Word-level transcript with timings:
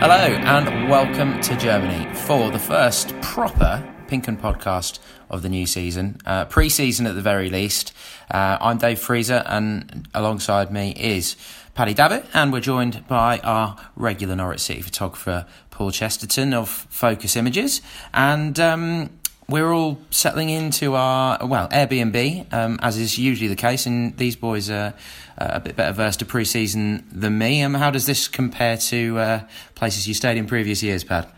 Hello 0.00 0.14
and 0.14 0.88
welcome 0.88 1.40
to 1.40 1.56
Germany 1.56 2.08
for 2.14 2.52
the 2.52 2.58
first 2.60 3.20
proper 3.20 3.84
Pink 4.06 4.28
'Un 4.28 4.36
podcast 4.36 5.00
of 5.28 5.42
the 5.42 5.48
new 5.48 5.66
season, 5.66 6.18
uh, 6.24 6.44
pre-season 6.44 7.04
at 7.04 7.16
the 7.16 7.20
very 7.20 7.50
least. 7.50 7.92
Uh, 8.30 8.58
I'm 8.60 8.78
Dave 8.78 9.00
Freezer, 9.00 9.42
and 9.44 10.06
alongside 10.14 10.70
me 10.70 10.92
is 10.92 11.34
Paddy 11.74 11.94
Davitt, 11.94 12.26
and 12.32 12.52
we're 12.52 12.60
joined 12.60 13.08
by 13.08 13.40
our 13.40 13.74
regular 13.96 14.36
Norwich 14.36 14.60
City 14.60 14.82
photographer 14.82 15.46
Paul 15.72 15.90
Chesterton 15.90 16.54
of 16.54 16.68
Focus 16.68 17.34
Images, 17.34 17.82
and 18.14 18.60
um, 18.60 19.10
we're 19.48 19.72
all 19.72 19.98
settling 20.10 20.50
into 20.50 20.94
our 20.94 21.44
well 21.44 21.68
Airbnb, 21.70 22.52
um, 22.52 22.78
as 22.82 22.96
is 22.98 23.18
usually 23.18 23.48
the 23.48 23.56
case, 23.56 23.84
and 23.84 24.16
these 24.16 24.36
boys 24.36 24.70
are 24.70 24.94
a 25.40 25.60
bit 25.60 25.76
better 25.76 25.92
versed 25.92 26.18
to 26.18 26.24
pre-season 26.24 27.06
than 27.12 27.38
me. 27.38 27.62
Um, 27.62 27.74
how 27.74 27.90
does 27.90 28.06
this 28.06 28.28
compare 28.28 28.76
to 28.76 29.18
uh, 29.18 29.40
places 29.74 30.08
you 30.08 30.14
stayed 30.14 30.36
in 30.36 30.46
previous 30.46 30.82
years, 30.82 31.04
Pad? 31.04 31.28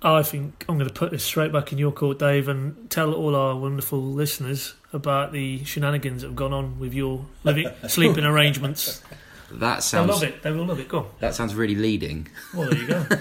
I 0.00 0.22
think 0.22 0.64
I'm 0.68 0.76
going 0.76 0.88
to 0.88 0.94
put 0.94 1.10
this 1.10 1.24
straight 1.24 1.52
back 1.52 1.72
in 1.72 1.78
your 1.78 1.90
court, 1.90 2.18
Dave, 2.20 2.48
and 2.48 2.88
tell 2.88 3.12
all 3.12 3.34
our 3.34 3.56
wonderful 3.56 4.00
listeners 4.00 4.74
about 4.92 5.32
the 5.32 5.64
shenanigans 5.64 6.22
that 6.22 6.28
have 6.28 6.36
gone 6.36 6.52
on 6.52 6.78
with 6.78 6.94
your 6.94 7.26
living, 7.42 7.68
sleeping 7.88 8.24
arrangements. 8.24 9.02
That 9.50 9.82
They'll 9.90 10.04
love 10.04 10.22
it. 10.22 10.42
They 10.42 10.52
will 10.52 10.66
love 10.66 10.78
it. 10.78 10.88
Go 10.88 10.98
on. 10.98 11.06
that 11.20 11.34
sounds 11.34 11.54
really 11.54 11.74
leading. 11.74 12.28
Well, 12.54 12.68
there 12.68 12.78
you 12.78 12.86
go. 12.86 13.06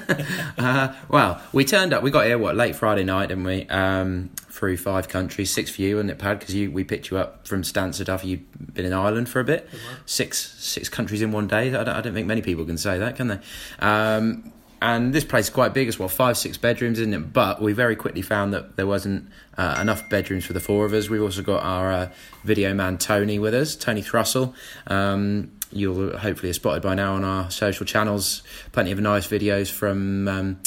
Uh, 0.57 0.93
well, 1.07 1.41
we 1.53 1.63
turned 1.63 1.93
up. 1.93 2.01
We 2.01 2.09
got 2.11 2.25
here 2.25 2.37
what 2.37 2.55
late 2.55 2.75
Friday 2.75 3.03
night, 3.03 3.27
didn't 3.27 3.43
we? 3.43 3.67
Um, 3.69 4.31
through 4.49 4.75
five 4.77 5.07
countries, 5.07 5.51
six 5.51 5.69
for 5.69 5.81
you, 5.83 5.95
wasn't 5.95 6.11
it, 6.11 6.17
Pad? 6.19 6.39
Because 6.39 6.55
you 6.55 6.71
we 6.71 6.83
picked 6.83 7.11
you 7.11 7.17
up 7.17 7.47
from 7.47 7.61
Stansted 7.61 8.09
after 8.09 8.27
you'd 8.27 8.73
been 8.73 8.85
in 8.85 8.91
Ireland 8.93 9.29
for 9.29 9.39
a 9.39 9.43
bit. 9.43 9.69
Six 10.05 10.55
six 10.57 10.89
countries 10.89 11.21
in 11.21 11.31
one 11.31 11.47
day. 11.47 11.67
I 11.69 11.83
don't, 11.83 11.89
I 11.89 12.01
don't 12.01 12.13
think 12.13 12.27
many 12.27 12.41
people 12.41 12.65
can 12.65 12.77
say 12.77 12.97
that, 12.97 13.15
can 13.15 13.27
they? 13.27 13.39
Um, 13.79 14.51
and 14.81 15.13
this 15.13 15.23
place 15.23 15.45
is 15.45 15.49
quite 15.49 15.73
big. 15.73 15.87
as 15.87 15.97
well 15.99 16.09
five 16.09 16.37
six 16.37 16.57
bedrooms, 16.57 16.99
isn't 16.99 17.13
it? 17.13 17.33
But 17.33 17.61
we 17.61 17.73
very 17.73 17.95
quickly 17.95 18.21
found 18.21 18.53
that 18.53 18.75
there 18.75 18.87
wasn't 18.87 19.29
uh, 19.57 19.77
enough 19.81 20.09
bedrooms 20.09 20.45
for 20.45 20.53
the 20.53 20.59
four 20.59 20.85
of 20.85 20.93
us. 20.93 21.09
We've 21.09 21.21
also 21.21 21.41
got 21.41 21.63
our 21.63 21.91
uh, 21.91 22.09
video 22.43 22.73
man 22.73 22.97
Tony 22.97 23.39
with 23.39 23.53
us, 23.53 23.75
Tony 23.75 24.01
Thrussell. 24.01 24.53
Um, 24.87 25.51
you'll 25.71 26.17
hopefully 26.17 26.49
have 26.49 26.55
spotted 26.55 26.83
by 26.83 26.95
now 26.95 27.15
on 27.15 27.23
our 27.23 27.49
social 27.51 27.85
channels. 27.85 28.43
Plenty 28.71 28.91
of 28.91 28.99
nice 28.99 29.27
videos 29.27 29.71
from. 29.71 30.27
Um, 30.27 30.59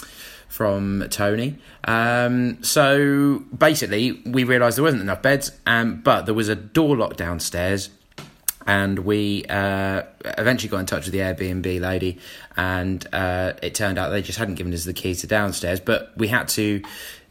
from 0.49 1.07
Tony. 1.11 1.57
Um, 1.85 2.61
so 2.65 3.45
basically, 3.57 4.21
we 4.27 4.43
realised 4.43 4.77
there 4.77 4.83
wasn't 4.83 5.03
enough 5.03 5.23
beds, 5.23 5.53
um, 5.65 6.01
but 6.03 6.27
there 6.27 6.35
was 6.35 6.49
a 6.49 6.57
door 6.57 6.97
lock 6.97 7.17
downstairs. 7.17 7.89
And 8.71 9.01
we 9.01 9.45
uh, 9.49 10.03
eventually 10.39 10.69
got 10.69 10.79
in 10.79 10.87
touch 10.87 11.05
with 11.07 11.13
the 11.13 11.19
Airbnb 11.19 11.81
lady, 11.81 12.21
and 12.57 13.05
uh, 13.13 13.55
it 13.65 13.75
turned 13.75 13.99
out 13.99 14.11
they 14.11 14.23
just 14.23 14.39
hadn't 14.39 14.55
given 14.55 14.73
us 14.73 14.85
the 14.85 14.93
keys 14.93 15.23
to 15.23 15.27
downstairs. 15.27 15.81
But 15.81 16.13
we 16.17 16.29
had 16.29 16.47
to 16.51 16.81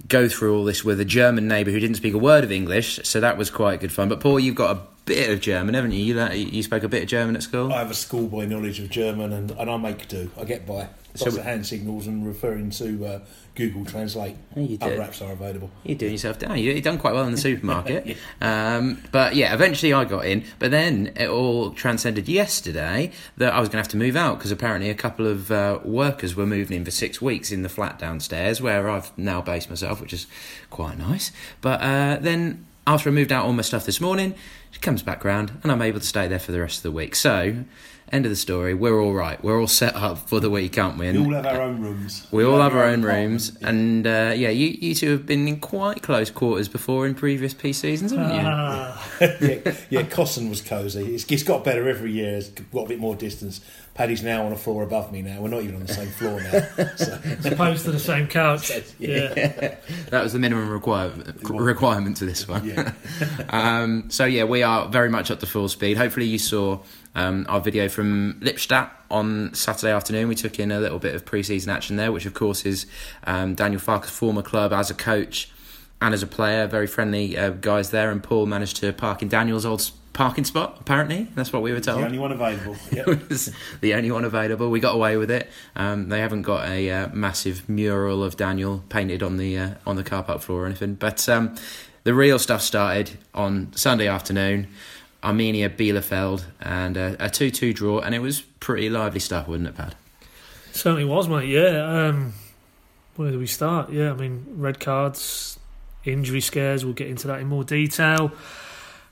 go 0.10 0.28
through 0.28 0.58
all 0.58 0.66
this 0.66 0.84
with 0.84 1.00
a 1.00 1.06
German 1.06 1.48
neighbour 1.48 1.72
who 1.72 1.80
didn't 1.80 1.96
speak 1.96 2.14
a 2.14 2.18
word 2.18 2.44
of 2.44 2.52
English, 2.52 3.00
so 3.04 3.22
that 3.22 3.38
was 3.38 3.50
quite 3.50 3.80
good 3.80 3.94
fun. 3.94 4.10
But 4.10 4.20
Paul, 4.20 4.42
you've 4.42 4.56
got 4.56 4.76
a 4.76 4.82
bit 5.06 5.30
of 5.30 5.40
German, 5.40 5.76
haven't 5.76 5.94
you? 5.94 6.14
You, 6.14 6.28
you 6.28 6.62
spoke 6.62 6.84
a 6.84 6.90
bit 6.90 7.04
of 7.04 7.08
German 7.08 7.38
at 7.38 7.44
school. 7.44 7.72
I 7.72 7.80
have 7.80 7.92
a 7.92 7.94
schoolboy 7.94 8.46
knowledge 8.46 8.82
of 8.82 8.90
German, 8.90 9.32
and, 9.32 9.52
and 9.52 9.70
I 9.70 9.78
make 9.78 10.10
do. 10.10 10.30
I 10.38 10.44
get 10.44 10.68
by. 10.68 10.90
So 11.16 11.26
Lots 11.26 11.36
we- 11.36 11.40
of 11.40 11.46
hand 11.46 11.66
signals 11.66 12.08
and 12.08 12.26
referring 12.26 12.70
to 12.72 13.06
uh, 13.06 13.20
Google 13.56 13.84
Translate. 13.84 14.36
Oh, 14.56 14.62
you 14.62 14.78
Other 14.80 14.98
apps 14.98 15.26
are 15.26 15.32
available. 15.32 15.72
You're 15.84 15.98
doing 15.98 16.12
yourself 16.14 16.38
down. 16.40 16.58
You- 16.58 16.72
You've 16.72 16.84
done 16.84 16.98
quite 17.00 17.14
well 17.14 17.26
in 17.26 17.32
the 17.32 17.38
supermarket. 17.38 18.16
um, 18.42 19.02
but 19.12 19.36
yeah, 19.36 19.54
eventually 19.54 19.92
I 19.92 20.06
got 20.06 20.26
in. 20.26 20.44
But 20.60 20.72
then 20.72 21.12
it 21.16 21.28
all 21.28 21.72
transcended 21.72 22.30
yesterday 22.30 23.12
that 23.38 23.54
I 23.54 23.60
was 23.60 23.70
going 23.70 23.78
to 23.78 23.84
have 23.84 23.88
to 23.90 23.98
move 23.98 24.16
out 24.16 24.38
because 24.38 24.52
apparently 24.52 24.90
a 24.90 24.96
couple 24.96 25.26
of 25.26 25.52
uh, 25.52 25.80
workers 25.84 26.36
were 26.36 26.46
moving 26.46 26.78
in 26.78 26.86
for 26.86 26.92
six 26.92 27.22
weeks 27.22 27.52
in 27.52 27.64
the 27.64 27.70
flat 27.70 27.98
downstairs 28.00 28.62
where 28.62 28.90
I've 28.90 29.16
now 29.18 29.42
based 29.42 29.70
myself, 29.70 30.00
which 30.02 30.14
is 30.14 30.28
quite 30.70 30.98
nice. 30.98 31.32
But 31.62 31.82
uh, 31.82 32.18
then 32.22 32.66
after 32.86 33.10
I 33.10 33.14
moved 33.14 33.32
out 33.32 33.46
all 33.46 33.54
my 33.54 33.62
stuff 33.62 33.86
this 33.86 34.00
morning, 34.00 34.36
she 34.72 34.80
comes 34.80 35.04
back 35.04 35.24
round 35.24 35.60
and 35.64 35.72
I'm 35.72 35.82
able 35.82 36.00
to 36.00 36.06
stay 36.06 36.28
there 36.28 36.40
for 36.40 36.52
the 36.52 36.62
rest 36.62 36.78
of 36.78 36.84
the 36.84 36.92
week. 36.92 37.16
So, 37.16 37.66
end 38.12 38.26
of 38.26 38.30
the 38.30 38.36
story. 38.36 38.74
We're 38.74 39.02
all 39.02 39.14
right. 39.14 39.42
We're 39.44 39.60
all 39.60 39.68
set 39.68 39.96
up 39.96 40.18
for 40.30 40.40
the 40.40 40.50
week, 40.50 40.78
aren't 40.78 40.98
we? 40.98 41.12
We 41.12 41.18
all 41.18 41.34
have 41.34 41.46
our 41.46 41.62
own 41.62 41.82
rooms. 41.82 42.28
we 42.32 42.44
all 42.44 42.60
have 42.60 42.76
our 42.76 42.86
own 42.86 43.04
rooms, 43.04 43.56
and 43.62 44.06
uh, 44.06 44.34
yeah, 44.36 44.50
you, 44.50 44.68
you 44.80 44.96
two 44.96 45.12
have 45.12 45.26
been 45.26 45.48
in 45.48 45.60
quite 45.60 46.02
close 46.02 46.30
quarters 46.30 46.68
before 46.68 47.06
in 47.06 47.16
previous 47.16 47.54
P 47.54 47.74
seasons, 47.74 48.12
haven't 48.12 48.36
you? 48.36 48.42
Ah, 48.44 49.12
yeah, 49.22 49.76
yeah, 49.90 50.04
Cosson 50.04 50.50
was 50.50 50.62
cosy. 50.62 51.16
It's, 51.16 51.26
it's 51.32 51.44
got 51.44 51.64
better 51.64 51.88
every 51.88 52.12
year. 52.12 52.38
It's 52.38 52.50
got 52.50 52.86
a 52.86 52.88
bit 52.90 53.00
more 53.00 53.16
distance. 53.16 53.62
Paddy's 54.00 54.24
now 54.24 54.46
on 54.46 54.54
a 54.54 54.56
floor 54.56 54.84
above 54.84 55.12
me 55.12 55.22
now. 55.22 55.42
We're 55.42 55.50
not 55.50 55.62
even 55.62 55.76
on 55.76 55.86
the 55.86 55.94
same 55.94 56.08
floor 56.08 56.40
now. 56.42 56.52
So, 56.96 57.20
as 57.26 57.46
opposed 57.48 57.84
to 57.84 57.92
the 57.92 58.00
same 58.00 58.28
couch. 58.28 58.72
Yeah. 58.98 59.76
That 60.10 60.24
was 60.24 60.32
the 60.32 60.40
minimum 60.40 60.70
requirement 60.70 61.44
requirement 61.44 62.16
to 62.18 62.26
this 62.26 62.48
one. 62.48 62.66
yeah. 62.66 62.94
um, 63.50 64.10
so 64.10 64.24
yeah, 64.24 64.46
we 64.46 64.64
are 64.64 64.88
very 64.88 65.10
much 65.10 65.30
up 65.32 65.42
to 65.42 65.46
full 65.46 65.68
speed. 65.68 65.98
Hopefully, 65.98 66.28
you 66.28 66.40
saw 66.40 66.80
um, 67.14 67.46
our 67.50 67.60
video 67.60 67.90
from 67.90 68.40
Lippstadt 68.40 68.90
on 69.12 69.54
Saturday 69.54 69.92
afternoon. 69.92 70.30
We 70.30 70.36
took 70.36 70.60
in 70.60 70.72
a 70.72 70.80
little 70.80 71.00
bit 71.00 71.14
of 71.14 71.26
pre-season 71.26 71.70
action 71.70 71.98
there, 71.98 72.14
which 72.14 72.26
of 72.26 72.34
course 72.34 72.66
is 72.66 72.86
um, 73.26 73.54
Daniel 73.54 73.82
Farke's 73.82 74.10
former 74.10 74.42
club 74.44 74.72
as 74.72 74.90
a 74.90 74.94
coach 74.96 75.52
and 76.02 76.14
as 76.14 76.24
a 76.24 76.28
player. 76.28 76.68
Very 76.68 76.88
friendly 76.88 77.38
uh, 77.38 77.50
guys 77.50 77.90
there, 77.92 78.12
and 78.12 78.24
Paul 78.24 78.46
managed 78.46 78.78
to 78.78 78.94
park 78.94 79.22
in 79.22 79.28
Daniel's 79.28 79.66
old 79.66 79.82
s- 79.82 79.92
parking 80.14 80.44
spot. 80.44 80.78
Apparently, 80.80 81.28
that's 81.36 81.54
what 81.54 81.62
we 81.62 81.72
were 81.72 81.80
told. 81.80 82.00
The 82.02 82.06
only 82.06 82.20
one 82.20 82.32
available. 82.32 82.76
Yep. 82.92 83.08
It 83.08 83.30
was 83.30 83.54
the 83.82 83.94
only 83.94 84.12
one 84.12 84.26
available. 84.26 84.70
We 84.70 84.80
got 84.80 84.96
away 84.96 85.18
with 85.18 85.30
it. 85.32 85.50
Um, 85.76 86.10
they 86.10 86.20
haven't 86.20 86.42
got 86.42 86.68
a 86.68 86.90
uh, 86.90 87.08
massive 87.10 87.68
mural 87.70 88.24
of 88.24 88.36
Daniel 88.36 88.84
painted 88.90 89.22
on 89.22 89.38
the 89.38 89.58
uh, 89.58 89.74
on 89.86 89.96
the 89.96 90.04
car 90.04 90.24
park 90.24 90.42
floor 90.42 90.64
or 90.64 90.66
anything. 90.66 90.96
But 90.96 91.28
um, 91.30 91.56
the 92.04 92.14
real 92.14 92.40
stuff 92.40 92.62
started 92.62 93.12
on 93.34 93.72
Sunday 93.74 94.08
afternoon. 94.08 94.68
Arminia 95.24 95.70
Bielefeld 95.70 96.46
and 96.62 96.98
uh, 96.98 97.16
a 97.20 97.30
two-two 97.30 97.74
draw, 97.74 98.00
and 98.00 98.16
it 98.16 98.20
was 98.20 98.40
pretty 98.40 98.90
lively 98.90 99.20
stuff, 99.20 99.50
wasn't 99.50 99.68
it, 99.68 99.76
Pad? 99.76 99.96
Certainly 100.72 101.06
was, 101.06 101.28
mate. 101.28 101.50
Yeah. 101.50 102.08
Um, 102.08 102.34
where 103.18 103.32
do 103.32 103.38
we 103.38 103.48
start? 103.48 103.92
Yeah, 103.92 104.12
I 104.12 104.14
mean, 104.14 104.46
red 104.48 104.80
cards, 104.80 105.60
injury 106.06 106.40
scares. 106.40 106.86
We'll 106.86 106.94
get 106.94 107.08
into 107.08 107.28
that 107.28 107.42
in 107.42 107.48
more 107.48 107.66
detail. 107.66 108.32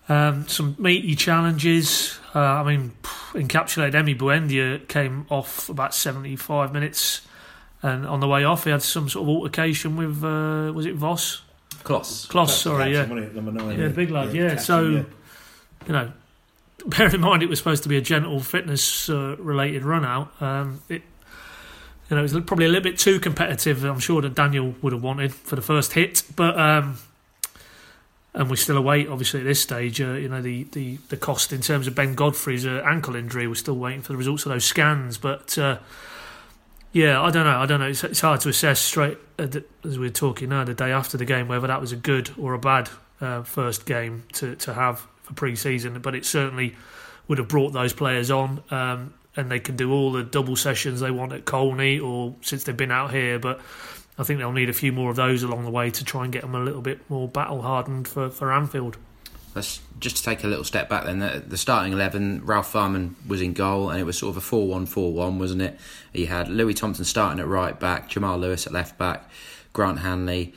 Um, 0.09 0.47
some 0.47 0.75
meaty 0.79 1.15
challenges. 1.15 2.17
Uh, 2.33 2.39
I 2.39 2.63
mean, 2.63 2.91
encapsulated 3.33 3.93
Emi 3.93 4.17
Buendia 4.17 4.87
came 4.87 5.25
off 5.29 5.67
about 5.69 5.93
75 5.93 6.71
minutes, 6.71 7.21
and 7.81 8.05
on 8.07 8.19
the 8.21 8.27
way 8.27 8.43
off, 8.45 8.63
he 8.63 8.69
had 8.69 8.81
some 8.81 9.09
sort 9.09 9.23
of 9.23 9.29
altercation 9.29 9.95
with 9.97 10.23
uh, 10.23 10.71
was 10.73 10.85
it 10.85 10.95
Voss? 10.95 11.41
Klos. 11.83 12.27
Klos, 12.27 12.49
sorry, 12.49 12.91
yeah. 12.93 12.99
Captain, 13.05 13.15
wasn't 13.15 13.31
it? 13.31 13.35
Number 13.35 13.51
nine. 13.51 13.79
Yeah, 13.79 13.87
the 13.87 13.93
big 13.93 14.09
lad, 14.11 14.33
yeah. 14.33 14.47
captain, 14.49 14.63
So- 14.63 14.81
yeah. 14.89 15.03
you 15.87 15.93
know, 15.93 16.11
bear 16.85 17.13
in 17.13 17.21
mind 17.21 17.43
it 17.43 17.49
was 17.49 17.59
supposed 17.59 17.83
to 17.83 17.89
be 17.89 17.97
a 17.97 18.01
gentle 18.01 18.39
fitness 18.39 19.09
uh, 19.09 19.35
related 19.39 19.83
run 19.83 20.05
out. 20.05 20.31
Um, 20.41 20.81
it, 20.89 21.01
you 22.09 22.15
know, 22.15 22.19
it 22.19 22.21
was 22.23 22.33
probably 22.45 22.65
a 22.65 22.69
little 22.69 22.83
bit 22.83 22.97
too 22.97 23.19
competitive. 23.19 23.83
I'm 23.83 23.99
sure 23.99 24.21
that 24.21 24.33
Daniel 24.35 24.73
would 24.81 24.93
have 24.93 25.03
wanted 25.03 25.33
for 25.33 25.55
the 25.57 25.61
first 25.61 25.93
hit, 25.93 26.23
but 26.37 26.57
um, 26.57 26.97
and 28.37 28.51
we're 28.51 28.55
still 28.55 28.77
await, 28.77 29.09
obviously, 29.09 29.39
at 29.39 29.45
this 29.45 29.59
stage. 29.59 29.99
Uh, 29.99 30.13
you 30.13 30.29
know, 30.29 30.41
the, 30.41 30.63
the 30.65 30.97
the 31.09 31.17
cost 31.17 31.51
in 31.51 31.59
terms 31.59 31.87
of 31.87 31.95
Ben 31.95 32.13
Godfrey's 32.13 32.65
uh, 32.65 32.83
ankle 32.85 33.15
injury. 33.15 33.47
We're 33.47 33.55
still 33.55 33.75
waiting 33.75 34.03
for 34.03 34.13
the 34.13 34.17
results 34.17 34.45
of 34.45 34.51
those 34.53 34.63
scans, 34.63 35.17
but. 35.17 35.57
Uh, 35.57 35.79
yeah, 36.93 37.21
I 37.21 37.29
don't 37.29 37.45
know. 37.45 37.59
I 37.59 37.65
don't 37.65 37.79
know. 37.79 37.87
It's, 37.87 38.03
it's 38.03 38.21
hard 38.21 38.41
to 38.41 38.49
assess 38.49 38.79
straight 38.79 39.17
uh, 39.37 39.47
as 39.83 39.99
we 39.99 40.07
we're 40.07 40.09
talking 40.09 40.49
now, 40.49 40.63
the 40.63 40.73
day 40.73 40.91
after 40.91 41.17
the 41.17 41.25
game, 41.25 41.47
whether 41.47 41.67
that 41.67 41.81
was 41.81 41.91
a 41.91 41.97
good 41.97 42.31
or 42.39 42.53
a 42.53 42.59
bad 42.59 42.89
uh, 43.21 43.43
first 43.43 43.85
game 43.85 44.23
to, 44.33 44.55
to 44.55 44.73
have 44.73 45.05
for 45.21 45.33
pre-season. 45.33 45.99
But 45.99 46.15
it 46.15 46.25
certainly 46.25 46.75
would 47.27 47.37
have 47.37 47.49
brought 47.49 47.73
those 47.73 47.93
players 47.93 48.31
on, 48.31 48.63
um, 48.71 49.13
and 49.35 49.51
they 49.51 49.59
can 49.59 49.75
do 49.75 49.91
all 49.91 50.11
the 50.11 50.23
double 50.23 50.55
sessions 50.55 51.01
they 51.01 51.11
want 51.11 51.33
at 51.33 51.45
Colney 51.45 51.99
or 51.99 52.35
since 52.41 52.63
they've 52.63 52.75
been 52.75 52.91
out 52.91 53.11
here. 53.11 53.37
But 53.37 53.59
I 54.17 54.23
think 54.23 54.39
they'll 54.39 54.51
need 54.51 54.69
a 54.69 54.73
few 54.73 54.91
more 54.91 55.09
of 55.09 55.15
those 55.15 55.43
along 55.43 55.63
the 55.63 55.71
way 55.71 55.91
to 55.91 56.03
try 56.03 56.23
and 56.23 56.33
get 56.33 56.41
them 56.41 56.55
a 56.55 56.63
little 56.63 56.81
bit 56.81 57.07
more 57.09 57.27
battle 57.27 57.61
hardened 57.61 58.07
for, 58.07 58.29
for 58.29 58.51
Anfield. 58.51 58.97
Let's 59.53 59.79
just 59.99 60.17
to 60.17 60.23
take 60.23 60.43
a 60.43 60.47
little 60.47 60.63
step 60.63 60.89
back 60.89 61.05
then. 61.05 61.19
The, 61.19 61.43
the 61.45 61.57
starting 61.57 61.93
11, 61.93 62.45
Ralf 62.45 62.71
Fährmann 62.71 63.13
was 63.27 63.41
in 63.41 63.53
goal, 63.53 63.89
and 63.89 63.99
it 63.99 64.03
was 64.03 64.17
sort 64.17 64.31
of 64.31 64.37
a 64.37 64.41
4 64.41 64.67
1 64.67 64.85
4 64.85 65.13
1, 65.13 65.39
wasn't 65.39 65.61
it? 65.61 65.79
He 66.13 66.25
had 66.25 66.49
Louis 66.49 66.73
Thompson 66.73 67.05
starting 67.05 67.39
at 67.39 67.47
right 67.47 67.79
back, 67.79 68.09
Jamal 68.09 68.37
Lewis 68.37 68.67
at 68.67 68.73
left 68.73 68.97
back, 68.97 69.29
Grant 69.73 69.99
Hanley, 69.99 70.53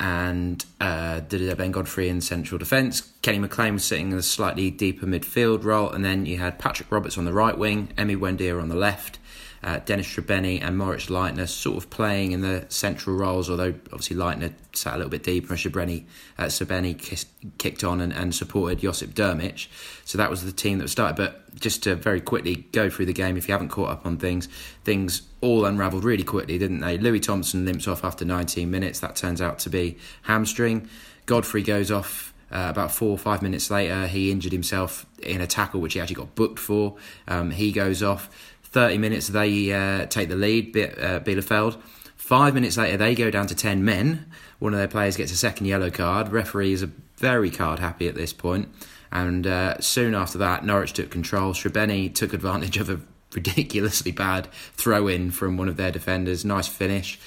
and 0.00 0.64
uh, 0.80 1.20
Ben 1.20 1.70
Godfrey 1.70 2.08
in 2.08 2.20
central 2.20 2.58
defence. 2.58 3.12
Kenny 3.22 3.38
McLean 3.38 3.74
was 3.74 3.84
sitting 3.84 4.12
in 4.12 4.18
a 4.18 4.22
slightly 4.22 4.70
deeper 4.70 5.06
midfield 5.06 5.64
role, 5.64 5.90
and 5.90 6.04
then 6.04 6.26
you 6.26 6.38
had 6.38 6.58
Patrick 6.58 6.90
Roberts 6.90 7.16
on 7.16 7.24
the 7.24 7.32
right 7.32 7.56
wing, 7.56 7.92
Emi 7.96 8.16
Buendia 8.16 8.60
on 8.60 8.68
the 8.68 8.76
left, 8.76 9.18
uh, 9.64 9.80
Dennis 9.86 10.06
Srbeny 10.06 10.62
and 10.62 10.76
Moritz 10.76 11.06
Leitner 11.06 11.48
sort 11.48 11.78
of 11.78 11.88
playing 11.88 12.32
in 12.32 12.42
the 12.42 12.66
central 12.68 13.16
roles, 13.16 13.48
although 13.48 13.74
obviously 13.92 14.14
Leitner 14.14 14.52
sat 14.74 14.92
a 14.92 14.96
little 14.98 15.10
bit 15.10 15.22
deeper 15.22 15.54
and 15.54 15.58
Srbeny, 15.58 16.04
uh, 16.38 17.24
kicked 17.56 17.82
on 17.82 18.02
and, 18.02 18.12
and 18.12 18.34
supported 18.34 18.80
Josip 18.80 19.14
Drmic. 19.14 19.68
So 20.04 20.18
that 20.18 20.28
was 20.28 20.44
the 20.44 20.52
team 20.52 20.78
that 20.80 20.88
started. 20.88 21.16
But 21.16 21.58
just 21.58 21.82
to 21.84 21.96
very 21.96 22.20
quickly 22.20 22.66
go 22.72 22.90
through 22.90 23.06
the 23.06 23.14
game, 23.14 23.38
if 23.38 23.48
you 23.48 23.52
haven't 23.52 23.70
caught 23.70 23.88
up 23.88 24.04
on 24.04 24.18
things, 24.18 24.50
things 24.84 25.22
all 25.40 25.64
unravelled 25.64 26.04
really 26.04 26.24
quickly, 26.24 26.58
didn't 26.58 26.80
they? 26.80 26.98
Louis 26.98 27.20
Thompson 27.20 27.64
limps 27.64 27.88
off 27.88 28.04
after 28.04 28.26
19 28.26 28.70
minutes. 28.70 29.00
That 29.00 29.16
turns 29.16 29.40
out 29.40 29.60
to 29.60 29.70
be 29.70 29.96
hamstring. 30.22 30.90
Godfrey 31.24 31.62
goes 31.62 31.90
off 31.90 32.34
uh, 32.54 32.68
about 32.70 32.92
four 32.92 33.10
or 33.10 33.18
five 33.18 33.42
minutes 33.42 33.68
later, 33.68 34.06
he 34.06 34.30
injured 34.30 34.52
himself 34.52 35.06
in 35.20 35.40
a 35.40 35.46
tackle 35.46 35.80
which 35.80 35.94
he 35.94 36.00
actually 36.00 36.14
got 36.14 36.34
booked 36.36 36.60
for. 36.60 36.96
Um, 37.26 37.50
he 37.50 37.72
goes 37.72 38.02
off. 38.02 38.30
30 38.74 38.98
minutes, 38.98 39.28
they 39.28 39.72
uh, 39.72 40.04
take 40.06 40.28
the 40.28 40.34
lead, 40.34 40.76
uh, 40.76 41.20
Bielefeld. 41.20 41.80
Five 42.16 42.54
minutes 42.54 42.76
later, 42.76 42.96
they 42.96 43.14
go 43.14 43.30
down 43.30 43.46
to 43.46 43.54
10 43.54 43.84
men. 43.84 44.26
One 44.58 44.74
of 44.74 44.78
their 44.78 44.88
players 44.88 45.16
gets 45.16 45.30
a 45.30 45.36
second 45.36 45.66
yellow 45.66 45.90
card. 45.90 46.32
Referee 46.32 46.72
is 46.72 46.82
very 47.16 47.50
card 47.50 47.78
happy 47.78 48.08
at 48.08 48.16
this 48.16 48.32
point. 48.32 48.68
And 49.12 49.46
uh, 49.46 49.80
soon 49.80 50.16
after 50.16 50.38
that, 50.38 50.64
Norwich 50.64 50.92
took 50.92 51.08
control. 51.08 51.52
Srbeny 51.52 52.12
took 52.12 52.32
advantage 52.32 52.76
of 52.76 52.90
a 52.90 53.00
ridiculously 53.32 54.10
bad 54.10 54.48
throw 54.72 55.06
in 55.06 55.30
from 55.30 55.56
one 55.56 55.68
of 55.68 55.76
their 55.76 55.92
defenders. 55.92 56.44
Nice 56.44 56.66
finish. 56.66 57.20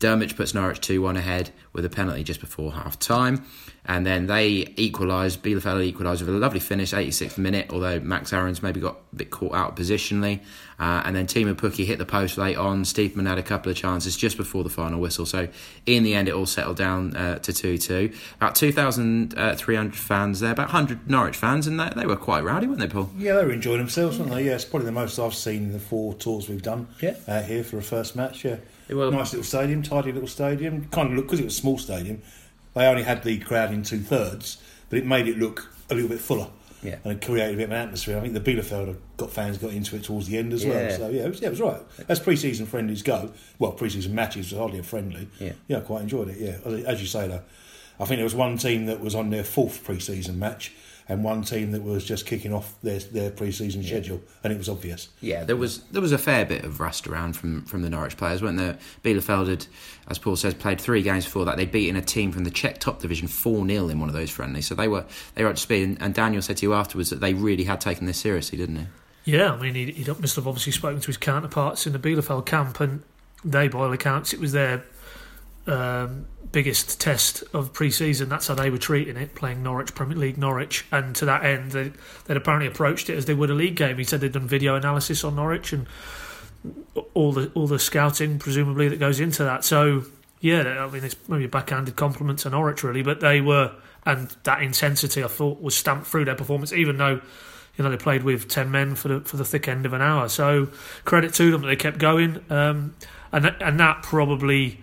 Drmic 0.00 0.36
puts 0.36 0.54
Norwich 0.54 0.80
2 0.80 1.00
1 1.00 1.16
ahead 1.16 1.50
with 1.72 1.84
a 1.84 1.90
penalty 1.90 2.24
just 2.24 2.40
before 2.40 2.72
half 2.72 2.98
time 2.98 3.44
and 3.86 4.06
then 4.06 4.26
they 4.26 4.72
equalised. 4.76 5.42
Bielefeld 5.42 5.84
equalised 5.84 6.22
with 6.22 6.34
a 6.34 6.38
lovely 6.38 6.60
finish, 6.60 6.92
86th 6.92 7.36
minute. 7.36 7.70
Although 7.70 8.00
Max 8.00 8.32
Aarons 8.32 8.62
maybe 8.62 8.80
got 8.80 8.96
a 9.12 9.16
bit 9.16 9.30
caught 9.30 9.54
out 9.54 9.76
positionally, 9.76 10.40
uh, 10.78 11.02
and 11.04 11.14
then 11.14 11.26
Teemu 11.26 11.54
Pukki 11.54 11.84
hit 11.84 11.98
the 11.98 12.06
post 12.06 12.38
late 12.38 12.56
on. 12.56 12.84
Steedman 12.84 13.26
had 13.26 13.38
a 13.38 13.42
couple 13.42 13.70
of 13.70 13.76
chances 13.76 14.16
just 14.16 14.36
before 14.36 14.64
the 14.64 14.70
final 14.70 15.00
whistle. 15.00 15.26
So 15.26 15.48
in 15.84 16.02
the 16.02 16.14
end, 16.14 16.28
it 16.28 16.34
all 16.34 16.46
settled 16.46 16.78
down 16.78 17.14
uh, 17.14 17.38
to 17.40 17.52
two-two. 17.52 18.12
About 18.36 18.54
2,300 18.54 19.96
fans 19.96 20.40
there, 20.40 20.52
about 20.52 20.68
100 20.68 21.10
Norwich 21.10 21.36
fans, 21.36 21.66
and 21.66 21.78
they, 21.78 21.90
they 21.94 22.06
were 22.06 22.16
quite 22.16 22.42
rowdy, 22.42 22.66
weren't 22.66 22.80
they, 22.80 22.88
Paul? 22.88 23.10
Yeah, 23.18 23.34
they 23.34 23.44
were 23.44 23.52
enjoying 23.52 23.78
themselves, 23.78 24.18
weren't 24.18 24.30
they? 24.30 24.44
Yeah, 24.44 24.54
it's 24.54 24.64
probably 24.64 24.86
the 24.86 24.92
most 24.92 25.18
I've 25.18 25.34
seen 25.34 25.64
in 25.64 25.72
the 25.72 25.78
four 25.78 26.14
tours 26.14 26.48
we've 26.48 26.62
done. 26.62 26.88
Yeah. 27.00 27.16
Uh, 27.28 27.42
here 27.42 27.62
for 27.62 27.76
a 27.76 27.82
first 27.82 28.16
match. 28.16 28.44
Yeah. 28.44 28.56
Well, 28.88 29.10
nice 29.10 29.32
little 29.32 29.44
stadium, 29.44 29.82
tidy 29.82 30.12
little 30.12 30.28
stadium. 30.28 30.86
Kind 30.86 31.10
of 31.10 31.16
look 31.16 31.26
because 31.26 31.40
it 31.40 31.44
was 31.44 31.56
a 31.56 31.60
small 31.60 31.78
stadium 31.78 32.22
they 32.74 32.86
only 32.86 33.04
had 33.04 33.22
the 33.22 33.38
crowd 33.38 33.72
in 33.72 33.82
two 33.82 34.00
thirds, 34.00 34.58
but 34.90 34.98
it 34.98 35.06
made 35.06 35.28
it 35.28 35.38
look 35.38 35.72
a 35.90 35.94
little 35.94 36.10
bit 36.10 36.20
fuller. 36.20 36.48
Yeah. 36.82 36.96
And 37.02 37.14
it 37.14 37.24
created 37.24 37.54
a 37.54 37.56
bit 37.56 37.64
of 37.64 37.70
an 37.70 37.76
atmosphere. 37.78 38.18
I 38.18 38.20
think 38.20 38.34
the 38.34 38.40
Bielefeld 38.40 38.96
got 39.16 39.30
fans 39.30 39.56
got 39.56 39.72
into 39.72 39.96
it 39.96 40.04
towards 40.04 40.26
the 40.26 40.36
end 40.36 40.52
as 40.52 40.64
yeah. 40.64 40.70
well. 40.70 40.90
So 40.90 41.08
yeah, 41.08 41.22
it 41.22 41.28
was, 41.28 41.40
yeah, 41.40 41.46
it 41.46 41.50
was 41.52 41.60
right. 41.60 41.80
As 42.08 42.20
pre-season 42.20 42.66
friendlies 42.66 43.02
go, 43.02 43.32
well, 43.58 43.72
pre-season 43.72 44.14
matches 44.14 44.52
are 44.52 44.58
hardly 44.58 44.80
a 44.80 44.82
friendly. 44.82 45.28
Yeah, 45.40 45.52
yeah, 45.66 45.78
I 45.78 45.80
quite 45.80 46.02
enjoyed 46.02 46.28
it. 46.28 46.38
Yeah, 46.38 46.58
as 46.86 47.00
you 47.00 47.06
say 47.06 47.26
though, 47.28 47.42
I 47.98 48.04
think 48.04 48.18
there 48.18 48.24
was 48.24 48.34
one 48.34 48.58
team 48.58 48.84
that 48.86 49.00
was 49.00 49.14
on 49.14 49.30
their 49.30 49.44
fourth 49.44 49.82
pre-season 49.82 50.38
match, 50.38 50.72
and 51.08 51.22
one 51.22 51.42
team 51.42 51.72
that 51.72 51.82
was 51.82 52.04
just 52.04 52.26
kicking 52.26 52.52
off 52.52 52.80
their 52.82 52.98
their 52.98 53.30
pre-season 53.30 53.82
yeah. 53.82 53.88
schedule, 53.88 54.22
and 54.42 54.52
it 54.52 54.56
was 54.56 54.68
obvious. 54.68 55.08
Yeah, 55.20 55.44
there 55.44 55.56
was 55.56 55.80
there 55.84 56.00
was 56.00 56.12
a 56.12 56.18
fair 56.18 56.44
bit 56.44 56.64
of 56.64 56.80
rust 56.80 57.06
around 57.06 57.36
from, 57.36 57.62
from 57.66 57.82
the 57.82 57.90
Norwich 57.90 58.16
players, 58.16 58.42
weren't 58.42 58.58
there? 58.58 58.78
Bielefeld 59.02 59.48
had, 59.48 59.66
as 60.08 60.18
Paul 60.18 60.36
says, 60.36 60.54
played 60.54 60.80
three 60.80 61.02
games 61.02 61.24
before 61.24 61.44
that. 61.44 61.56
They'd 61.56 61.72
beaten 61.72 61.96
a 61.96 62.02
team 62.02 62.32
from 62.32 62.44
the 62.44 62.50
Czech 62.50 62.78
top 62.78 63.00
division 63.00 63.28
four 63.28 63.66
0 63.66 63.88
in 63.88 64.00
one 64.00 64.08
of 64.08 64.14
those 64.14 64.30
friendlies, 64.30 64.66
so 64.66 64.74
they 64.74 64.88
were 64.88 65.04
they 65.34 65.44
were 65.44 65.50
up 65.50 65.56
to 65.56 65.62
speed. 65.62 65.84
And, 65.88 66.02
and, 66.02 66.14
Daniel 66.14 66.42
said 66.42 66.58
to 66.58 66.66
you 66.66 66.74
afterwards 66.74 67.10
that 67.10 67.20
they 67.20 67.34
really 67.34 67.64
had 67.64 67.80
taken 67.80 68.06
this 68.06 68.18
seriously, 68.18 68.56
didn't 68.56 68.76
he? 68.76 68.86
Yeah, 69.24 69.52
I 69.52 69.56
mean, 69.56 69.74
he, 69.74 69.90
he 69.90 70.04
must 70.04 70.36
have 70.36 70.46
obviously 70.46 70.72
spoken 70.72 71.00
to 71.00 71.06
his 71.06 71.16
counterparts 71.16 71.86
in 71.86 71.92
the 71.92 71.98
Bielefeld 71.98 72.46
camp, 72.46 72.80
and 72.80 73.02
they, 73.44 73.68
by 73.68 73.78
all 73.80 73.92
accounts, 73.92 74.32
it 74.32 74.40
was 74.40 74.52
their 74.52 74.84
um, 75.66 76.26
biggest 76.52 77.00
test 77.00 77.42
of 77.52 77.72
pre-season. 77.72 78.28
That's 78.28 78.46
how 78.46 78.54
they 78.54 78.70
were 78.70 78.78
treating 78.78 79.16
it, 79.16 79.34
playing 79.34 79.62
Norwich 79.62 79.94
Premier 79.94 80.16
League 80.16 80.38
Norwich, 80.38 80.86
and 80.92 81.14
to 81.16 81.24
that 81.24 81.44
end, 81.44 81.72
they, 81.72 81.92
would 82.28 82.36
apparently 82.36 82.68
approached 82.68 83.10
it 83.10 83.16
as 83.16 83.24
they 83.26 83.34
would 83.34 83.50
a 83.50 83.54
league 83.54 83.74
game. 83.74 83.98
He 83.98 84.04
said 84.04 84.20
they'd 84.20 84.32
done 84.32 84.46
video 84.46 84.76
analysis 84.76 85.24
on 85.24 85.34
Norwich 85.34 85.72
and 85.72 85.86
all 87.12 87.32
the 87.32 87.50
all 87.54 87.66
the 87.66 87.78
scouting, 87.78 88.38
presumably 88.38 88.88
that 88.88 89.00
goes 89.00 89.20
into 89.20 89.42
that. 89.44 89.64
So 89.64 90.04
yeah, 90.40 90.84
I 90.84 90.90
mean 90.90 91.04
it's 91.04 91.16
maybe 91.28 91.44
a 91.44 91.48
backhanded 91.48 91.96
compliment 91.96 92.38
to 92.40 92.50
Norwich 92.50 92.84
really, 92.84 93.02
but 93.02 93.20
they 93.20 93.40
were 93.40 93.72
and 94.06 94.28
that 94.44 94.62
intensity 94.62 95.24
I 95.24 95.28
thought 95.28 95.60
was 95.60 95.76
stamped 95.76 96.06
through 96.06 96.26
their 96.26 96.36
performance, 96.36 96.72
even 96.72 96.96
though. 96.96 97.20
You 97.76 97.82
know 97.82 97.90
they 97.90 97.96
played 97.96 98.22
with 98.22 98.48
ten 98.48 98.70
men 98.70 98.94
for 98.94 99.08
the 99.08 99.20
for 99.22 99.36
the 99.36 99.44
thick 99.44 99.66
end 99.66 99.84
of 99.84 99.92
an 99.92 100.00
hour, 100.00 100.28
so 100.28 100.68
credit 101.04 101.34
to 101.34 101.50
them 101.50 101.62
that 101.62 101.66
they 101.66 101.74
kept 101.74 101.98
going, 101.98 102.40
um, 102.48 102.94
and 103.32 103.46
and 103.60 103.80
that 103.80 104.04
probably 104.04 104.80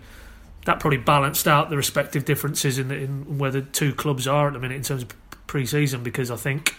that 0.64 0.80
probably 0.80 0.98
balanced 0.98 1.48
out 1.48 1.70
the 1.70 1.76
respective 1.76 2.24
differences 2.24 2.78
in, 2.78 2.90
in 2.90 3.38
where 3.38 3.50
the 3.50 3.62
two 3.62 3.92
clubs 3.92 4.26
are 4.26 4.46
at 4.46 4.52
the 4.52 4.58
minute 4.58 4.76
in 4.76 4.82
terms 4.82 5.02
of 5.02 5.14
pre-season. 5.46 6.02
Because 6.02 6.30
I 6.30 6.36
think, 6.36 6.74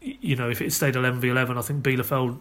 you 0.00 0.36
know, 0.36 0.50
if 0.50 0.60
it 0.60 0.72
stayed 0.72 0.96
eleven 0.96 1.20
v 1.20 1.28
eleven, 1.28 1.58
I 1.58 1.62
think 1.62 1.84
Bielefeld 1.84 2.38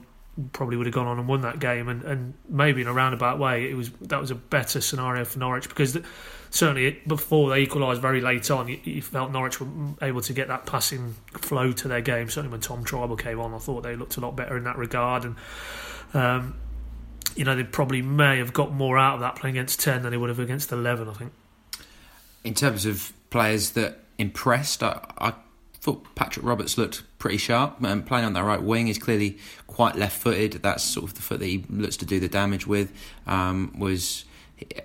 probably 0.51 0.77
would 0.77 0.87
have 0.87 0.95
gone 0.95 1.05
on 1.05 1.19
and 1.19 1.27
won 1.27 1.41
that 1.41 1.59
game, 1.59 1.87
and, 1.87 2.03
and 2.03 2.33
maybe 2.49 2.81
in 2.81 2.87
a 2.87 2.93
roundabout 2.93 3.37
way, 3.37 3.69
it 3.69 3.75
was 3.75 3.91
that 4.01 4.19
was 4.19 4.31
a 4.31 4.35
better 4.35 4.81
scenario 4.81 5.23
for 5.25 5.37
Norwich 5.37 5.69
because 5.69 5.93
the, 5.93 6.03
certainly 6.49 6.99
before 7.05 7.51
they 7.51 7.59
equalised 7.59 8.01
very 8.01 8.19
late 8.19 8.49
on, 8.49 8.67
you, 8.67 8.79
you, 8.83 9.01
felt 9.01 9.31
Norwich 9.31 9.61
were 9.61 9.67
able 10.01 10.21
to 10.21 10.33
get 10.33 10.47
that 10.47 10.65
passing 10.65 11.15
flow 11.33 11.71
to 11.73 11.87
their 11.87 12.01
game. 12.01 12.29
Certainly 12.29 12.51
when 12.51 12.61
Tom 12.61 12.83
Trybull 12.83 13.19
came 13.19 13.39
on, 13.39 13.53
I 13.53 13.59
thought 13.59 13.83
they 13.83 13.95
looked 13.95 14.17
a 14.17 14.21
lot 14.21 14.35
better 14.35 14.57
in 14.57 14.63
that 14.63 14.77
regard, 14.77 15.25
and 15.25 15.35
um, 16.15 16.55
you 17.35 17.43
know, 17.43 17.55
they 17.55 17.63
probably 17.63 18.01
may 18.01 18.37
have 18.37 18.53
got 18.53 18.73
more 18.73 18.97
out 18.97 19.15
of 19.15 19.19
that 19.21 19.35
playing 19.35 19.57
against 19.57 19.79
10 19.79 20.03
than 20.03 20.11
they 20.11 20.17
would 20.17 20.29
have 20.29 20.39
against 20.39 20.71
11, 20.71 21.09
I 21.09 21.13
think. 21.13 21.31
In 22.43 22.53
terms 22.53 22.85
of 22.85 23.13
players 23.29 23.71
that 23.71 23.99
impressed, 24.17 24.83
I, 24.83 24.99
I 25.17 25.33
thought 25.75 26.15
Patrick 26.15 26.45
Roberts 26.45 26.77
looked 26.77 27.03
pretty 27.19 27.37
sharp 27.37 27.77
and 27.77 27.87
um, 27.87 28.03
playing 28.03 28.25
on 28.25 28.33
that 28.33 28.43
right 28.43 28.61
wing. 28.61 28.87
He's 28.87 28.97
clearly 28.97 29.37
quite 29.67 29.95
left 29.95 30.17
footed. 30.17 30.53
That's 30.53 30.83
sort 30.83 31.05
of 31.05 31.13
the 31.15 31.21
foot 31.21 31.39
that 31.39 31.45
he 31.45 31.65
looks 31.69 31.97
to 31.97 32.05
do 32.05 32.19
the 32.19 32.27
damage 32.27 32.67
with. 32.67 32.91
Um, 33.25 33.73
was 33.77 34.25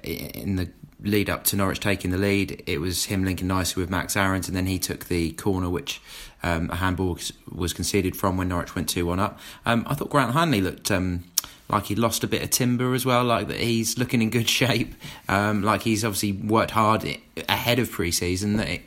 in 0.02 0.56
the 0.56 0.70
lead 1.02 1.30
up 1.30 1.44
to 1.44 1.56
Norwich 1.56 1.80
taking 1.80 2.10
the 2.10 2.18
lead, 2.18 2.62
it 2.66 2.80
was 2.80 3.04
him 3.04 3.24
linking 3.24 3.46
nicely 3.46 3.80
with 3.80 3.90
Max 3.90 4.16
Aarons, 4.16 4.48
and 4.48 4.56
then 4.56 4.66
he 4.66 4.78
took 4.78 5.06
the 5.06 5.32
corner, 5.32 5.68
which 5.68 6.00
um, 6.42 6.70
a 6.70 6.76
handball 6.76 7.18
was 7.50 7.72
conceded 7.72 8.16
from 8.16 8.36
when 8.36 8.48
Norwich 8.48 8.74
went 8.74 8.88
2 8.88 9.06
1 9.06 9.20
up. 9.20 9.38
Um, 9.64 9.84
I 9.88 9.94
thought 9.94 10.10
Grant 10.10 10.32
Hanley 10.32 10.60
looked 10.60 10.90
um, 10.90 11.24
like 11.68 11.86
he 11.86 11.94
lost 11.94 12.24
a 12.24 12.26
bit 12.26 12.42
of 12.42 12.50
timber 12.50 12.94
as 12.94 13.04
well, 13.04 13.24
like 13.24 13.48
that 13.48 13.58
he's 13.60 13.98
looking 13.98 14.22
in 14.22 14.30
good 14.30 14.48
shape, 14.60 14.94
um, 15.28 15.62
like 15.62 15.82
he's 15.82 16.04
obviously 16.04 16.32
worked 16.32 16.72
hard 16.72 17.18
ahead 17.48 17.78
of 17.78 17.90
pre-season. 17.90 18.56
That 18.56 18.86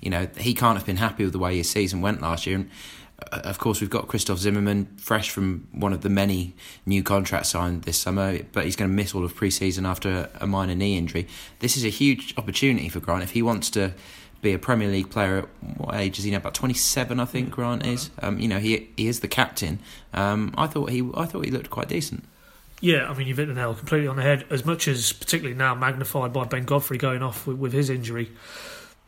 you 0.00 0.10
know 0.10 0.28
he 0.38 0.54
can't 0.54 0.76
have 0.76 0.86
been 0.86 0.96
happy 0.96 1.24
with 1.24 1.32
the 1.32 1.38
way 1.38 1.56
his 1.56 1.68
season 1.68 2.00
went 2.00 2.22
last 2.22 2.46
year. 2.46 2.56
And 2.56 2.70
uh, 3.30 3.40
of 3.44 3.58
course, 3.58 3.80
we've 3.80 3.90
got 3.90 4.08
Christoph 4.08 4.38
Zimmermann 4.38 4.86
fresh 4.96 5.30
from 5.30 5.68
one 5.72 5.92
of 5.92 6.00
the 6.00 6.08
many 6.08 6.54
new 6.86 7.02
contracts 7.02 7.50
signed 7.50 7.82
this 7.82 7.98
summer, 7.98 8.38
but 8.52 8.64
he's 8.64 8.76
going 8.76 8.90
to 8.90 8.94
miss 8.94 9.14
all 9.14 9.24
of 9.24 9.34
pre-season 9.34 9.86
after 9.86 10.28
a 10.40 10.46
minor 10.46 10.74
knee 10.74 10.96
injury. 10.96 11.28
This 11.60 11.76
is 11.76 11.84
a 11.84 11.88
huge 11.88 12.34
opportunity 12.36 12.88
for 12.88 13.00
Grant 13.00 13.22
if 13.22 13.30
he 13.30 13.42
wants 13.42 13.70
to 13.70 13.92
be 14.42 14.52
a 14.52 14.58
Premier 14.58 14.88
League 14.88 15.08
player 15.08 15.38
at 15.38 15.48
what 15.78 15.94
age 15.94 16.18
is 16.18 16.24
he 16.24 16.30
now? 16.30 16.38
About 16.38 16.54
twenty 16.54 16.74
seven, 16.74 17.18
I 17.18 17.24
think. 17.24 17.50
Grant 17.50 17.86
is. 17.86 18.10
Um, 18.20 18.38
you 18.38 18.48
know, 18.48 18.58
he 18.58 18.90
he 18.96 19.08
is 19.08 19.20
the 19.20 19.28
captain. 19.28 19.78
Um, 20.12 20.52
I 20.58 20.66
thought 20.66 20.90
he 20.90 21.08
I 21.14 21.24
thought 21.24 21.44
he 21.44 21.50
looked 21.50 21.70
quite 21.70 21.88
decent. 21.88 22.24
Yeah, 22.80 23.08
I 23.08 23.14
mean 23.14 23.28
you've 23.28 23.38
hit 23.38 23.46
the 23.46 23.54
nail 23.54 23.74
completely 23.74 24.08
on 24.08 24.16
the 24.16 24.22
head. 24.22 24.44
As 24.50 24.66
much 24.66 24.88
as 24.88 25.12
particularly 25.12 25.56
now 25.56 25.74
magnified 25.74 26.32
by 26.32 26.44
Ben 26.44 26.64
Godfrey 26.64 26.98
going 26.98 27.22
off 27.22 27.46
with, 27.46 27.56
with 27.56 27.72
his 27.72 27.88
injury, 27.88 28.32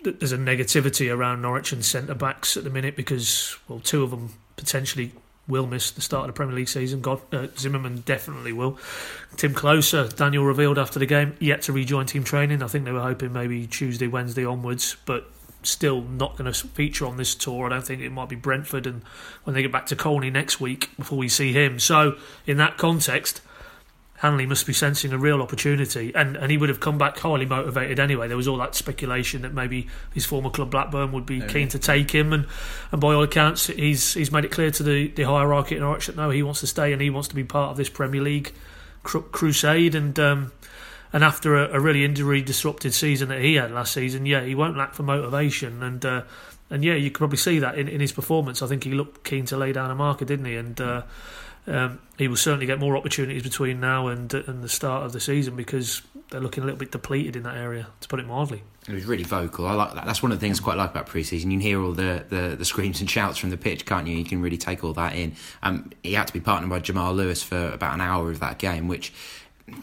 there's 0.04 0.32
a 0.32 0.38
negativity 0.38 1.12
around 1.12 1.42
Norwich 1.42 1.72
and 1.72 1.84
centre 1.84 2.14
backs 2.14 2.56
at 2.56 2.62
the 2.62 2.70
minute 2.70 2.94
because 2.94 3.56
well, 3.68 3.80
two 3.80 4.04
of 4.04 4.10
them 4.10 4.30
potentially 4.56 5.12
will 5.46 5.66
miss 5.66 5.90
the 5.90 6.00
start 6.00 6.28
of 6.28 6.34
the 6.34 6.36
Premier 6.36 6.54
League 6.54 6.68
season. 6.68 7.00
God, 7.00 7.20
uh, 7.32 7.48
Zimmermann 7.58 8.00
definitely 8.00 8.52
will. 8.52 8.78
Timm 9.36 9.54
Klose, 9.54 10.14
Daniel 10.16 10.44
revealed 10.44 10.78
after 10.78 10.98
the 10.98 11.06
game, 11.06 11.36
yet 11.38 11.62
to 11.62 11.72
rejoin 11.72 12.06
team 12.06 12.24
training. 12.24 12.62
I 12.62 12.68
think 12.68 12.84
they 12.84 12.92
were 12.92 13.02
hoping 13.02 13.32
maybe 13.32 13.66
Tuesday, 13.66 14.06
Wednesday 14.06 14.44
onwards, 14.44 14.96
but 15.04 15.30
still 15.62 16.02
not 16.02 16.36
going 16.36 16.50
to 16.50 16.68
feature 16.68 17.06
on 17.06 17.16
this 17.16 17.34
tour. 17.34 17.66
I 17.66 17.70
don't 17.70 17.86
think 17.86 18.00
it 18.00 18.10
might 18.10 18.28
be 18.28 18.36
Brentford 18.36 18.86
and 18.86 19.02
when 19.44 19.54
they 19.54 19.62
get 19.62 19.72
back 19.72 19.86
to 19.86 19.96
Colney 19.96 20.30
next 20.30 20.60
week 20.60 20.90
before 20.96 21.18
we 21.18 21.28
see 21.28 21.52
him. 21.52 21.78
So, 21.78 22.16
in 22.46 22.56
that 22.58 22.78
context, 22.78 23.40
Hanley 24.24 24.46
must 24.46 24.66
be 24.66 24.72
sensing 24.72 25.12
a 25.12 25.18
real 25.18 25.42
opportunity, 25.42 26.10
and, 26.14 26.34
and 26.36 26.50
he 26.50 26.56
would 26.56 26.70
have 26.70 26.80
come 26.80 26.96
back 26.96 27.18
highly 27.18 27.44
motivated 27.44 28.00
anyway. 28.00 28.26
There 28.26 28.38
was 28.38 28.48
all 28.48 28.56
that 28.56 28.74
speculation 28.74 29.42
that 29.42 29.52
maybe 29.52 29.86
his 30.14 30.24
former 30.24 30.48
club 30.48 30.70
Blackburn 30.70 31.12
would 31.12 31.26
be 31.26 31.42
keen 31.42 31.68
to 31.68 31.78
take 31.78 32.10
him, 32.10 32.32
and, 32.32 32.46
and 32.90 33.02
by 33.02 33.12
all 33.12 33.22
accounts, 33.22 33.66
he's 33.66 34.14
he's 34.14 34.32
made 34.32 34.46
it 34.46 34.50
clear 34.50 34.70
to 34.70 34.82
the, 34.82 35.08
the 35.08 35.24
hierarchy 35.24 35.74
at 35.74 35.82
Norwich 35.82 36.06
that 36.06 36.16
no, 36.16 36.30
he 36.30 36.42
wants 36.42 36.60
to 36.60 36.66
stay 36.66 36.90
and 36.94 37.02
he 37.02 37.10
wants 37.10 37.28
to 37.28 37.34
be 37.34 37.44
part 37.44 37.72
of 37.72 37.76
this 37.76 37.90
Premier 37.90 38.22
League 38.22 38.54
cru- 39.02 39.20
crusade. 39.24 39.94
And 39.94 40.18
um, 40.18 40.52
and 41.12 41.22
after 41.22 41.56
a, 41.56 41.76
a 41.76 41.80
really 41.80 42.02
injury 42.02 42.40
disrupted 42.40 42.94
season 42.94 43.28
that 43.28 43.42
he 43.42 43.56
had 43.56 43.72
last 43.72 43.92
season, 43.92 44.24
yeah, 44.24 44.42
he 44.42 44.54
won't 44.54 44.74
lack 44.74 44.94
for 44.94 45.02
motivation, 45.02 45.82
and 45.82 46.02
uh, 46.02 46.22
and 46.70 46.82
yeah, 46.82 46.94
you 46.94 47.10
can 47.10 47.18
probably 47.18 47.36
see 47.36 47.58
that 47.58 47.76
in, 47.76 47.88
in 47.88 48.00
his 48.00 48.12
performance. 48.12 48.62
I 48.62 48.68
think 48.68 48.84
he 48.84 48.92
looked 48.92 49.22
keen 49.22 49.44
to 49.46 49.58
lay 49.58 49.72
down 49.72 49.90
a 49.90 49.94
marker, 49.94 50.24
didn't 50.24 50.46
he? 50.46 50.56
And 50.56 50.80
uh, 50.80 51.02
um, 51.66 51.98
he 52.18 52.28
will 52.28 52.36
certainly 52.36 52.66
get 52.66 52.78
more 52.78 52.96
opportunities 52.96 53.42
between 53.42 53.80
now 53.80 54.08
and 54.08 54.32
and 54.34 54.62
the 54.62 54.68
start 54.68 55.04
of 55.04 55.12
the 55.12 55.20
season 55.20 55.56
because 55.56 56.02
they're 56.30 56.40
looking 56.40 56.62
a 56.62 56.66
little 56.66 56.78
bit 56.78 56.90
depleted 56.90 57.36
in 57.36 57.42
that 57.44 57.56
area, 57.56 57.86
to 58.00 58.08
put 58.08 58.20
it 58.20 58.26
mildly. 58.26 58.62
He 58.86 58.92
was 58.92 59.04
really 59.04 59.24
vocal. 59.24 59.66
I 59.66 59.72
like 59.72 59.94
that. 59.94 60.04
That's 60.04 60.22
one 60.22 60.32
of 60.32 60.38
the 60.38 60.46
things 60.46 60.60
I 60.60 60.62
quite 60.62 60.76
like 60.76 60.90
about 60.90 61.06
pre-season. 61.06 61.50
You 61.50 61.58
can 61.58 61.66
hear 61.66 61.80
all 61.80 61.92
the, 61.92 62.24
the, 62.28 62.56
the 62.56 62.64
screams 62.64 63.00
and 63.00 63.08
shouts 63.08 63.38
from 63.38 63.50
the 63.50 63.56
pitch, 63.56 63.86
can't 63.86 64.06
you? 64.06 64.16
You 64.16 64.24
can 64.24 64.42
really 64.42 64.58
take 64.58 64.84
all 64.84 64.92
that 64.94 65.14
in. 65.14 65.36
Um, 65.62 65.90
he 66.02 66.12
had 66.12 66.26
to 66.26 66.32
be 66.32 66.40
partnered 66.40 66.70
by 66.70 66.80
Jamal 66.80 67.14
Lewis 67.14 67.42
for 67.42 67.70
about 67.70 67.94
an 67.94 68.00
hour 68.00 68.30
of 68.30 68.40
that 68.40 68.58
game, 68.58 68.88
which 68.88 69.12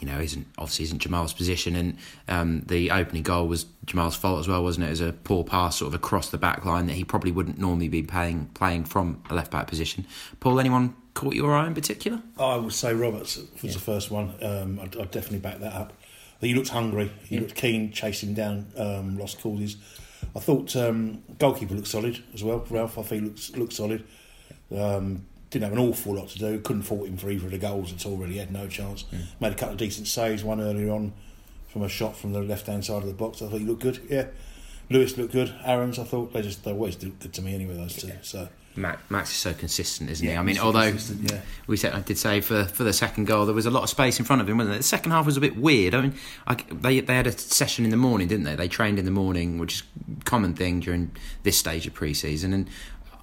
you 0.00 0.06
know 0.06 0.20
isn't 0.20 0.46
obviously 0.58 0.84
isn't 0.84 1.00
Jamal's 1.00 1.32
position. 1.32 1.74
And 1.74 1.98
um, 2.28 2.60
the 2.66 2.92
opening 2.92 3.22
goal 3.22 3.48
was 3.48 3.66
Jamal's 3.86 4.14
fault 4.14 4.38
as 4.40 4.46
well, 4.46 4.62
wasn't 4.62 4.86
it? 4.86 4.90
As 4.90 5.00
a 5.00 5.12
poor 5.12 5.42
pass 5.42 5.78
sort 5.78 5.88
of 5.88 5.94
across 5.94 6.30
the 6.30 6.38
back 6.38 6.64
line 6.64 6.86
that 6.86 6.94
he 6.94 7.04
probably 7.04 7.32
wouldn't 7.32 7.58
normally 7.58 7.88
be 7.88 8.02
playing 8.02 8.50
playing 8.54 8.84
from 8.84 9.22
a 9.30 9.34
left 9.34 9.50
back 9.50 9.66
position. 9.66 10.06
Paul, 10.38 10.60
anyone 10.60 10.94
caught 11.14 11.34
your 11.34 11.54
eye 11.54 11.66
in 11.66 11.74
particular? 11.74 12.22
I 12.38 12.56
would 12.56 12.72
say 12.72 12.94
Roberts 12.94 13.36
was 13.36 13.62
yeah. 13.62 13.72
the 13.72 13.78
first 13.78 14.10
one. 14.10 14.34
Um, 14.42 14.80
I'd, 14.80 14.96
I'd, 14.96 15.10
definitely 15.10 15.38
back 15.38 15.60
that 15.60 15.72
up. 15.72 15.92
He 16.40 16.54
looked 16.54 16.70
hungry. 16.70 17.10
He 17.24 17.36
yeah. 17.36 17.42
looked 17.42 17.54
keen, 17.54 17.92
chasing 17.92 18.34
down 18.34 18.66
um, 18.76 19.18
lost 19.18 19.40
causes. 19.40 19.76
I 20.34 20.40
thought 20.40 20.74
um, 20.76 21.22
goalkeeper 21.38 21.74
looked 21.74 21.88
solid 21.88 22.22
as 22.34 22.42
well. 22.42 22.64
Ralf, 22.70 22.98
I 22.98 23.02
think 23.02 23.24
looked 23.24 23.56
looked 23.56 23.72
solid. 23.72 24.04
Um, 24.74 25.26
didn't 25.50 25.64
have 25.64 25.72
an 25.72 25.78
awful 25.78 26.14
lot 26.14 26.28
to 26.30 26.38
do. 26.38 26.58
Couldn't 26.60 26.82
fault 26.82 27.06
him 27.06 27.18
for 27.18 27.30
either 27.30 27.44
of 27.44 27.52
the 27.52 27.58
goals 27.58 27.92
at 27.92 28.06
all. 28.06 28.16
Really 28.16 28.38
had 28.38 28.50
no 28.50 28.68
chance. 28.68 29.04
Mm. 29.12 29.40
Made 29.40 29.52
a 29.52 29.54
couple 29.54 29.74
of 29.74 29.78
decent 29.78 30.08
saves. 30.08 30.42
One 30.42 30.60
earlier 30.60 30.90
on 30.90 31.12
from 31.68 31.82
a 31.82 31.88
shot 31.88 32.16
from 32.16 32.32
the 32.32 32.40
left 32.40 32.66
hand 32.66 32.84
side 32.84 33.02
of 33.02 33.06
the 33.06 33.12
box. 33.12 33.42
I 33.42 33.48
thought 33.48 33.58
he 33.58 33.66
looked 33.66 33.82
good. 33.82 34.00
Yeah, 34.08 34.26
Lewis 34.88 35.16
looked 35.16 35.32
good. 35.32 35.54
Aarons, 35.64 35.98
I 35.98 36.04
thought 36.04 36.32
they 36.32 36.42
just 36.42 36.64
they 36.64 36.72
always 36.72 36.96
do 36.96 37.10
good 37.10 37.34
to 37.34 37.42
me 37.42 37.54
anyway. 37.54 37.74
Those 37.74 37.96
two. 37.96 38.12
So 38.22 38.48
Max, 38.74 39.02
Max 39.10 39.30
is 39.30 39.36
so 39.36 39.52
consistent, 39.52 40.10
isn't 40.10 40.26
yeah, 40.26 40.32
he? 40.32 40.38
I 40.38 40.42
mean, 40.42 40.58
although 40.58 40.82
yeah. 40.82 41.40
we 41.66 41.76
said 41.76 41.92
I 41.92 42.00
did 42.00 42.18
say 42.18 42.40
for 42.40 42.64
for 42.64 42.84
the 42.84 42.92
second 42.92 43.26
goal 43.26 43.46
there 43.46 43.54
was 43.54 43.66
a 43.66 43.70
lot 43.70 43.82
of 43.82 43.90
space 43.90 44.18
in 44.18 44.24
front 44.24 44.40
of 44.40 44.48
him, 44.48 44.58
wasn't 44.58 44.72
there? 44.72 44.78
The 44.78 44.84
second 44.84 45.12
half 45.12 45.26
was 45.26 45.36
a 45.36 45.40
bit 45.40 45.56
weird. 45.56 45.94
I 45.94 46.00
mean, 46.00 46.14
I, 46.46 46.54
they 46.70 47.00
they 47.00 47.14
had 47.14 47.26
a 47.26 47.32
session 47.32 47.84
in 47.84 47.90
the 47.90 47.96
morning, 47.96 48.28
didn't 48.28 48.44
they? 48.44 48.56
They 48.56 48.68
trained 48.68 48.98
in 48.98 49.04
the 49.04 49.10
morning, 49.10 49.58
which 49.58 49.74
is 49.74 49.82
a 50.20 50.24
common 50.24 50.54
thing 50.54 50.80
during 50.80 51.14
this 51.42 51.58
stage 51.58 51.86
of 51.86 51.94
pre-season, 51.94 52.52
and 52.52 52.68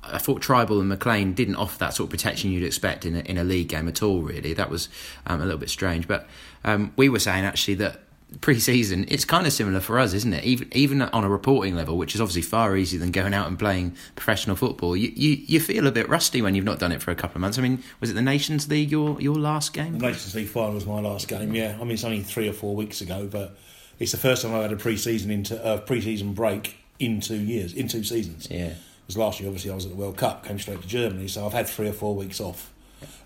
I 0.03 0.17
thought 0.17 0.41
Trybull 0.41 0.79
and 0.79 0.89
McLean 0.89 1.33
didn't 1.33 1.55
offer 1.55 1.77
that 1.79 1.93
sort 1.93 2.07
of 2.07 2.11
protection 2.11 2.51
you'd 2.51 2.63
expect 2.63 3.05
in 3.05 3.15
a, 3.15 3.19
in 3.19 3.37
a 3.37 3.43
league 3.43 3.69
game 3.69 3.87
at 3.87 4.01
all. 4.01 4.21
Really, 4.21 4.53
that 4.53 4.69
was 4.69 4.89
um, 5.27 5.41
a 5.41 5.43
little 5.43 5.59
bit 5.59 5.69
strange. 5.69 6.07
But 6.07 6.27
um, 6.63 6.93
we 6.95 7.09
were 7.09 7.19
saying 7.19 7.45
actually 7.45 7.75
that 7.75 8.01
pre-season, 8.41 9.05
it's 9.07 9.25
kind 9.25 9.47
of 9.47 9.53
similar 9.53 9.79
for 9.79 9.99
us, 9.99 10.13
isn't 10.13 10.33
it? 10.33 10.43
Even 10.43 10.67
even 10.71 11.01
on 11.01 11.23
a 11.23 11.29
reporting 11.29 11.75
level, 11.75 11.97
which 11.97 12.15
is 12.15 12.21
obviously 12.21 12.41
far 12.41 12.77
easier 12.77 12.99
than 12.99 13.11
going 13.11 13.33
out 13.33 13.47
and 13.47 13.57
playing 13.57 13.95
professional 14.15 14.55
football. 14.55 14.95
You, 14.95 15.11
you 15.15 15.41
you 15.45 15.59
feel 15.59 15.87
a 15.87 15.91
bit 15.91 16.07
rusty 16.07 16.41
when 16.41 16.55
you've 16.55 16.65
not 16.65 16.79
done 16.79 16.91
it 16.91 17.01
for 17.01 17.11
a 17.11 17.15
couple 17.15 17.37
of 17.37 17.41
months. 17.41 17.57
I 17.57 17.61
mean, 17.61 17.83
was 17.99 18.11
it 18.11 18.13
the 18.13 18.21
Nations 18.21 18.67
League 18.69 18.91
your 18.91 19.19
your 19.19 19.35
last 19.35 19.73
game? 19.73 19.97
The 19.97 20.07
Nations 20.07 20.35
League 20.35 20.47
final 20.47 20.75
was 20.75 20.85
my 20.85 20.99
last 20.99 21.27
game. 21.27 21.53
Yeah, 21.53 21.75
I 21.79 21.83
mean 21.83 21.91
it's 21.91 22.03
only 22.03 22.21
three 22.21 22.47
or 22.47 22.53
four 22.53 22.75
weeks 22.75 23.01
ago, 23.01 23.27
but 23.31 23.57
it's 23.97 24.11
the 24.11 24.17
first 24.17 24.43
time 24.43 24.53
I've 24.53 24.63
had 24.63 24.73
a 24.73 24.77
pre-season 24.77 25.31
into 25.31 25.59
a 25.61 25.75
uh, 25.75 25.77
pre-season 25.79 26.33
break 26.33 26.77
in 26.99 27.21
two 27.21 27.39
years, 27.39 27.73
in 27.73 27.87
two 27.87 28.03
seasons. 28.03 28.47
Yeah, 28.49 28.73
because 29.01 29.17
last 29.17 29.39
year 29.39 29.49
obviously 29.49 29.71
I 29.71 29.75
was 29.75 29.85
at 29.85 29.91
the 29.91 29.97
World 29.97 30.17
Cup, 30.17 30.45
came 30.45 30.59
straight 30.59 30.81
to 30.81 30.87
Germany, 30.87 31.27
so 31.27 31.45
I've 31.45 31.53
had 31.53 31.67
three 31.67 31.87
or 31.87 31.93
four 31.93 32.15
weeks 32.15 32.39
off. 32.39 32.71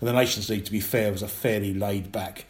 And 0.00 0.08
the 0.08 0.12
Nations 0.12 0.48
League, 0.48 0.64
to 0.64 0.72
be 0.72 0.80
fair, 0.80 1.10
was 1.10 1.22
a 1.22 1.28
fairly 1.28 1.74
laid 1.74 2.12
back 2.12 2.46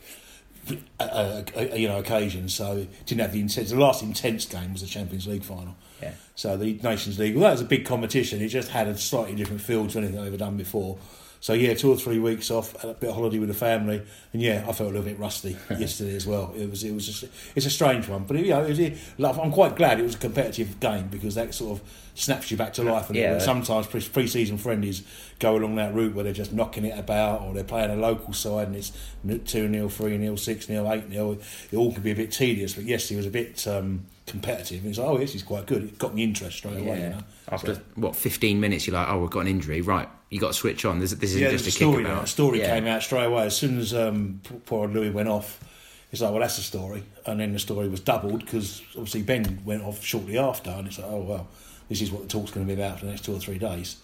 uh, 1.01 1.43
you 1.75 1.89
know 1.89 1.99
occasions. 1.99 2.55
So 2.55 2.87
didn't 3.07 3.21
have 3.21 3.33
the 3.33 3.41
intense. 3.41 3.71
The 3.71 3.79
last 3.79 4.03
intense 4.03 4.45
game 4.45 4.73
was 4.73 4.83
the 4.83 4.89
Champions 4.89 5.27
League 5.27 5.45
final. 5.45 5.77
Yeah. 6.03 6.13
So 6.35 6.57
the 6.57 6.75
Nations 6.83 7.19
League, 7.19 7.35
well, 7.35 7.45
that 7.45 7.53
was 7.53 7.61
a 7.61 7.67
big 7.67 7.85
competition. 7.85 8.43
It 8.43 8.49
just 8.49 8.71
had 8.71 8.89
a 8.89 8.97
slightly 8.97 9.35
different 9.35 9.61
feel 9.61 9.87
to 9.87 9.99
anything 9.99 10.19
I've 10.19 10.29
ever 10.29 10.37
done 10.37 10.57
before. 10.57 10.99
So 11.45 11.53
yeah, 11.53 11.75
two 11.75 11.93
or 11.93 11.97
three 11.99 12.19
weeks 12.19 12.51
off, 12.51 12.73
a 12.83 12.95
bit 12.95 13.11
of 13.11 13.17
holiday 13.17 13.39
with 13.39 13.51
the 13.51 13.55
family, 13.55 14.01
and 14.33 14.41
yeah, 14.41 14.65
I 14.67 14.73
felt 14.73 14.89
a 14.89 14.93
little 14.95 15.03
bit 15.03 15.19
rusty 15.19 15.59
yesterday 15.79 16.17
as 16.17 16.27
well. 16.27 16.55
It 16.57 16.71
was 16.71 16.83
it 16.83 16.95
was 16.95 17.05
just, 17.05 17.25
it's 17.55 17.67
a 17.67 17.71
strange 17.71 18.09
one, 18.09 18.25
but 18.25 18.39
you 18.39 18.49
know, 18.49 18.65
it 18.65 18.99
was, 19.19 19.39
I'm 19.39 19.53
quite 19.53 19.77
glad 19.77 20.01
it 20.01 20.05
was 20.05 20.15
a 20.15 20.19
competitive 20.19 20.81
game 20.81 21.09
because 21.09 21.35
that 21.35 21.53
sort 21.53 21.79
of 21.79 21.87
snaps 22.15 22.51
you 22.51 22.57
back 22.57 22.73
to 22.73 22.83
life. 22.83 23.11
And 23.11 23.19
yeah. 23.19 23.39
sometimes 23.41 23.87
pre-season 23.87 24.57
friendlies 24.57 25.03
go 25.39 25.55
along 25.55 25.75
that 25.75 25.93
route 25.93 26.15
where 26.15 26.25
they're 26.25 26.33
just 26.33 26.55
knocking 26.55 26.87
it 26.87 26.99
about, 26.99 27.43
or 27.43 27.53
they're 27.53 27.63
playing 27.63 27.91
a 27.91 27.97
local 27.97 28.33
side 28.33 28.69
and 28.69 28.77
it's 28.77 28.93
two 29.45 29.71
0 29.71 29.91
three 29.91 30.17
0 30.17 30.37
six 30.37 30.65
0 30.65 30.91
eight 30.91 31.11
0 31.11 31.37
It 31.71 31.77
all 31.77 31.93
can 31.93 32.03
be 32.03 32.13
a 32.13 32.17
bit 32.17 32.33
tedious, 32.33 32.73
but 32.73 32.85
yesterday 32.85 33.19
was 33.19 33.27
a 33.27 33.31
bit. 33.31 33.67
Um, 33.67 34.07
competitive. 34.27 34.81
And 34.81 34.91
it's 34.91 34.99
like, 34.99 35.09
oh, 35.09 35.19
this 35.19 35.35
is 35.35 35.43
quite 35.43 35.67
good. 35.67 35.85
It 35.85 35.99
got 35.99 36.15
me 36.15 36.25
interest 36.25 36.59
straight 36.59 36.79
away. 36.79 37.03
You 37.03 37.09
know? 37.11 37.25
After 37.51 37.75
so, 37.75 37.81
what, 37.97 38.17
15 38.17 38.59
minutes, 38.59 38.87
you're 38.87 38.95
like, 38.95 39.09
oh, 39.09 39.21
we've 39.21 39.31
got 39.31 39.41
an 39.41 39.49
injury. 39.49 39.81
Right, 39.81 40.09
you 40.31 40.41
got 40.41 40.49
to 40.49 40.55
switch 40.55 40.85
on. 40.85 40.99
This, 40.99 41.13
this 41.13 41.31
isn't 41.31 41.43
yeah, 41.43 41.51
just 41.51 41.67
a, 41.67 41.71
story 41.71 42.05
kick 42.05 42.13
A 42.13 42.27
story 42.27 42.61
yeah. 42.61 42.75
came 42.75 42.87
out 42.87 43.03
straight 43.03 43.25
away. 43.25 43.47
As 43.47 43.57
soon 43.57 43.79
as 43.79 43.95
um, 43.95 44.41
poor 44.67 44.89
Louis 44.89 45.11
went 45.11 45.29
off, 45.29 45.61
it's 46.11 46.23
like, 46.23 46.31
well, 46.31 46.41
that's 46.41 46.59
a 46.59 46.63
story. 46.63 47.03
And 47.27 47.41
then 47.41 47.53
the 47.53 47.59
story 47.59 47.89
was 47.89 48.01
doubled 48.01 48.45
because 48.45 48.83
obviously 48.91 49.23
Ben 49.23 49.63
went 49.65 49.83
off 49.83 50.03
shortly 50.05 50.39
after. 50.39 50.71
And 50.71 50.87
it's 50.87 50.99
like, 50.99 51.11
oh, 51.11 51.23
well, 51.23 51.49
this 51.89 52.01
is 52.01 52.11
what 52.11 52.23
the 52.23 52.29
talk's 52.29 52.51
going 52.51 52.67
to 52.67 52.75
be 52.75 52.81
about 52.81 53.01
for 53.01 53.07
the 53.07 53.11
next 53.11 53.25
two 53.25 53.35
or 53.35 53.39
three 53.39 53.59
days. 53.59 53.97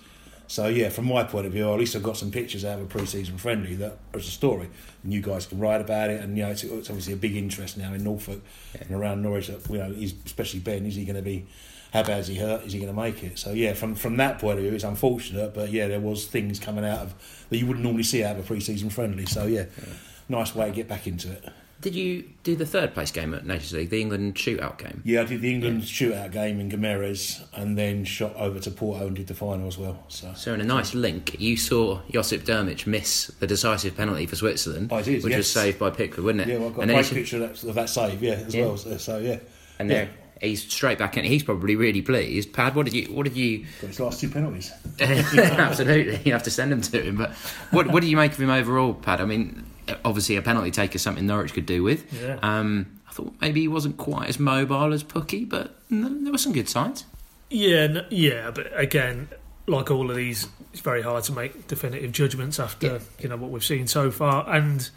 So 0.50 0.66
yeah, 0.66 0.88
from 0.88 1.04
my 1.04 1.22
point 1.22 1.46
of 1.46 1.52
view, 1.52 1.72
at 1.72 1.78
least 1.78 1.94
I've 1.94 2.02
got 2.02 2.16
some 2.16 2.32
pictures 2.32 2.64
out 2.64 2.80
of 2.80 2.84
a 2.84 2.88
pre-season 2.88 3.38
friendly 3.38 3.76
that 3.76 3.98
is 4.14 4.26
a 4.26 4.32
story, 4.32 4.68
and 5.04 5.14
you 5.14 5.22
guys 5.22 5.46
can 5.46 5.60
write 5.60 5.80
about 5.80 6.10
it. 6.10 6.20
And 6.20 6.36
you 6.36 6.42
know, 6.42 6.50
it's, 6.50 6.64
it's 6.64 6.90
obviously 6.90 7.12
a 7.12 7.16
big 7.16 7.36
interest 7.36 7.78
now 7.78 7.94
in 7.94 8.02
Norfolk 8.02 8.42
yeah. 8.74 8.80
and 8.80 8.90
around 8.90 9.22
Norwich. 9.22 9.46
That, 9.46 9.64
you 9.70 9.78
know, 9.78 9.94
especially 10.26 10.58
Ben, 10.58 10.86
is 10.86 10.96
he 10.96 11.04
going 11.04 11.14
to 11.14 11.22
be? 11.22 11.46
How 11.92 12.02
bad 12.02 12.18
is 12.18 12.26
he 12.26 12.34
hurt? 12.34 12.64
Is 12.64 12.72
he 12.72 12.80
going 12.80 12.92
to 12.92 13.00
make 13.00 13.22
it? 13.22 13.38
So 13.38 13.52
yeah, 13.52 13.74
from 13.74 13.94
from 13.94 14.16
that 14.16 14.40
point 14.40 14.58
of 14.58 14.64
view, 14.64 14.74
it's 14.74 14.82
unfortunate, 14.82 15.54
but 15.54 15.70
yeah, 15.70 15.86
there 15.86 16.00
was 16.00 16.26
things 16.26 16.58
coming 16.58 16.84
out 16.84 16.98
of 16.98 17.46
that 17.48 17.56
you 17.56 17.66
wouldn't 17.66 17.84
normally 17.84 18.02
see 18.02 18.24
out 18.24 18.34
of 18.34 18.44
a 18.44 18.46
pre-season 18.46 18.90
friendly. 18.90 19.26
So 19.26 19.46
yeah, 19.46 19.66
yeah. 19.78 19.94
nice 20.28 20.52
way 20.52 20.66
to 20.66 20.72
get 20.72 20.88
back 20.88 21.06
into 21.06 21.30
it. 21.30 21.48
Did 21.80 21.94
you 21.94 22.28
do 22.42 22.56
the 22.56 22.66
third 22.66 22.92
place 22.92 23.10
game 23.10 23.32
at 23.32 23.46
Nations 23.46 23.72
League, 23.72 23.88
the 23.88 24.02
England 24.02 24.34
shootout 24.34 24.76
game? 24.76 25.00
Yeah, 25.02 25.22
I 25.22 25.24
did 25.24 25.40
the 25.40 25.50
England 25.50 25.80
yeah. 25.80 25.86
shootout 25.86 26.32
game 26.32 26.60
in 26.60 26.70
Guimarães 26.70 27.42
and 27.54 27.78
then 27.78 28.04
shot 28.04 28.36
over 28.36 28.58
to 28.60 28.70
Porto 28.70 29.06
and 29.06 29.16
did 29.16 29.28
the 29.28 29.34
final 29.34 29.66
as 29.66 29.78
well. 29.78 30.04
So, 30.08 30.32
so 30.34 30.52
in 30.52 30.60
a 30.60 30.64
nice 30.64 30.94
link, 30.94 31.40
you 31.40 31.56
saw 31.56 32.02
Josip 32.10 32.42
Drmic 32.42 32.86
miss 32.86 33.28
the 33.38 33.46
decisive 33.46 33.96
penalty 33.96 34.26
for 34.26 34.36
Switzerland, 34.36 34.90
oh, 34.92 34.96
I 34.96 35.02
did, 35.02 35.24
which 35.24 35.30
yes. 35.30 35.38
was 35.38 35.52
saved 35.52 35.78
by 35.78 35.88
Pickford, 35.88 36.22
wasn't 36.24 36.42
it? 36.42 36.48
Yeah, 36.48 36.58
well, 36.58 36.68
I've 36.68 36.74
got 36.74 36.82
and 36.82 36.90
a 36.90 36.94
great 36.94 37.06
picture 37.06 37.42
of 37.42 37.60
that, 37.60 37.68
of 37.68 37.74
that, 37.74 37.88
save, 37.88 38.22
yeah, 38.22 38.32
as 38.32 38.54
yeah. 38.54 38.66
well. 38.66 38.76
So, 38.76 38.96
so, 38.98 39.18
yeah. 39.18 39.38
And 39.78 39.88
yeah. 39.88 40.08
he's 40.38 40.62
straight 40.70 40.98
back 40.98 41.16
in. 41.16 41.24
He's 41.24 41.42
probably 41.42 41.76
really 41.76 42.02
pleased. 42.02 42.52
Pad, 42.52 42.74
what 42.74 42.84
did 42.84 42.94
you? 42.94 43.14
What 43.14 43.22
did 43.22 43.36
you? 43.36 43.64
Got 43.80 43.86
his 43.86 44.00
last 44.00 44.20
two 44.20 44.28
penalties. 44.28 44.70
Absolutely, 45.00 46.20
you 46.26 46.32
have 46.32 46.42
to 46.42 46.50
send 46.50 46.72
them 46.72 46.82
to 46.82 47.02
him. 47.02 47.16
But 47.16 47.30
what 47.70 47.86
what 47.86 48.02
do 48.02 48.08
you 48.08 48.18
make 48.18 48.32
of 48.32 48.38
him 48.38 48.50
overall, 48.50 48.92
Pad? 48.92 49.22
I 49.22 49.24
mean, 49.24 49.64
obviously 50.04 50.36
a 50.36 50.42
penalty 50.42 50.70
taker 50.70 50.98
something 50.98 51.26
Norwich 51.26 51.52
could 51.52 51.66
do 51.66 51.82
with. 51.82 52.12
Yeah. 52.12 52.38
Um, 52.42 53.00
I 53.08 53.12
thought 53.12 53.32
maybe 53.40 53.60
he 53.60 53.68
wasn't 53.68 53.96
quite 53.96 54.28
as 54.28 54.38
mobile 54.38 54.92
as 54.92 55.02
Pukki, 55.02 55.48
but 55.48 55.76
there 55.90 56.32
were 56.32 56.38
some 56.38 56.52
good 56.52 56.68
signs. 56.68 57.04
Yeah, 57.48 58.02
yeah, 58.10 58.52
but 58.52 58.70
again, 58.78 59.28
like 59.66 59.90
all 59.90 60.10
of 60.10 60.16
these, 60.16 60.46
it's 60.72 60.80
very 60.80 61.02
hard 61.02 61.24
to 61.24 61.32
make 61.32 61.66
definitive 61.66 62.12
judgments 62.12 62.60
after 62.60 62.86
yeah. 62.86 62.98
you 63.18 63.28
know 63.28 63.36
what 63.36 63.50
we've 63.50 63.64
seen 63.64 63.88
so 63.88 64.10
far. 64.10 64.48
And 64.48 64.88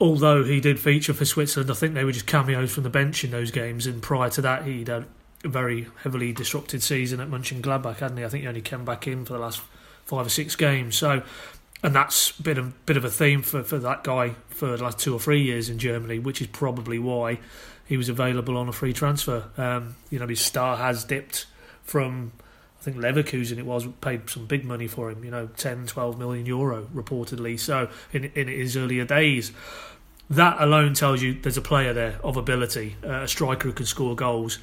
although 0.00 0.44
he 0.44 0.60
did 0.60 0.78
feature 0.78 1.12
for 1.12 1.24
Switzerland, 1.24 1.70
I 1.70 1.74
think 1.74 1.94
they 1.94 2.04
were 2.04 2.12
just 2.12 2.26
cameos 2.26 2.72
from 2.72 2.84
the 2.84 2.90
bench 2.90 3.24
in 3.24 3.30
those 3.32 3.50
games. 3.50 3.86
And 3.86 4.00
prior 4.00 4.30
to 4.30 4.40
that, 4.42 4.64
he'd 4.64 4.88
had 4.88 5.06
a 5.44 5.48
very 5.48 5.88
heavily 6.02 6.32
disrupted 6.32 6.82
season 6.82 7.20
at 7.20 7.28
Mönchengladbach, 7.28 7.96
hadn't 7.96 8.18
he? 8.18 8.24
I 8.24 8.28
think 8.28 8.42
he 8.42 8.48
only 8.48 8.62
came 8.62 8.84
back 8.84 9.06
in 9.08 9.24
for 9.24 9.32
the 9.32 9.40
last 9.40 9.60
five 10.04 10.26
or 10.26 10.30
six 10.30 10.56
games. 10.56 10.96
So 10.96 11.22
and 11.82 11.94
that's 11.94 12.32
been 12.32 12.58
a 12.58 12.62
bit 12.62 12.96
of 12.96 13.04
a 13.04 13.10
theme 13.10 13.42
for, 13.42 13.62
for 13.62 13.78
that 13.78 14.02
guy 14.02 14.34
for 14.48 14.76
the 14.76 14.82
last 14.82 14.98
two 14.98 15.14
or 15.14 15.20
three 15.20 15.42
years 15.42 15.68
in 15.68 15.78
Germany, 15.78 16.18
which 16.18 16.40
is 16.40 16.48
probably 16.48 16.98
why 16.98 17.38
he 17.86 17.96
was 17.96 18.08
available 18.08 18.56
on 18.56 18.68
a 18.68 18.72
free 18.72 18.92
transfer. 18.92 19.44
Um, 19.56 19.96
you 20.10 20.18
know, 20.18 20.26
his 20.26 20.40
star 20.40 20.76
has 20.76 21.04
dipped 21.04 21.46
from, 21.82 22.32
I 22.80 22.84
think 22.84 22.96
Leverkusen 22.96 23.58
it 23.58 23.66
was, 23.66 23.86
paid 24.00 24.28
some 24.28 24.46
big 24.46 24.64
money 24.64 24.88
for 24.88 25.10
him, 25.10 25.24
you 25.24 25.30
know, 25.30 25.46
10, 25.56 25.86
12 25.86 26.18
million 26.18 26.46
euro 26.46 26.84
reportedly. 26.94 27.58
So 27.58 27.88
in, 28.12 28.24
in 28.34 28.48
his 28.48 28.76
earlier 28.76 29.04
days, 29.04 29.52
that 30.28 30.60
alone 30.60 30.94
tells 30.94 31.22
you 31.22 31.40
there's 31.40 31.56
a 31.56 31.62
player 31.62 31.92
there 31.92 32.18
of 32.22 32.36
ability, 32.36 32.96
uh, 33.04 33.22
a 33.22 33.28
striker 33.28 33.68
who 33.68 33.72
can 33.72 33.86
score 33.86 34.14
goals. 34.14 34.58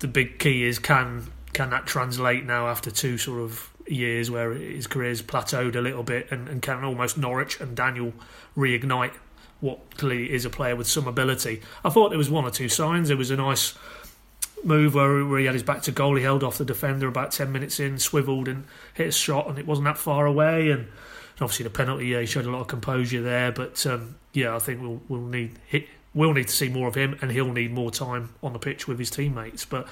The 0.00 0.08
big 0.08 0.38
key 0.38 0.64
is 0.64 0.78
can 0.78 1.28
can 1.54 1.70
that 1.70 1.86
translate 1.86 2.44
now 2.44 2.68
after 2.68 2.90
two 2.90 3.16
sort 3.16 3.40
of 3.40 3.70
years 3.90 4.30
where 4.30 4.52
his 4.52 4.86
career's 4.86 5.22
plateaued 5.22 5.76
a 5.76 5.80
little 5.80 6.02
bit 6.02 6.30
and, 6.30 6.48
and 6.48 6.62
can 6.62 6.84
almost 6.84 7.18
Norwich 7.18 7.60
and 7.60 7.76
Daniel 7.76 8.12
reignite 8.56 9.12
what 9.60 9.96
clearly 9.96 10.32
is 10.32 10.44
a 10.44 10.50
player 10.50 10.76
with 10.76 10.86
some 10.86 11.08
ability. 11.08 11.60
I 11.84 11.90
thought 11.90 12.10
there 12.10 12.18
was 12.18 12.30
one 12.30 12.44
or 12.44 12.50
two 12.50 12.68
signs. 12.68 13.08
There 13.08 13.16
was 13.16 13.30
a 13.30 13.36
nice 13.36 13.76
move 14.62 14.94
where, 14.94 15.24
where 15.24 15.40
he 15.40 15.46
had 15.46 15.54
his 15.54 15.62
back 15.62 15.82
to 15.82 15.92
goal. 15.92 16.14
He 16.16 16.22
held 16.22 16.44
off 16.44 16.58
the 16.58 16.64
defender 16.64 17.08
about 17.08 17.32
10 17.32 17.50
minutes 17.50 17.80
in, 17.80 17.98
swivelled 17.98 18.46
and 18.46 18.64
hit 18.94 19.08
a 19.08 19.12
shot, 19.12 19.48
and 19.48 19.58
it 19.58 19.66
wasn't 19.66 19.86
that 19.86 19.98
far 19.98 20.26
away. 20.26 20.70
And, 20.70 20.88
obviously 21.40 21.64
the 21.64 21.70
penalty, 21.70 22.06
yeah, 22.06 22.20
he 22.20 22.26
showed 22.26 22.46
a 22.46 22.50
lot 22.50 22.60
of 22.60 22.66
composure 22.66 23.22
there. 23.22 23.52
But 23.52 23.84
um, 23.86 24.16
yeah, 24.32 24.54
I 24.54 24.58
think 24.58 24.80
we'll, 24.80 25.00
we'll 25.08 25.20
need 25.20 25.56
we'll 26.14 26.32
need 26.32 26.48
to 26.48 26.54
see 26.54 26.68
more 26.68 26.88
of 26.88 26.94
him, 26.94 27.18
and 27.20 27.30
he'll 27.30 27.52
need 27.52 27.72
more 27.72 27.90
time 27.90 28.34
on 28.42 28.52
the 28.52 28.58
pitch 28.58 28.88
with 28.88 28.98
his 28.98 29.10
teammates. 29.10 29.64
But 29.64 29.86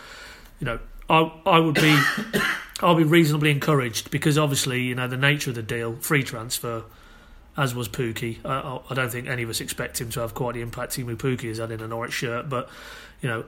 you 0.60 0.64
know, 0.64 0.78
I 1.08 1.32
I 1.44 1.58
would 1.58 1.74
be 1.74 1.98
I'll 2.80 2.94
be 2.94 3.04
reasonably 3.04 3.50
encouraged 3.50 4.10
because 4.10 4.36
obviously 4.36 4.82
you 4.82 4.94
know 4.94 5.08
the 5.08 5.16
nature 5.16 5.50
of 5.50 5.56
the 5.56 5.62
deal, 5.62 5.96
free 5.96 6.22
transfer. 6.22 6.84
As 7.58 7.74
was 7.74 7.88
Pukki, 7.88 8.44
I, 8.44 8.80
I 8.90 8.94
don't 8.94 9.08
think 9.08 9.28
any 9.28 9.42
of 9.42 9.48
us 9.48 9.62
expect 9.62 9.98
him 9.98 10.10
to 10.10 10.20
have 10.20 10.34
quite 10.34 10.56
the 10.56 10.60
impact 10.60 10.92
Teemu 10.92 11.16
Pukki 11.16 11.48
has 11.48 11.56
had 11.56 11.70
in 11.70 11.80
a 11.80 11.88
Norwich 11.88 12.12
shirt. 12.12 12.50
But 12.50 12.68
you 13.22 13.30
know, 13.30 13.46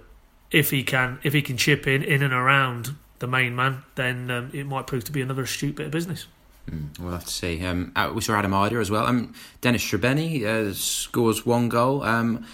if 0.51 0.71
he 0.71 0.83
can 0.83 1.19
if 1.23 1.35
he 1.35 1.43
can 1.43 1.59
chip 1.59 1.87
in 1.87 2.03
in 2.03 2.23
and 2.23 2.33
around 2.33 2.95
the 3.19 3.27
main 3.27 3.55
man, 3.55 3.83
then 3.97 4.31
um, 4.31 4.51
it 4.55 4.65
might 4.65 4.87
prove 4.87 5.05
to 5.05 5.13
be 5.13 5.21
another 5.21 5.43
astute 5.43 5.77
bit 5.77 5.87
of 5.87 5.93
business. 5.93 6.27
Mm, 6.71 6.99
we'll 6.99 7.13
have 7.13 7.25
to 7.25 7.31
see. 7.31 7.65
Um, 7.65 7.93
uh, 7.97 8.11
we 8.15 8.21
saw 8.21 8.35
Adam 8.35 8.53
Idah 8.53 8.81
as 8.81 8.91
well. 8.91 9.07
Um, 9.07 9.35
Dennis 9.61 9.83
Srbeny 9.83 10.45
uh, 10.45 10.73
scores 10.75 11.45
one 11.45 11.69
goal. 11.69 12.03
Um, 12.03 12.47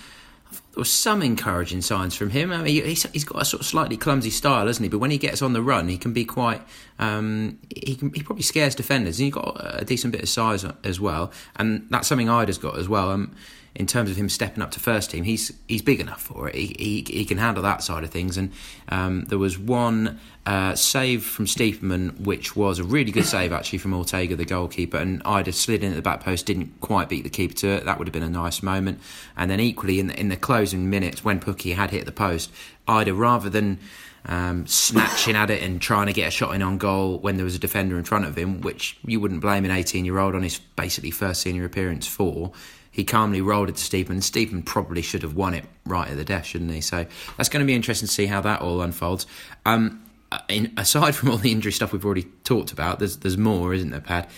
there 0.74 0.80
was 0.80 0.90
some 0.90 1.22
encouraging 1.22 1.82
signs 1.82 2.16
from 2.16 2.30
him. 2.30 2.52
I 2.52 2.60
mean, 2.62 2.84
he's, 2.84 3.04
he's 3.12 3.22
got 3.22 3.40
a 3.40 3.44
sort 3.44 3.60
of 3.60 3.66
slightly 3.66 3.96
clumsy 3.96 4.30
style, 4.30 4.66
hasn't 4.66 4.82
he? 4.82 4.88
But 4.88 4.98
when 4.98 5.12
he 5.12 5.18
gets 5.18 5.40
on 5.40 5.52
the 5.52 5.62
run, 5.62 5.86
he 5.88 5.96
can 5.96 6.12
be 6.12 6.24
quite. 6.24 6.60
Um, 6.98 7.58
he 7.70 7.94
can 7.94 8.12
he 8.12 8.24
probably 8.24 8.42
scares 8.42 8.74
defenders, 8.74 9.20
and 9.20 9.26
he's 9.26 9.34
got 9.34 9.56
a 9.60 9.84
decent 9.84 10.12
bit 10.12 10.22
of 10.22 10.28
size 10.28 10.64
as 10.82 10.98
well. 10.98 11.30
And 11.54 11.86
that's 11.90 12.08
something 12.08 12.28
Idah's 12.28 12.58
got 12.58 12.76
as 12.76 12.88
well. 12.88 13.10
Um, 13.12 13.36
in 13.74 13.86
terms 13.86 14.08
of 14.08 14.16
him 14.16 14.28
stepping 14.28 14.62
up 14.62 14.70
to 14.72 14.80
first 14.80 15.10
team, 15.10 15.24
he's 15.24 15.52
he's 15.66 15.82
big 15.82 16.00
enough 16.00 16.22
for 16.22 16.48
it. 16.48 16.54
He 16.54 16.76
he, 16.78 17.18
he 17.18 17.24
can 17.24 17.38
handle 17.38 17.62
that 17.64 17.82
side 17.82 18.04
of 18.04 18.10
things. 18.10 18.36
And 18.36 18.52
um, 18.88 19.24
there 19.24 19.38
was 19.38 19.58
one 19.58 20.20
uh, 20.46 20.76
save 20.76 21.24
from 21.24 21.46
Stiepermann, 21.46 22.20
which 22.20 22.54
was 22.54 22.78
a 22.78 22.84
really 22.84 23.10
good 23.10 23.24
save 23.24 23.52
actually 23.52 23.78
from 23.78 23.92
Ortega, 23.92 24.36
the 24.36 24.44
goalkeeper. 24.44 24.98
And 24.98 25.22
Idah 25.24 25.52
slid 25.52 25.82
in 25.82 25.90
at 25.90 25.96
the 25.96 26.02
back 26.02 26.20
post, 26.20 26.46
didn't 26.46 26.80
quite 26.80 27.08
beat 27.08 27.24
the 27.24 27.30
keeper 27.30 27.54
to 27.54 27.68
it. 27.68 27.84
That 27.84 27.98
would 27.98 28.06
have 28.06 28.12
been 28.12 28.22
a 28.22 28.28
nice 28.28 28.62
moment. 28.62 29.00
And 29.36 29.50
then 29.50 29.58
equally 29.58 29.98
in 29.98 30.06
the, 30.06 30.20
in 30.20 30.28
the 30.28 30.36
closing 30.36 30.88
minutes 30.88 31.24
when 31.24 31.40
Pukki 31.40 31.74
had 31.74 31.90
hit 31.90 32.04
the 32.04 32.12
post, 32.12 32.52
Idah 32.86 33.18
rather 33.18 33.50
than 33.50 33.80
um, 34.26 34.66
snatching 34.68 35.34
at 35.34 35.50
it 35.50 35.62
and 35.62 35.80
trying 35.80 36.06
to 36.06 36.12
get 36.12 36.28
a 36.28 36.30
shot 36.30 36.54
in 36.54 36.62
on 36.62 36.78
goal 36.78 37.18
when 37.18 37.36
there 37.36 37.44
was 37.44 37.56
a 37.56 37.58
defender 37.58 37.98
in 37.98 38.04
front 38.04 38.24
of 38.24 38.38
him, 38.38 38.60
which 38.60 38.98
you 39.04 39.18
wouldn't 39.18 39.40
blame 39.40 39.64
an 39.64 39.72
18 39.72 40.04
year 40.04 40.18
old 40.18 40.36
on 40.36 40.44
his 40.44 40.58
basically 40.76 41.10
first 41.10 41.42
senior 41.42 41.64
appearance 41.64 42.06
for 42.06 42.52
he 42.94 43.02
calmly 43.02 43.40
rolled 43.40 43.68
it 43.68 43.74
to 43.74 43.82
Stephen. 43.82 44.20
Stephen 44.20 44.62
probably 44.62 45.02
should 45.02 45.22
have 45.22 45.34
won 45.34 45.52
it 45.52 45.64
right 45.84 46.08
at 46.08 46.16
the 46.16 46.24
death, 46.24 46.46
shouldn't 46.46 46.70
he? 46.70 46.80
So 46.80 47.04
that's 47.36 47.48
going 47.48 47.60
to 47.60 47.66
be 47.66 47.74
interesting 47.74 48.06
to 48.06 48.14
see 48.14 48.26
how 48.26 48.40
that 48.42 48.60
all 48.60 48.80
unfolds. 48.82 49.26
Um, 49.66 50.00
in, 50.48 50.72
aside 50.76 51.14
from 51.16 51.32
all 51.32 51.36
the 51.36 51.50
injury 51.50 51.72
stuff 51.72 51.92
we've 51.92 52.04
already 52.04 52.28
talked 52.44 52.70
about, 52.70 53.00
there's 53.00 53.16
there's 53.16 53.36
more, 53.36 53.74
isn't 53.74 53.90
there, 53.90 54.00
Pad? 54.00 54.28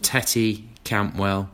Tettey, 0.00 0.64
Cantwell, 0.84 1.50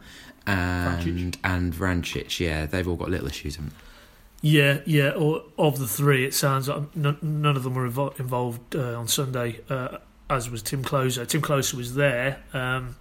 and 0.46 1.02
Vrancic. 1.02 1.36
and 1.42 1.72
Vrancic. 1.74 2.38
Yeah, 2.38 2.66
they've 2.66 2.86
all 2.86 2.94
got 2.94 3.10
little 3.10 3.26
issues, 3.26 3.56
haven't 3.56 3.72
they? 3.72 4.48
Yeah, 4.48 4.78
yeah. 4.86 5.10
Or 5.10 5.42
of 5.58 5.80
the 5.80 5.88
three, 5.88 6.24
it 6.24 6.34
sounds 6.34 6.68
like 6.68 6.94
none, 6.94 7.18
none 7.20 7.56
of 7.56 7.64
them 7.64 7.74
were 7.74 7.86
involved 7.86 8.76
uh, 8.76 8.96
on 8.96 9.08
Sunday, 9.08 9.62
uh, 9.68 9.98
as 10.28 10.48
was 10.48 10.62
Timm 10.62 10.84
Klose. 10.84 11.26
Timm 11.26 11.42
Klose 11.42 11.74
was 11.74 11.96
there. 11.96 12.38
Um, 12.52 12.94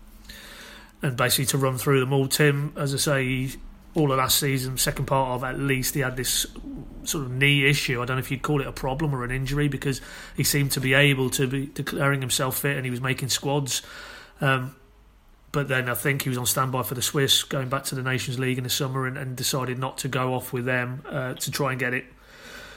and 1.01 1.15
basically 1.15 1.45
to 1.45 1.57
run 1.57 1.77
through 1.77 1.99
them 1.99 2.13
all. 2.13 2.27
Timm, 2.27 2.73
as 2.75 2.93
I 2.93 2.97
say, 2.97 3.51
all 3.95 4.11
of 4.11 4.17
last 4.17 4.39
season, 4.39 4.77
second 4.77 5.05
part 5.05 5.29
of 5.29 5.43
at 5.43 5.59
least, 5.59 5.95
he 5.95 6.01
had 6.01 6.15
this 6.15 6.45
sort 7.03 7.25
of 7.25 7.31
knee 7.31 7.67
issue. 7.67 8.01
I 8.01 8.05
don't 8.05 8.17
know 8.17 8.21
if 8.21 8.31
you'd 8.31 8.41
call 8.41 8.61
it 8.61 8.67
a 8.67 8.71
problem 8.71 9.13
or 9.13 9.23
an 9.23 9.31
injury 9.31 9.67
because 9.67 10.01
he 10.35 10.43
seemed 10.43 10.71
to 10.71 10.81
be 10.81 10.93
able 10.93 11.29
to 11.31 11.47
be 11.47 11.67
declaring 11.67 12.21
himself 12.21 12.59
fit 12.59 12.75
and 12.75 12.85
he 12.85 12.91
was 12.91 13.01
making 13.01 13.29
squads. 13.29 13.81
Um, 14.41 14.75
but 15.51 15.67
then 15.67 15.89
I 15.89 15.95
think 15.95 16.23
he 16.23 16.29
was 16.29 16.37
on 16.37 16.45
standby 16.45 16.83
for 16.83 16.93
the 16.93 17.01
Swiss, 17.01 17.43
going 17.43 17.69
back 17.69 17.85
to 17.85 17.95
the 17.95 18.03
Nations 18.03 18.37
League 18.37 18.59
in 18.59 18.63
the 18.63 18.69
summer, 18.69 19.07
and, 19.07 19.17
and 19.17 19.35
decided 19.35 19.79
not 19.79 19.97
to 19.99 20.07
go 20.07 20.35
off 20.35 20.53
with 20.53 20.65
them 20.65 21.03
uh, 21.09 21.33
to 21.35 21.51
try 21.51 21.71
and 21.71 21.79
get 21.79 21.93
it 21.93 22.05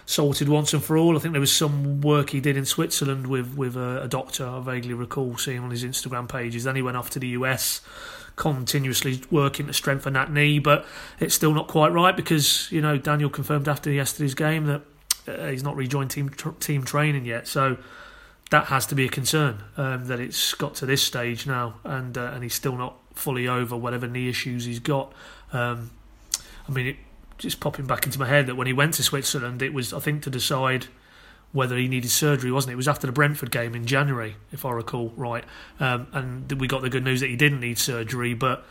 sorted 0.06 0.48
once 0.48 0.72
and 0.72 0.82
for 0.82 0.96
all. 0.96 1.16
I 1.16 1.20
think 1.20 1.32
there 1.32 1.40
was 1.40 1.52
some 1.52 2.00
work 2.00 2.30
he 2.30 2.40
did 2.40 2.56
in 2.56 2.64
Switzerland 2.64 3.26
with 3.26 3.56
with 3.56 3.76
a, 3.76 4.02
a 4.02 4.08
doctor. 4.08 4.46
I 4.46 4.60
vaguely 4.60 4.94
recall 4.94 5.36
seeing 5.36 5.60
on 5.60 5.70
his 5.70 5.84
Instagram 5.84 6.28
pages. 6.28 6.64
Then 6.64 6.76
he 6.76 6.82
went 6.82 6.96
off 6.96 7.10
to 7.10 7.18
the 7.18 7.28
US, 7.28 7.80
continuously 8.36 9.22
working 9.30 9.66
to 9.66 9.72
strengthen 9.72 10.12
that 10.14 10.32
knee, 10.32 10.58
but 10.58 10.84
it's 11.20 11.34
still 11.34 11.54
not 11.54 11.68
quite 11.68 11.92
right 11.92 12.16
because 12.16 12.70
you 12.70 12.80
know 12.80 12.98
Daniel 12.98 13.30
confirmed 13.30 13.68
after 13.68 13.90
yesterday's 13.90 14.34
game 14.34 14.66
that 14.66 14.82
uh, 15.28 15.48
he's 15.48 15.62
not 15.62 15.76
rejoined 15.76 16.10
team 16.10 16.28
tr- 16.28 16.50
team 16.60 16.84
training 16.84 17.24
yet. 17.24 17.46
So 17.46 17.78
that 18.50 18.66
has 18.66 18.86
to 18.86 18.94
be 18.94 19.06
a 19.06 19.08
concern 19.08 19.62
um, 19.76 20.06
that 20.08 20.20
it's 20.20 20.54
got 20.54 20.74
to 20.76 20.86
this 20.86 21.02
stage 21.02 21.46
now, 21.46 21.74
and 21.84 22.16
uh, 22.18 22.32
and 22.34 22.42
he's 22.42 22.54
still 22.54 22.76
not 22.76 22.96
fully 23.14 23.48
over 23.48 23.76
whatever 23.76 24.06
knee 24.06 24.28
issues 24.28 24.64
he's 24.64 24.78
got. 24.78 25.12
Um, 25.52 25.90
I 26.68 26.72
mean, 26.72 26.86
it, 26.88 26.96
just 27.42 27.60
popping 27.60 27.86
back 27.86 28.06
into 28.06 28.18
my 28.18 28.28
head 28.28 28.46
that 28.46 28.54
when 28.54 28.66
he 28.66 28.72
went 28.72 28.94
to 28.94 29.02
Switzerland, 29.02 29.60
it 29.62 29.74
was 29.74 29.92
I 29.92 29.98
think 29.98 30.22
to 30.22 30.30
decide 30.30 30.86
whether 31.52 31.76
he 31.76 31.86
needed 31.86 32.10
surgery, 32.10 32.50
wasn't 32.50 32.70
it? 32.70 32.74
It 32.74 32.76
was 32.76 32.88
after 32.88 33.06
the 33.06 33.12
Brentford 33.12 33.50
game 33.50 33.74
in 33.74 33.84
January, 33.84 34.36
if 34.52 34.64
I 34.64 34.70
recall 34.70 35.12
right, 35.16 35.44
um, 35.80 36.06
and 36.12 36.50
we 36.52 36.66
got 36.66 36.80
the 36.80 36.88
good 36.88 37.04
news 37.04 37.20
that 37.20 37.28
he 37.28 37.36
didn't 37.36 37.60
need 37.60 37.78
surgery. 37.78 38.32
But 38.32 38.64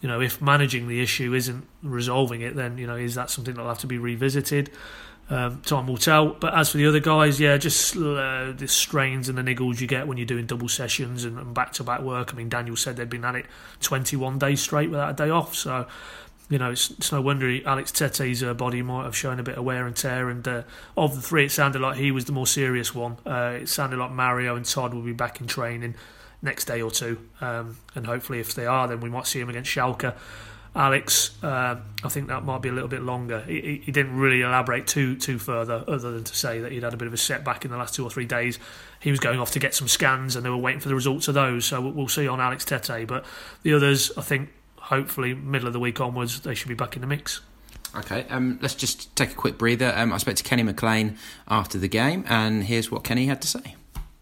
you 0.00 0.08
know, 0.08 0.20
if 0.20 0.40
managing 0.40 0.88
the 0.88 1.02
issue 1.02 1.34
isn't 1.34 1.66
resolving 1.82 2.42
it, 2.42 2.54
then 2.54 2.78
you 2.78 2.86
know, 2.86 2.96
is 2.96 3.14
that 3.14 3.30
something 3.30 3.54
that'll 3.54 3.68
have 3.68 3.78
to 3.78 3.86
be 3.86 3.98
revisited? 3.98 4.70
Um, 5.30 5.62
time 5.62 5.86
will 5.86 5.96
tell. 5.96 6.28
But 6.28 6.54
as 6.54 6.70
for 6.70 6.76
the 6.76 6.86
other 6.86 7.00
guys, 7.00 7.40
yeah, 7.40 7.56
just 7.56 7.96
uh, 7.96 8.52
the 8.52 8.66
strains 8.68 9.28
and 9.28 9.38
the 9.38 9.42
niggles 9.42 9.80
you 9.80 9.86
get 9.86 10.06
when 10.06 10.18
you're 10.18 10.26
doing 10.26 10.46
double 10.46 10.68
sessions 10.68 11.24
and 11.24 11.54
back 11.54 11.72
to 11.74 11.84
back 11.84 12.02
work. 12.02 12.34
I 12.34 12.36
mean, 12.36 12.50
Daniel 12.50 12.76
said 12.76 12.96
they'd 12.96 13.08
been 13.08 13.24
at 13.24 13.36
it 13.36 13.46
21 13.80 14.38
days 14.38 14.60
straight 14.60 14.90
without 14.90 15.10
a 15.10 15.14
day 15.14 15.30
off, 15.30 15.54
so 15.54 15.86
you 16.52 16.58
know, 16.58 16.72
it's, 16.72 16.90
it's, 16.90 17.10
no 17.10 17.22
wonder 17.22 17.50
Alex 17.66 17.90
Tettey's 17.92 18.42
uh, 18.42 18.52
body 18.52 18.82
might 18.82 19.04
have 19.04 19.16
shown 19.16 19.40
a 19.40 19.42
bit 19.42 19.56
of 19.56 19.64
wear 19.64 19.86
and 19.86 19.96
tear. 19.96 20.28
And 20.28 20.46
uh, 20.46 20.62
of 20.98 21.14
the 21.14 21.22
three, 21.22 21.46
it 21.46 21.50
sounded 21.50 21.80
like 21.80 21.96
he 21.96 22.10
was 22.10 22.26
the 22.26 22.32
more 22.32 22.46
serious 22.46 22.94
one. 22.94 23.16
Uh, 23.24 23.60
it 23.62 23.70
sounded 23.70 23.98
like 23.98 24.10
Mario 24.10 24.54
and 24.54 24.66
Todd 24.66 24.92
will 24.92 25.00
be 25.00 25.14
back 25.14 25.40
in 25.40 25.46
training 25.46 25.94
next 26.42 26.66
day 26.66 26.82
or 26.82 26.90
two. 26.90 27.18
Um, 27.40 27.78
and 27.94 28.04
hopefully, 28.04 28.38
if 28.38 28.54
they 28.54 28.66
are, 28.66 28.86
then 28.86 29.00
we 29.00 29.08
might 29.08 29.26
see 29.26 29.40
him 29.40 29.48
against 29.48 29.70
Schalke. 29.70 30.14
Alex, 30.74 31.42
uh, 31.42 31.76
I 32.04 32.08
think 32.10 32.28
that 32.28 32.44
might 32.44 32.60
be 32.60 32.68
a 32.68 32.72
little 32.72 32.88
bit 32.88 33.02
longer. 33.02 33.40
He, 33.40 33.80
he, 33.84 33.92
didn't 33.92 34.18
really 34.18 34.42
elaborate 34.42 34.86
too 34.86 35.16
too 35.16 35.38
further, 35.38 35.84
other 35.86 36.12
than 36.12 36.24
to 36.24 36.34
say 36.34 36.60
that 36.60 36.72
he'd 36.72 36.82
had 36.82 36.94
a 36.94 36.96
bit 36.98 37.08
of 37.08 37.14
a 37.14 37.18
setback 37.18 37.64
in 37.64 37.70
the 37.70 37.76
last 37.78 37.94
two 37.94 38.04
or 38.04 38.10
three 38.10 38.24
days. 38.24 38.58
He 39.00 39.10
was 39.10 39.20
going 39.20 39.38
off 39.38 39.50
to 39.52 39.58
get 39.58 39.74
some 39.74 39.88
scans, 39.88 40.36
and 40.36 40.44
they 40.44 40.50
were 40.50 40.56
waiting 40.56 40.80
for 40.80 40.88
the 40.88 40.94
results 40.94 41.28
of 41.28 41.34
those. 41.34 41.64
So 41.64 41.80
we'll 41.80 42.08
see 42.08 42.28
on 42.28 42.40
Alex 42.40 42.64
Tettey. 42.64 43.06
But 43.06 43.24
the 43.62 43.74
others, 43.74 44.12
I 44.16 44.22
think, 44.22 44.50
hopefully 44.82 45.34
middle 45.34 45.66
of 45.66 45.72
the 45.72 45.80
week 45.80 46.00
onwards 46.00 46.40
they 46.40 46.54
should 46.54 46.68
be 46.68 46.74
back 46.74 46.96
in 46.96 47.00
the 47.00 47.06
mix. 47.06 47.40
Okay, 47.94 48.24
um, 48.30 48.58
let's 48.62 48.74
just 48.74 49.14
take 49.16 49.32
a 49.32 49.34
quick 49.34 49.58
breather. 49.58 49.92
Um, 49.94 50.12
I 50.12 50.18
spoke 50.18 50.36
to 50.36 50.42
Kenny 50.42 50.62
McLean 50.62 51.18
after 51.46 51.78
the 51.78 51.88
game, 51.88 52.24
and 52.28 52.64
here's 52.64 52.90
what 52.90 53.04
Kenny 53.04 53.26
had 53.26 53.42
to 53.42 53.48
say. 53.48 53.76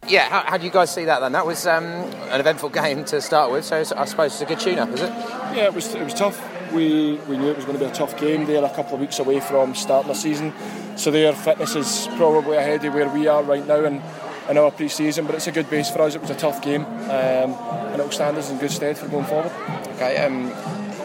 Yeah, 0.09 0.29
how, 0.29 0.51
how 0.51 0.57
do 0.57 0.65
you 0.65 0.73
guys 0.73 0.93
see 0.93 1.05
that 1.05 1.21
then? 1.21 1.33
That 1.33 1.47
was 1.47 1.67
um, 1.67 1.85
an 1.85 2.41
eventful 2.41 2.71
game 2.71 3.05
to 3.05 3.21
start 3.21 3.53
with, 3.53 3.65
so 3.65 3.77
I 3.77 4.05
suppose 4.07 4.33
it's 4.33 4.41
a 4.41 4.47
good 4.47 4.59
tune-up, 4.59 4.89
is 4.89 5.03
it? 5.03 5.11
Yeah, 5.11 5.65
it 5.67 5.75
was. 5.75 5.95
It 5.95 6.03
was 6.03 6.15
tough. 6.15 6.41
We 6.73 7.15
we 7.29 7.37
knew 7.37 7.51
it 7.51 7.57
was 7.57 7.65
going 7.65 7.79
to 7.79 7.85
be 7.85 7.91
a 7.91 7.95
tough 7.95 8.19
game. 8.19 8.47
They're 8.47 8.65
a 8.65 8.71
couple 8.71 8.95
of 8.95 9.01
weeks 9.01 9.19
away 9.19 9.41
from 9.41 9.75
starting 9.75 10.09
the 10.09 10.15
season, 10.15 10.53
so 10.97 11.11
their 11.11 11.33
fitness 11.33 11.77
is 11.77 12.09
probably 12.17 12.57
ahead 12.57 12.85
of 12.85 12.95
where 12.95 13.09
we 13.09 13.29
are 13.29 13.43
right 13.43 13.67
now 13.67 13.85
in, 13.85 14.03
in 14.49 14.59
our 14.59 14.71
pre-season. 14.71 15.27
But 15.27 15.35
it's 15.35 15.47
a 15.47 15.53
good 15.53 15.69
base 15.69 15.91
for 15.91 16.03
us. 16.03 16.15
It 16.15 16.21
was 16.21 16.31
a 16.31 16.35
tough 16.35 16.63
game, 16.63 16.85
um, 16.85 16.89
and 17.11 17.95
it'll 17.95 18.11
stand 18.11 18.37
us 18.37 18.51
in 18.51 18.59
good 18.59 18.71
stead 18.71 18.99
for 18.99 19.09
going 19.09 19.27
forward. 19.27 19.53
Okay. 19.97 20.17
Um, 20.19 20.53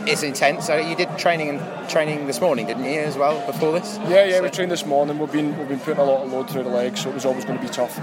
it's 0.07 0.23
intense. 0.23 0.67
So 0.67 0.77
you 0.77 0.95
did 0.95 1.17
training 1.17 1.49
and 1.49 1.89
training 1.89 2.27
this 2.27 2.39
morning, 2.39 2.67
didn't 2.67 2.85
you, 2.85 2.99
as 2.99 3.17
well 3.17 3.43
before 3.45 3.71
this? 3.71 3.97
Yeah, 4.03 4.25
yeah, 4.25 4.37
so. 4.37 4.43
we 4.43 4.49
trained 4.49 4.71
this 4.71 4.85
morning. 4.85 5.17
We've 5.17 5.31
been 5.31 5.57
we've 5.57 5.67
been 5.67 5.79
putting 5.79 5.99
a 5.99 6.03
lot 6.03 6.23
of 6.23 6.31
load 6.31 6.49
through 6.49 6.63
the 6.63 6.69
legs, 6.69 7.01
so 7.01 7.09
it 7.09 7.15
was 7.15 7.25
always 7.25 7.45
going 7.45 7.57
to 7.57 7.65
be 7.65 7.71
tough. 7.71 7.97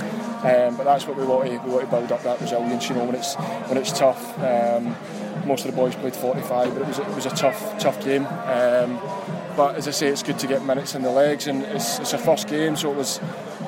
Um, 0.44 0.76
but 0.76 0.84
that's 0.84 1.06
what 1.06 1.16
we 1.16 1.24
want 1.24 1.48
to 1.48 1.58
we 1.58 1.70
want 1.70 1.84
to 1.84 1.90
build 1.90 2.10
up 2.10 2.22
that 2.24 2.40
resilience. 2.40 2.88
You 2.88 2.96
know, 2.96 3.04
when 3.04 3.14
it's 3.14 3.34
when 3.36 3.78
it's 3.78 3.96
tough. 3.96 4.38
Um, 4.40 4.96
most 5.46 5.64
of 5.64 5.72
the 5.72 5.76
boys 5.76 5.94
played 5.96 6.14
45, 6.14 6.74
but 6.74 6.82
it 6.82 6.86
was 6.86 6.98
it 6.98 7.08
was 7.08 7.26
a 7.26 7.30
tough 7.30 7.78
tough 7.78 8.02
game. 8.04 8.26
Um, 8.26 9.00
but 9.56 9.76
as 9.76 9.86
I 9.86 9.90
say, 9.90 10.08
it's 10.08 10.22
good 10.22 10.38
to 10.38 10.46
get 10.46 10.64
minutes 10.64 10.94
in 10.94 11.02
the 11.02 11.10
legs, 11.10 11.46
and 11.46 11.62
it's, 11.62 11.98
it's 11.98 12.12
a 12.12 12.18
first 12.18 12.48
game, 12.48 12.76
so 12.76 12.90
it 12.90 12.96
was 12.96 13.20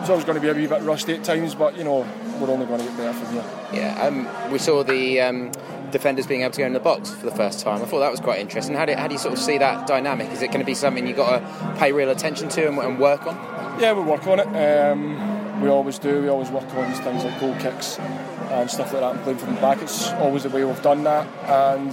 it's 0.05 0.11
always 0.11 0.27
going 0.27 0.35
to 0.35 0.43
be 0.43 0.51
a 0.51 0.55
wee 0.55 0.67
bit 0.67 0.83
rusty 0.83 1.15
at 1.15 1.25
times. 1.25 1.55
But 1.55 1.79
you 1.79 1.85
know, 1.85 2.07
we're 2.39 2.51
only 2.51 2.67
going 2.67 2.81
to 2.81 2.85
get 2.85 2.97
better 2.99 3.13
from 3.15 3.33
here. 3.33 3.45
Yeah, 3.73 4.03
um, 4.03 4.53
we 4.53 4.59
saw 4.59 4.83
the 4.83 5.23
um, 5.23 5.51
defenders 5.93 6.27
being 6.27 6.43
able 6.43 6.53
to 6.53 6.61
go 6.61 6.67
in 6.67 6.75
the 6.75 6.81
box 6.81 7.11
for 7.11 7.25
the 7.25 7.35
first 7.35 7.61
time. 7.61 7.81
I 7.81 7.87
thought 7.87 8.01
that 8.01 8.11
was 8.11 8.21
quite 8.21 8.39
interesting. 8.39 8.77
How 8.77 8.85
do, 8.85 8.95
how 8.95 9.09
do 9.09 9.15
you 9.15 9.19
sort 9.19 9.33
of 9.33 9.41
see 9.41 9.57
that 9.57 9.87
dynamic? 9.87 10.31
Is 10.31 10.43
it 10.43 10.49
going 10.49 10.61
to 10.61 10.67
be 10.67 10.75
something 10.75 11.07
you've 11.07 11.17
got 11.17 11.39
to 11.39 11.79
pay 11.79 11.93
real 11.93 12.11
attention 12.11 12.51
to 12.51 12.69
and, 12.69 12.79
and 12.79 12.99
work 12.99 13.27
on? 13.27 13.35
Yeah, 13.81 13.93
we'll 13.93 14.05
work 14.05 14.27
on 14.27 14.41
it. 14.41 14.47
Um, 14.47 15.63
we 15.63 15.71
always 15.71 15.99
do. 15.99 16.21
We 16.21 16.29
always 16.29 16.51
work 16.51 16.65
on 16.75 16.93
things 16.93 17.25
like 17.25 17.41
goal 17.41 17.57
kicks 17.59 17.99
and 18.61 18.71
stuff 18.71 18.93
like 18.93 19.03
that 19.03 19.15
and 19.15 19.23
playing 19.23 19.39
from 19.39 19.55
the 19.55 19.61
back. 19.61 19.83
It's 19.83 20.09
always 20.13 20.43
the 20.43 20.51
way 20.51 20.65
we've 20.65 20.83
done 20.83 21.05
that 21.05 21.27
and 21.49 21.93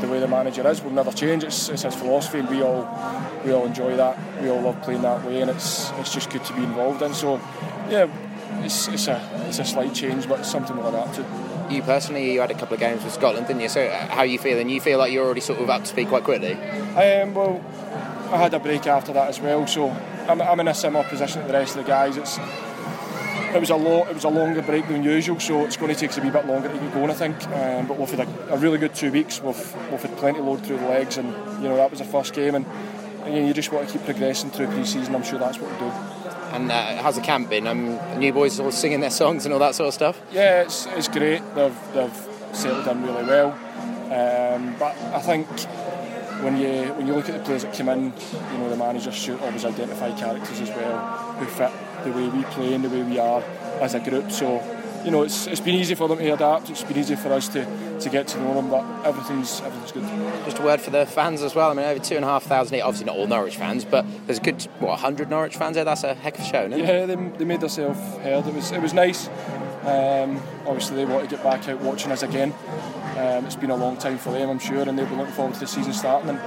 the 0.00 0.08
way 0.08 0.20
the 0.20 0.28
manager 0.28 0.66
is. 0.68 0.80
We'll 0.82 0.92
never 0.92 1.12
change. 1.12 1.44
It's, 1.44 1.68
it's 1.68 1.82
his 1.82 1.94
philosophy 1.94 2.40
and 2.40 2.48
we 2.48 2.62
all 2.62 2.88
we 3.44 3.52
all 3.52 3.66
enjoy 3.66 3.96
that. 3.96 4.18
We 4.42 4.48
all 4.50 4.60
love 4.60 4.80
playing 4.82 5.02
that 5.02 5.24
way 5.24 5.40
and 5.40 5.50
it's 5.50 5.90
it's 5.92 6.12
just 6.12 6.30
good 6.30 6.44
to 6.44 6.52
be 6.54 6.62
involved 6.62 7.02
in. 7.02 7.14
So 7.14 7.36
yeah, 7.88 8.08
it's, 8.64 8.88
it's 8.88 9.08
a 9.08 9.46
it's 9.48 9.58
a 9.58 9.64
slight 9.64 9.94
change 9.94 10.28
but 10.28 10.40
it's 10.40 10.50
something 10.50 10.76
we'll 10.76 10.88
adapt 10.88 11.14
to. 11.16 11.24
You 11.70 11.82
personally, 11.82 12.32
you 12.32 12.40
had 12.40 12.50
a 12.50 12.54
couple 12.54 12.74
of 12.74 12.80
games 12.80 13.02
with 13.02 13.14
Scotland, 13.14 13.46
didn't 13.46 13.62
you? 13.62 13.68
So 13.68 13.84
uh, 13.84 14.06
how 14.08 14.18
are 14.18 14.26
you 14.26 14.38
feeling? 14.38 14.68
You 14.68 14.80
feel 14.80 14.98
like 14.98 15.12
you're 15.12 15.24
already 15.24 15.40
sort 15.40 15.60
of 15.60 15.70
up 15.70 15.82
to 15.82 15.86
speed 15.86 16.08
quite 16.08 16.24
quickly? 16.24 16.52
Um, 16.52 17.34
well, 17.34 17.64
I 18.30 18.36
had 18.36 18.52
a 18.54 18.58
break 18.58 18.86
after 18.86 19.12
that 19.12 19.28
as 19.28 19.40
well, 19.40 19.66
so 19.66 19.90
I'm, 20.28 20.40
I'm 20.42 20.60
in 20.60 20.68
a 20.68 20.74
similar 20.74 21.04
position 21.04 21.42
to 21.42 21.46
the 21.46 21.54
rest 21.54 21.76
of 21.76 21.84
the 21.84 21.88
guys. 21.88 22.16
It's 22.16 22.38
it 23.54 23.60
was 23.60 23.70
a 23.70 23.76
lot. 23.76 24.08
It 24.08 24.14
was 24.14 24.24
a 24.24 24.28
longer 24.28 24.62
break 24.62 24.88
than 24.88 25.02
usual, 25.02 25.38
so 25.38 25.64
it's 25.64 25.76
going 25.76 25.92
to 25.92 25.98
take 25.98 26.10
us 26.10 26.18
a 26.18 26.22
wee 26.22 26.30
bit 26.30 26.46
longer 26.46 26.68
to 26.68 26.74
get 26.74 26.94
going, 26.94 27.10
I 27.10 27.14
think. 27.14 27.46
Um, 27.48 27.86
but 27.86 27.98
we've 27.98 28.10
had 28.10 28.26
a, 28.26 28.54
a, 28.54 28.56
really 28.56 28.78
good 28.78 28.94
two 28.94 29.12
weeks. 29.12 29.42
We've 29.42 29.90
we've 29.90 30.00
had 30.00 30.16
plenty 30.16 30.38
of 30.38 30.46
load 30.46 30.64
through 30.64 30.78
the 30.78 30.88
legs, 30.88 31.18
and 31.18 31.28
you 31.62 31.68
know 31.68 31.76
that 31.76 31.90
was 31.90 31.98
the 31.98 32.04
first 32.04 32.34
game, 32.34 32.54
and, 32.54 32.66
and 33.24 33.34
you, 33.34 33.40
know, 33.40 33.48
you 33.48 33.54
just 33.54 33.72
want 33.72 33.86
to 33.86 33.92
keep 33.92 34.04
progressing 34.04 34.50
through 34.50 34.68
pre-season. 34.68 35.14
I'm 35.14 35.22
sure 35.22 35.38
that's 35.38 35.58
what 35.58 35.70
we'll 35.70 35.90
do. 35.90 35.96
And 36.52 36.70
uh, 36.70 37.02
how's 37.02 37.16
the 37.16 37.22
camp 37.22 37.50
been? 37.50 37.66
Um, 37.66 37.86
the 37.86 38.16
new 38.16 38.32
boys 38.32 38.58
all 38.60 38.70
singing 38.70 39.00
their 39.00 39.10
songs 39.10 39.44
and 39.44 39.52
all 39.52 39.60
that 39.60 39.74
sort 39.74 39.88
of 39.88 39.94
stuff. 39.94 40.20
Yeah, 40.32 40.62
it's, 40.62 40.86
it's 40.86 41.08
great. 41.08 41.42
They've 41.54 41.76
they've 41.94 42.28
settled 42.52 42.86
in 42.88 43.02
really 43.02 43.24
well. 43.24 43.52
Um, 44.12 44.76
but 44.78 44.96
I 45.14 45.20
think 45.20 45.48
when 46.42 46.56
you 46.56 46.92
when 46.94 47.06
you 47.06 47.14
look 47.14 47.28
at 47.28 47.38
the 47.38 47.44
players 47.44 47.62
that 47.62 47.74
come 47.74 47.88
in, 47.88 48.12
you 48.52 48.58
know 48.58 48.68
the 48.68 48.76
manager 48.76 49.12
should 49.12 49.40
always 49.40 49.64
identify 49.64 50.10
characters 50.18 50.60
as 50.60 50.68
well 50.70 51.32
who 51.38 51.46
fit 51.46 51.70
the 52.04 52.12
way 52.12 52.28
we 52.28 52.42
play 52.44 52.74
and 52.74 52.84
the 52.84 52.88
way 52.88 53.02
we 53.02 53.18
are 53.18 53.42
as 53.80 53.94
a 53.94 54.00
group. 54.00 54.30
So, 54.30 54.62
you 55.04 55.10
know, 55.10 55.22
it's, 55.22 55.46
it's 55.46 55.60
been 55.60 55.74
easy 55.74 55.94
for 55.94 56.08
them 56.08 56.18
to 56.18 56.30
adapt. 56.30 56.70
It's 56.70 56.84
been 56.84 56.96
easy 56.96 57.16
for 57.16 57.32
us 57.32 57.48
to, 57.48 57.64
to 58.00 58.08
get 58.08 58.28
to 58.28 58.40
know 58.40 58.54
them, 58.54 58.70
but 58.70 58.84
everything's 59.04 59.60
everything's 59.60 59.92
good. 59.92 60.04
Just 60.44 60.58
a 60.58 60.62
word 60.62 60.80
for 60.80 60.90
the 60.90 61.06
fans 61.06 61.42
as 61.42 61.54
well. 61.54 61.70
I 61.70 61.74
mean, 61.74 61.86
over 61.86 62.00
two 62.00 62.16
and 62.16 62.24
a 62.24 62.28
half 62.28 62.44
thousand. 62.44 62.80
Obviously, 62.80 63.06
not 63.06 63.16
all 63.16 63.26
Norwich 63.26 63.56
fans, 63.56 63.84
but 63.84 64.04
there's 64.26 64.38
a 64.38 64.42
good 64.42 64.62
what 64.78 65.00
hundred 65.00 65.28
Norwich 65.30 65.56
fans 65.56 65.74
there. 65.74 65.84
That's 65.84 66.04
a 66.04 66.14
heck 66.14 66.38
of 66.38 66.44
a 66.44 66.44
show, 66.44 66.66
isn't 66.66 66.72
it? 66.74 66.84
Yeah, 66.86 67.06
they, 67.06 67.16
they 67.38 67.44
made 67.44 67.60
themselves 67.60 67.98
heard. 68.18 68.46
It 68.46 68.54
was 68.54 68.70
it 68.70 68.80
was 68.80 68.94
nice. 68.94 69.28
Um, 69.82 70.40
obviously, 70.66 70.96
they 70.96 71.04
want 71.04 71.28
to 71.28 71.34
get 71.34 71.42
back 71.42 71.68
out 71.68 71.80
watching 71.80 72.12
us 72.12 72.22
again. 72.22 72.54
Um, 73.16 73.44
it's 73.44 73.56
been 73.56 73.70
a 73.70 73.76
long 73.76 73.96
time 73.96 74.16
for 74.18 74.32
them, 74.32 74.48
I'm 74.48 74.60
sure, 74.60 74.88
and 74.88 74.96
they'll 74.96 75.06
be 75.06 75.16
looking 75.16 75.34
forward 75.34 75.54
to 75.54 75.60
the 75.60 75.66
season 75.66 75.92
starting. 75.92 76.30
And 76.30 76.38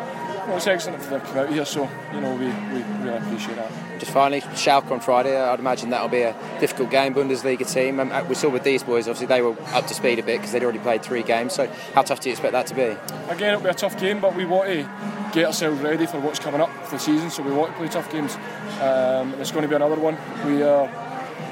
well, 0.48 0.58
it's 0.58 0.68
excellent 0.68 1.02
for 1.02 1.12
them 1.12 1.22
to 1.22 1.28
come 1.28 1.38
out 1.40 1.50
here, 1.50 1.66
so 1.66 1.90
you 2.14 2.22
know 2.22 2.34
we, 2.36 2.46
we 2.46 2.84
really 3.04 3.18
appreciate 3.18 3.56
that. 3.56 3.72
Just 4.00 4.12
finally, 4.12 4.42
Schalke 4.42 4.92
on 4.92 5.00
Friday. 5.00 5.36
I'd 5.40 5.60
imagine 5.60 5.90
that'll 5.90 6.10
be 6.10 6.22
a 6.22 6.36
difficult 6.60 6.92
game, 6.92 7.14
Bundesliga 7.14 7.72
team. 7.72 8.00
Um, 8.00 8.28
we 8.28 8.36
saw 8.36 8.50
with 8.50 8.64
these 8.64 8.84
boys, 8.84 9.08
obviously 9.08 9.28
they 9.28 9.42
were 9.42 9.56
up 9.74 9.88
to 9.88 9.94
speed 9.94 10.20
a 10.20 10.24
bit 10.24 10.38
because 10.38 10.52
they'd 10.52 10.64
already 10.64 10.80
played 10.80 11.02
three 11.02 11.24
games. 11.24 11.54
So 11.54 11.68
how 11.94 12.04
tough 12.04 12.20
do 12.20 12.30
you 12.30 12.34
expect 12.34 12.54
that 12.54 12.68
to 12.68 12.76
be? 12.76 12.98
Again, 13.32 13.54
it'll 13.54 13.62
be 13.62 13.70
a 13.70 13.74
tough 13.74 14.00
game, 14.00 14.20
but 14.20 14.36
we 14.36 14.46
want 14.46 14.68
to 14.70 14.90
get 15.34 15.46
ourselves 15.46 15.82
ready 15.82 16.06
for 16.06 16.20
what's 16.20 16.40
coming 16.40 16.62
up 16.62 16.70
for 16.86 16.96
the 16.96 17.00
season. 17.00 17.30
So 17.30 17.42
we 17.42 17.52
want 17.52 17.72
to 17.72 17.78
play 17.78 17.88
tough 17.88 18.12
games. 18.12 18.36
Um, 18.82 19.34
it's 19.40 19.52
going 19.52 19.64
to 19.64 19.70
be 19.70 19.76
another 19.76 20.00
one. 20.00 20.18
We 20.46 20.62
uh, 20.62 20.88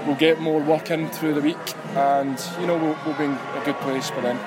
we'll 0.06 0.16
get 0.16 0.40
more 0.40 0.62
work 0.62 0.92
in 0.92 1.10
through 1.10 1.34
the 1.34 1.42
week, 1.42 1.58
and 1.96 2.40
you 2.60 2.68
know 2.68 2.78
we'll, 2.78 2.98
we'll 3.06 3.18
be 3.18 3.26
in 3.26 3.32
a 3.32 3.62
good 3.66 3.78
place 3.78 4.10
for 4.10 4.22
then. 4.22 4.40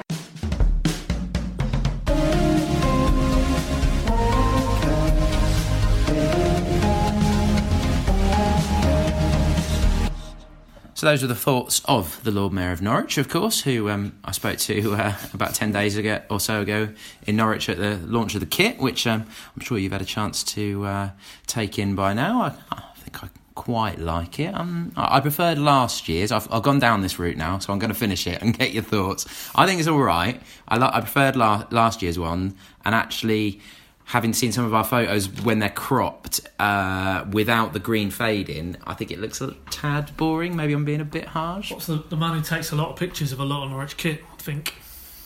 So 10.97 11.05
those 11.05 11.21
were 11.21 11.29
the 11.29 11.35
thoughts 11.35 11.83
of 11.85 12.25
the 12.25 12.31
Lord 12.31 12.55
Mayor 12.55 12.73
of 12.73 12.81
Norwich, 12.81 13.19
of 13.19 13.29
course, 13.29 13.61
who 13.61 13.91
um, 13.91 14.19
I 14.25 14.33
spoke 14.33 14.57
to 14.61 14.95
uh, 14.95 15.15
about 15.35 15.53
ten 15.53 15.71
days 15.71 15.99
ago 15.99 16.23
or 16.31 16.41
so 16.41 16.63
ago 16.63 16.89
in 17.27 17.37
Norwich 17.37 17.69
at 17.69 17.77
the 17.77 17.99
launch 18.07 18.33
of 18.33 18.41
the 18.41 18.47
kit, 18.47 18.79
which 18.79 19.07
um, 19.07 19.27
I'm 19.55 19.63
sure 19.63 19.77
you've 19.77 19.93
had 19.93 20.01
a 20.01 20.07
chance 20.07 20.43
to 20.55 20.87
uh, 20.87 21.11
take 21.47 21.79
in 21.79 21.97
by 21.97 22.15
now. 22.15 22.41
I, 22.41 22.55
I 22.73 22.83
think 22.97 23.23
I 23.23 23.29
quite 23.55 23.99
like 23.99 24.41
it. 24.41 24.55
Um, 24.55 24.91
I 24.97 25.21
preferred 25.21 25.59
last 25.59 26.09
year's. 26.09 26.33
I've, 26.33 26.51
I've, 26.51 26.63
gone 26.63 26.79
down 26.79 27.03
this 27.03 27.19
route 27.19 27.37
now, 27.37 27.59
so 27.59 27.75
I'm 27.75 27.79
going 27.79 27.93
to 27.93 27.99
finish 27.99 28.27
it 28.27 28.41
and 28.41 28.57
get 28.59 28.73
your 28.73 28.83
thoughts. 28.83 29.27
I 29.55 29.67
think 29.67 29.81
it's 29.81 29.89
all 29.91 30.01
right. 30.01 30.41
I, 30.67 30.79
I 30.79 31.01
preferred 31.01 31.37
la- 31.37 31.67
last 31.71 32.01
year's 32.01 32.19
one, 32.19 32.57
and 32.87 32.95
actually 32.95 33.61
having 34.07 34.33
seen 34.33 34.53
some 34.53 34.65
of 34.65 34.73
our 34.73 34.85
photos 34.85 35.29
when 35.43 35.59
they're 35.59 35.69
cropped 35.69 36.41
uh, 36.61 37.25
without 37.31 37.73
the 37.73 37.81
green 37.81 38.11
fading, 38.11 38.77
I 38.85 38.95
think 38.95 39.11
it 39.11 39.21
looks 39.21 39.41
a 39.41 39.55
tad 39.71 40.17
boring. 40.17 40.55
Maybe 40.55 40.73
I'm 40.73 40.85
being 40.85 41.01
a 41.01 41.05
bit 41.05 41.27
harsh. 41.27 41.73
What's 41.73 41.87
the, 41.87 41.97
the 42.09 42.17
man 42.17 42.37
who 42.37 42.43
takes 42.43 42.71
a 42.71 42.77
lot 42.77 42.91
of 42.91 42.97
pictures 42.97 43.33
of 43.33 43.41
a 43.41 43.45
lot 43.45 43.65
of 43.65 43.71
Norwich 43.71 43.97
kit? 43.97 44.23
I 44.33 44.37
think. 44.43 44.75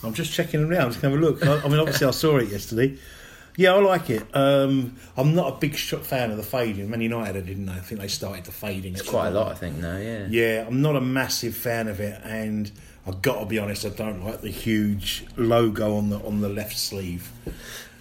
I'm 0.03 0.13
just 0.13 0.33
checking 0.33 0.61
them 0.61 0.69
now. 0.71 0.85
I'm 0.85 0.89
just 0.89 1.01
going 1.01 1.13
to 1.13 1.27
have 1.27 1.39
a 1.41 1.45
look. 1.47 1.63
I, 1.63 1.65
I 1.65 1.69
mean, 1.69 1.79
obviously, 1.79 2.07
I 2.07 2.11
saw 2.11 2.37
it 2.37 2.49
yesterday. 2.49 2.97
Yeah, 3.55 3.73
I 3.73 3.79
like 3.81 4.09
it. 4.09 4.23
Um, 4.33 4.95
I'm 5.17 5.35
not 5.35 5.53
a 5.53 5.57
big 5.57 5.75
fan 5.75 6.31
of 6.31 6.37
the 6.37 6.43
fading. 6.43 6.89
Man 6.89 7.01
United, 7.01 7.35
I 7.37 7.41
didn't 7.45 7.69
I 7.69 7.79
think 7.79 8.01
they 8.01 8.07
started 8.07 8.45
the 8.45 8.51
fading. 8.51 8.93
It's 8.93 9.07
quite 9.07 9.27
a 9.27 9.31
lot, 9.31 9.51
I 9.51 9.55
think. 9.55 9.77
Now, 9.77 9.97
yeah. 9.97 10.25
Yeah, 10.29 10.65
I'm 10.65 10.81
not 10.81 10.95
a 10.95 11.01
massive 11.01 11.55
fan 11.55 11.87
of 11.87 11.99
it, 11.99 12.19
and 12.23 12.71
I've 13.05 13.21
got 13.21 13.41
to 13.41 13.45
be 13.45 13.59
honest. 13.59 13.85
I 13.85 13.89
don't 13.89 14.23
like 14.23 14.41
the 14.41 14.49
huge 14.49 15.25
logo 15.35 15.97
on 15.97 16.09
the 16.09 16.17
on 16.19 16.41
the 16.41 16.49
left 16.49 16.77
sleeve. 16.77 17.31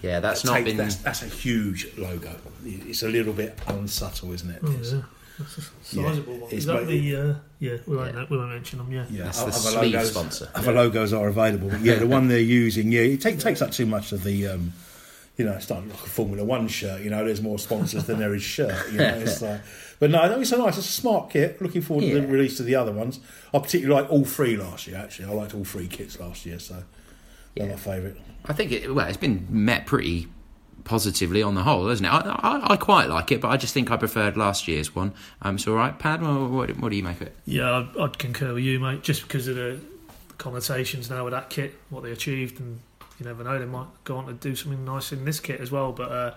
Yeah, 0.03 0.21
that's 0.21 0.43
that 0.43 0.53
not 0.53 0.65
been. 0.65 0.77
That's, 0.77 0.97
that's, 0.97 1.23
a 1.23 1.27
huge 1.27 1.89
logo. 1.97 2.35
It's 2.65 3.03
a 3.03 3.09
little 3.09 3.33
bit 3.33 3.59
unsubtle, 3.67 4.33
isn't 4.33 4.51
it? 4.51 4.61
Oh, 4.65 4.71
yeah. 4.71 5.03
That's 5.39 5.59
a 5.59 5.63
sizable 5.83 6.35
yeah. 6.35 6.41
one. 6.41 6.53
Is 6.53 6.67
that 6.67 6.87
the? 6.87 7.17
Uh, 7.17 7.35
yeah, 7.59 7.77
we 7.87 7.97
won't, 7.97 8.15
yeah. 8.15 8.27
we 8.29 8.37
won't 8.37 8.51
mention 8.51 8.79
them. 8.79 8.93
Yeah, 8.93 9.07
yeah. 9.11 9.25
That's 9.25 9.43
the 9.43 9.53
sleeve 9.53 9.95
logos, 9.95 10.11
sponsor. 10.11 10.49
Other 10.55 10.73
yeah. 10.73 10.81
logos 10.81 11.13
are 11.13 11.29
available, 11.29 11.75
yeah, 11.79 11.97
the 11.97 12.07
one 12.07 12.29
they're 12.29 12.39
using, 12.39 12.93
yeah, 12.93 13.01
it 13.01 13.21
take, 13.21 13.39
takes 13.39 13.63
up 13.63 13.71
too 13.71 13.87
much 13.87 14.13
of 14.13 14.25
the. 14.25 14.49
Um, 14.49 14.73
you 15.37 15.47
know, 15.47 15.53
it's 15.53 15.71
not 15.71 15.87
like 15.87 15.95
a 15.95 16.09
Formula 16.09 16.45
One 16.45 16.69
shirt. 16.69 17.01
You 17.01 17.09
know, 17.09 17.25
there's 17.25 17.41
more 17.41 17.59
sponsors 17.59 18.05
than 18.05 18.19
there 18.19 18.35
is 18.35 18.43
shirt. 18.43 18.93
You 18.93 18.99
know, 18.99 19.15
it's 19.15 19.41
like, 19.43 19.63
but 19.99 20.11
no, 20.11 20.39
it's 20.39 20.53
a 20.53 20.59
nice, 20.59 20.77
it's 20.77 20.89
a 20.89 20.93
smart 20.93 21.31
kit. 21.31 21.63
Looking 21.63 21.81
forward 21.81 22.03
to 22.03 22.21
the 22.21 22.27
release 22.27 22.61
of 22.61 22.67
the 22.67 22.75
other 22.75 22.93
ones. 22.93 23.21
I 23.55 23.59
particularly 23.59 24.03
like 24.03 24.13
all 24.13 24.27
three 24.27 24.59
last 24.59 24.87
year. 24.87 24.99
Actually, 24.99 25.31
I 25.31 25.33
liked 25.33 25.55
all 25.55 25.65
three 25.65 25.87
kits 25.87 26.21
last 26.21 26.45
year, 26.45 26.59
so 26.59 26.83
they're 27.55 27.69
my 27.69 27.77
favourite. 27.77 28.17
I 28.45 28.53
think 28.53 28.73
it, 28.73 28.95
well, 28.95 29.07
it's 29.07 29.17
been 29.17 29.47
met 29.51 29.87
pretty 29.87 30.29
positively 30.85 31.43
on 31.43 31.55
the 31.55 31.63
whole, 31.63 31.89
hasn't 31.89 32.07
it? 32.07 32.13
I, 32.13 32.21
I, 32.21 32.73
I, 32.73 32.77
quite 32.77 33.09
like 33.09 33.31
it, 33.33 33.41
but 33.41 33.49
I 33.49 33.57
just 33.57 33.75
think 33.75 33.91
I 33.91 33.97
preferred 33.97 34.37
last 34.37 34.67
year's 34.67 34.95
one. 34.95 35.13
Um, 35.43 35.59
so, 35.59 35.73
all 35.73 35.79
right, 35.79 35.97
Pad, 35.99 36.23
what, 36.23 36.77
what, 36.77 36.91
do 36.91 36.97
you 36.97 37.03
make 37.03 37.21
of 37.21 37.29
it? 37.29 37.37
Yeah, 37.45 37.71
I'd, 37.71 37.97
I'd, 37.99 38.19
concur 38.19 38.55
with 38.55 38.65
you, 38.65 38.81
mate. 38.81 39.03
Just 39.03 39.23
because 39.23 39.47
of 39.47 39.57
the 39.57 39.79
connotations 40.39 41.11
now 41.11 41.25
with 41.25 41.33
that 41.33 41.51
kit, 41.51 41.79
what 41.91 42.03
they 42.03 42.13
achieved, 42.13 42.61
and 42.61 42.81
you 43.19 43.27
never 43.27 43.45
know, 43.45 43.59
they 43.59 43.67
might 43.67 43.89
go 44.05 44.17
on 44.17 44.27
to 44.27 44.33
do 44.33 44.57
something 44.57 44.85
nice 44.85 45.13
in 45.13 45.25
this 45.25 45.41
kit 45.41 45.61
as 45.61 45.71
well. 45.71 45.93
But 45.93 46.11
uh, 46.11 46.35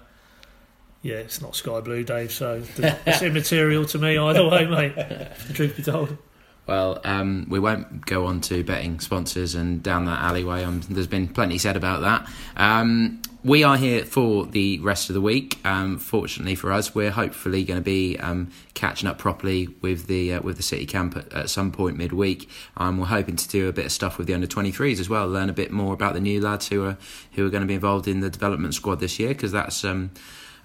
yeah, 1.01 1.15
it's 1.15 1.41
not 1.41 1.55
sky 1.55 1.79
blue, 1.79 2.03
Dave. 2.03 2.31
So 2.31 2.63
it's 2.77 3.21
immaterial 3.21 3.85
to 3.85 3.97
me 3.97 4.17
either 4.17 4.47
way, 4.47 4.65
mate. 4.65 4.95
The 4.95 5.53
truth 5.53 5.77
be 5.77 5.83
told. 5.83 6.17
Well, 6.65 7.01
um, 7.03 7.47
we 7.49 7.59
won't 7.59 8.05
go 8.05 8.25
on 8.25 8.39
to 8.41 8.63
betting 8.63 8.99
sponsors 9.01 9.53
and 9.53 9.83
down 9.83 10.05
that 10.05 10.21
alleyway. 10.21 10.63
Um, 10.63 10.81
there's 10.89 11.07
been 11.07 11.27
plenty 11.27 11.57
said 11.57 11.75
about 11.75 12.01
that. 12.01 12.29
Um, 12.55 13.21
we 13.43 13.65
are 13.65 13.75
here 13.75 14.05
for 14.05 14.45
the 14.45 14.79
rest 14.79 15.09
of 15.09 15.15
the 15.15 15.21
week. 15.21 15.59
Um, 15.65 15.99
fortunately 15.99 16.55
for 16.55 16.71
us, 16.71 16.95
we're 16.95 17.11
hopefully 17.11 17.65
going 17.65 17.79
to 17.79 17.83
be 17.83 18.17
um, 18.19 18.51
catching 18.73 19.09
up 19.09 19.17
properly 19.17 19.67
with 19.81 20.07
the 20.07 20.35
uh, 20.35 20.41
with 20.41 20.55
the 20.55 20.63
city 20.63 20.85
camp 20.85 21.17
at, 21.17 21.33
at 21.33 21.49
some 21.49 21.71
point 21.71 21.97
midweek. 21.97 22.49
Um, 22.77 22.97
we're 22.97 23.07
hoping 23.07 23.35
to 23.35 23.49
do 23.49 23.67
a 23.67 23.73
bit 23.73 23.85
of 23.85 23.91
stuff 23.91 24.17
with 24.17 24.27
the 24.27 24.33
under 24.33 24.47
23s 24.47 25.01
as 25.01 25.09
well, 25.09 25.27
learn 25.27 25.49
a 25.49 25.53
bit 25.53 25.71
more 25.71 25.93
about 25.93 26.13
the 26.13 26.21
new 26.21 26.39
lads 26.39 26.69
who 26.69 26.85
are 26.85 26.97
who 27.33 27.45
are 27.45 27.49
going 27.49 27.61
to 27.61 27.67
be 27.67 27.73
involved 27.73 28.07
in 28.07 28.21
the 28.21 28.29
development 28.29 28.73
squad 28.75 29.01
this 29.01 29.19
year 29.19 29.29
because 29.29 29.51
that's 29.51 29.83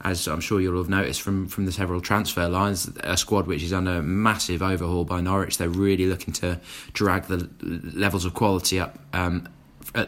as 0.02 0.28
I'm 0.28 0.40
sure 0.40 0.60
you'll 0.60 0.78
have 0.78 0.88
noticed 0.88 1.22
from, 1.22 1.48
from 1.48 1.66
the 1.66 1.72
several 1.72 2.00
transfer 2.00 2.48
lines, 2.48 2.90
a 3.02 3.16
squad 3.16 3.46
which 3.46 3.62
is 3.62 3.72
under 3.72 4.00
massive 4.02 4.62
overhaul 4.62 5.04
by 5.04 5.20
Norwich. 5.20 5.58
They're 5.58 5.68
really 5.68 6.06
looking 6.06 6.32
to 6.34 6.60
drag 6.92 7.24
the 7.24 7.48
levels 7.62 8.24
of 8.24 8.34
quality 8.34 8.78
up 8.78 8.98
um, 9.12 9.48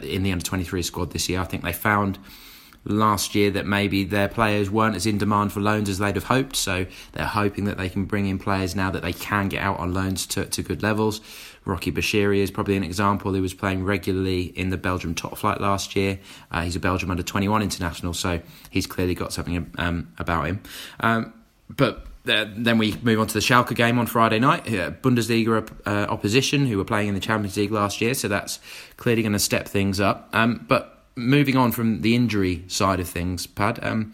in 0.01 0.23
the 0.23 0.31
under 0.31 0.45
23 0.45 0.81
squad 0.81 1.11
this 1.11 1.27
year. 1.27 1.41
I 1.41 1.43
think 1.43 1.63
they 1.63 1.73
found 1.73 2.19
last 2.83 3.35
year 3.35 3.51
that 3.51 3.65
maybe 3.65 4.03
their 4.03 4.27
players 4.27 4.69
weren't 4.69 4.95
as 4.95 5.05
in 5.05 5.17
demand 5.17 5.53
for 5.53 5.59
loans 5.59 5.87
as 5.87 5.99
they'd 5.99 6.15
have 6.15 6.25
hoped. 6.25 6.55
So 6.55 6.85
they're 7.13 7.25
hoping 7.25 7.65
that 7.65 7.77
they 7.77 7.89
can 7.89 8.05
bring 8.05 8.25
in 8.25 8.39
players 8.39 8.75
now 8.75 8.89
that 8.91 9.03
they 9.03 9.13
can 9.13 9.49
get 9.49 9.61
out 9.61 9.79
on 9.79 9.93
loans 9.93 10.25
to, 10.27 10.45
to 10.45 10.63
good 10.63 10.81
levels. 10.81 11.21
Rocky 11.63 11.91
Bushiri 11.91 12.39
is 12.39 12.49
probably 12.49 12.75
an 12.75 12.83
example. 12.83 13.33
He 13.33 13.41
was 13.41 13.53
playing 13.53 13.83
regularly 13.83 14.45
in 14.45 14.71
the 14.71 14.77
Belgium 14.77 15.13
top 15.13 15.37
flight 15.37 15.61
last 15.61 15.95
year. 15.95 16.19
Uh, 16.49 16.63
he's 16.63 16.75
a 16.75 16.79
Belgium 16.79 17.11
under 17.11 17.23
21 17.23 17.61
international, 17.61 18.13
so 18.13 18.41
he's 18.71 18.87
clearly 18.87 19.13
got 19.13 19.31
something 19.31 19.71
um, 19.77 20.11
about 20.17 20.47
him. 20.47 20.61
Um, 20.99 21.33
but 21.69 22.07
then 22.23 22.77
we 22.77 22.95
move 23.01 23.19
on 23.19 23.27
to 23.27 23.33
the 23.33 23.39
Schalke 23.39 23.75
game 23.75 23.97
on 23.97 24.05
Friday 24.05 24.39
night. 24.39 24.67
Uh, 24.67 24.91
Bundesliga 24.91 25.69
uh, 25.85 26.11
opposition 26.11 26.65
who 26.67 26.77
were 26.77 26.85
playing 26.85 27.09
in 27.09 27.13
the 27.13 27.19
Champions 27.19 27.57
League 27.57 27.71
last 27.71 28.01
year, 28.01 28.13
so 28.13 28.27
that's 28.27 28.59
clearly 28.97 29.21
going 29.21 29.33
to 29.33 29.39
step 29.39 29.67
things 29.67 29.99
up. 29.99 30.29
Um, 30.33 30.65
but 30.67 31.00
moving 31.15 31.55
on 31.55 31.71
from 31.71 32.01
the 32.01 32.15
injury 32.15 32.63
side 32.67 32.99
of 32.99 33.09
things, 33.09 33.47
Pad, 33.47 33.79
um, 33.83 34.13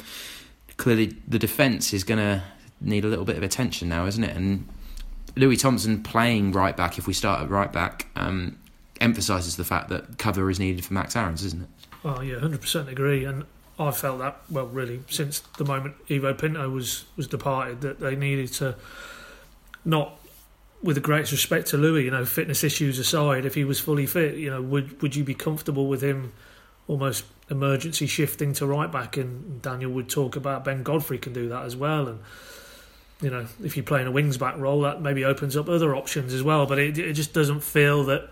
clearly 0.77 1.17
the 1.27 1.39
defence 1.39 1.93
is 1.93 2.03
going 2.03 2.19
to 2.19 2.43
need 2.81 3.03
a 3.03 3.07
little 3.07 3.25
bit 3.25 3.37
of 3.37 3.43
attention 3.43 3.89
now, 3.89 4.05
isn't 4.05 4.23
it? 4.23 4.35
And 4.35 4.67
Louis 5.35 5.57
Thompson 5.57 6.03
playing 6.03 6.51
right 6.51 6.75
back, 6.75 6.97
if 6.97 7.07
we 7.07 7.13
start 7.13 7.41
at 7.41 7.49
right 7.49 7.71
back, 7.71 8.07
um, 8.15 8.57
emphasises 9.01 9.55
the 9.55 9.63
fact 9.63 9.89
that 9.89 10.17
cover 10.17 10.49
is 10.49 10.59
needed 10.59 10.83
for 10.83 10.93
Max 10.93 11.15
Aarons, 11.15 11.43
isn't 11.43 11.63
it? 11.63 11.69
Oh 12.03 12.21
yeah, 12.21 12.39
hundred 12.39 12.61
percent 12.61 12.89
agree. 12.89 13.25
And 13.25 13.45
I 13.79 13.91
felt 13.91 14.19
that 14.19 14.41
well, 14.49 14.67
really, 14.67 15.01
since 15.09 15.39
the 15.39 15.65
moment 15.65 15.95
Ivo 16.09 16.33
Pinto 16.33 16.69
was 16.69 17.05
was 17.15 17.27
departed, 17.27 17.81
that 17.81 17.99
they 17.99 18.15
needed 18.15 18.51
to 18.53 18.75
not, 19.85 20.19
with 20.81 20.95
the 20.95 21.01
greatest 21.01 21.31
respect 21.31 21.67
to 21.67 21.77
Louis, 21.77 22.05
you 22.05 22.11
know, 22.11 22.25
fitness 22.25 22.63
issues 22.63 22.99
aside, 22.99 23.45
if 23.45 23.55
he 23.55 23.63
was 23.63 23.79
fully 23.79 24.05
fit, 24.05 24.35
you 24.35 24.49
know, 24.49 24.61
would 24.61 25.01
would 25.01 25.15
you 25.15 25.23
be 25.23 25.33
comfortable 25.33 25.87
with 25.87 26.01
him 26.01 26.33
almost 26.87 27.25
emergency 27.49 28.07
shifting 28.07 28.53
to 28.53 28.65
right 28.65 28.91
back? 28.91 29.17
And 29.17 29.61
Daniel 29.61 29.91
would 29.91 30.09
talk 30.09 30.35
about 30.35 30.63
Ben 30.63 30.83
Godfrey 30.83 31.17
can 31.17 31.33
do 31.33 31.49
that 31.49 31.65
as 31.65 31.75
well, 31.75 32.07
and 32.07 32.19
you 33.21 33.31
know, 33.31 33.47
if 33.63 33.75
you 33.75 33.81
play 33.81 34.01
in 34.01 34.07
a 34.07 34.11
wings 34.11 34.37
back 34.37 34.57
role, 34.57 34.81
that 34.81 35.01
maybe 35.01 35.25
opens 35.25 35.57
up 35.57 35.67
other 35.67 35.95
options 35.95 36.33
as 36.33 36.43
well. 36.43 36.67
But 36.67 36.77
it, 36.77 36.97
it 36.99 37.13
just 37.13 37.33
doesn't 37.33 37.61
feel 37.61 38.03
that 38.05 38.29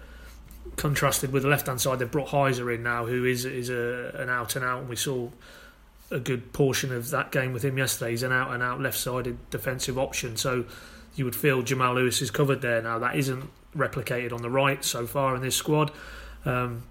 contrasted 0.76 1.32
with 1.32 1.44
the 1.44 1.50
left 1.50 1.68
hand 1.68 1.82
side, 1.82 2.00
they've 2.00 2.12
brought 2.12 2.30
Heise 2.30 2.60
in 2.60 2.84
now, 2.84 3.06
who 3.06 3.26
is 3.26 3.46
is 3.46 3.70
a, 3.70 4.12
an 4.16 4.30
out 4.30 4.56
and 4.56 4.66
out. 4.66 4.82
And 4.82 4.90
we 4.90 4.96
saw 4.96 5.30
a 6.12 6.20
good 6.20 6.54
portion 6.54 6.94
of 6.94 7.10
that 7.12 7.32
game 7.32 7.54
with 7.54 7.64
him 7.64 7.78
yesterday. 7.78 8.12
He's 8.12 8.24
an 8.24 8.32
out 8.32 8.54
and 8.54 8.62
out 8.62 8.82
left 8.82 8.98
sided 8.98 9.50
defensive 9.50 9.98
option. 9.98 10.38
So 10.38 10.66
you 11.16 11.26
would 11.26 11.36
feel 11.36 11.62
Jamal 11.62 11.96
Lewis 11.96 12.22
is 12.22 12.32
covered 12.32 12.62
there 12.62 12.82
now. 12.82 13.00
That 13.00 13.16
isn't 13.16 13.50
replicated 13.76 14.32
on 14.32 14.42
the 14.42 14.50
right 14.50 14.84
so 14.84 15.08
far 15.08 15.36
in 15.36 15.42
this 15.42 15.56
squad. 15.56 15.92
Um, 16.46 16.84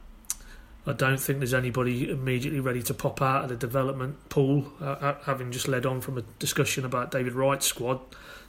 I 0.86 0.92
don't 0.92 1.18
think 1.18 1.38
there's 1.38 1.54
anybody 1.54 2.10
immediately 2.10 2.60
ready 2.60 2.82
to 2.82 2.94
pop 2.94 3.22
out 3.22 3.44
of 3.44 3.48
the 3.48 3.56
development 3.56 4.28
pool, 4.28 4.70
uh, 4.80 5.14
having 5.24 5.50
just 5.50 5.66
led 5.66 5.86
on 5.86 6.00
from 6.00 6.18
a 6.18 6.22
discussion 6.38 6.84
about 6.84 7.10
David 7.10 7.32
Wright's 7.32 7.66
squad. 7.66 8.00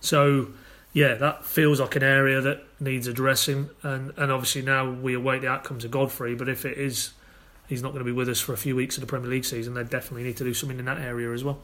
So 0.02 0.50
yeah, 0.92 1.16
that 1.16 1.46
feels 1.46 1.80
like 1.80 1.96
an 1.96 2.04
area 2.04 2.42
that 2.42 2.64
needs 2.80 3.08
addressing, 3.08 3.70
and 3.84 4.14
and 4.18 4.32
obviously 4.32 4.62
now 4.62 4.90
we 4.90 5.14
await 5.14 5.42
the 5.42 5.48
outcomes 5.48 5.86
of 5.86 5.92
Godfrey. 5.92 6.36
But 6.36 6.50
if 6.50 6.66
it 6.66 6.78
is, 6.78 7.14
he's 7.68 7.82
not 7.82 7.90
going 7.94 8.00
to 8.00 8.06
be 8.06 8.12
with 8.12 8.30
us 8.30 8.42
for 8.42 8.54
a 8.54 8.58
few 8.58 8.76
weeks 8.76 8.98
of 8.98 9.02
the 9.02 9.08
Premier 9.08 9.30
League 9.30 9.46
season. 9.46 9.74
They 9.74 9.84
definitely 9.84 10.24
need 10.24 10.38
to 10.38 10.44
do 10.44 10.54
something 10.54 10.80
in 10.80 10.86
that 10.86 11.00
area 11.00 11.32
as 11.32 11.44
well. 11.44 11.60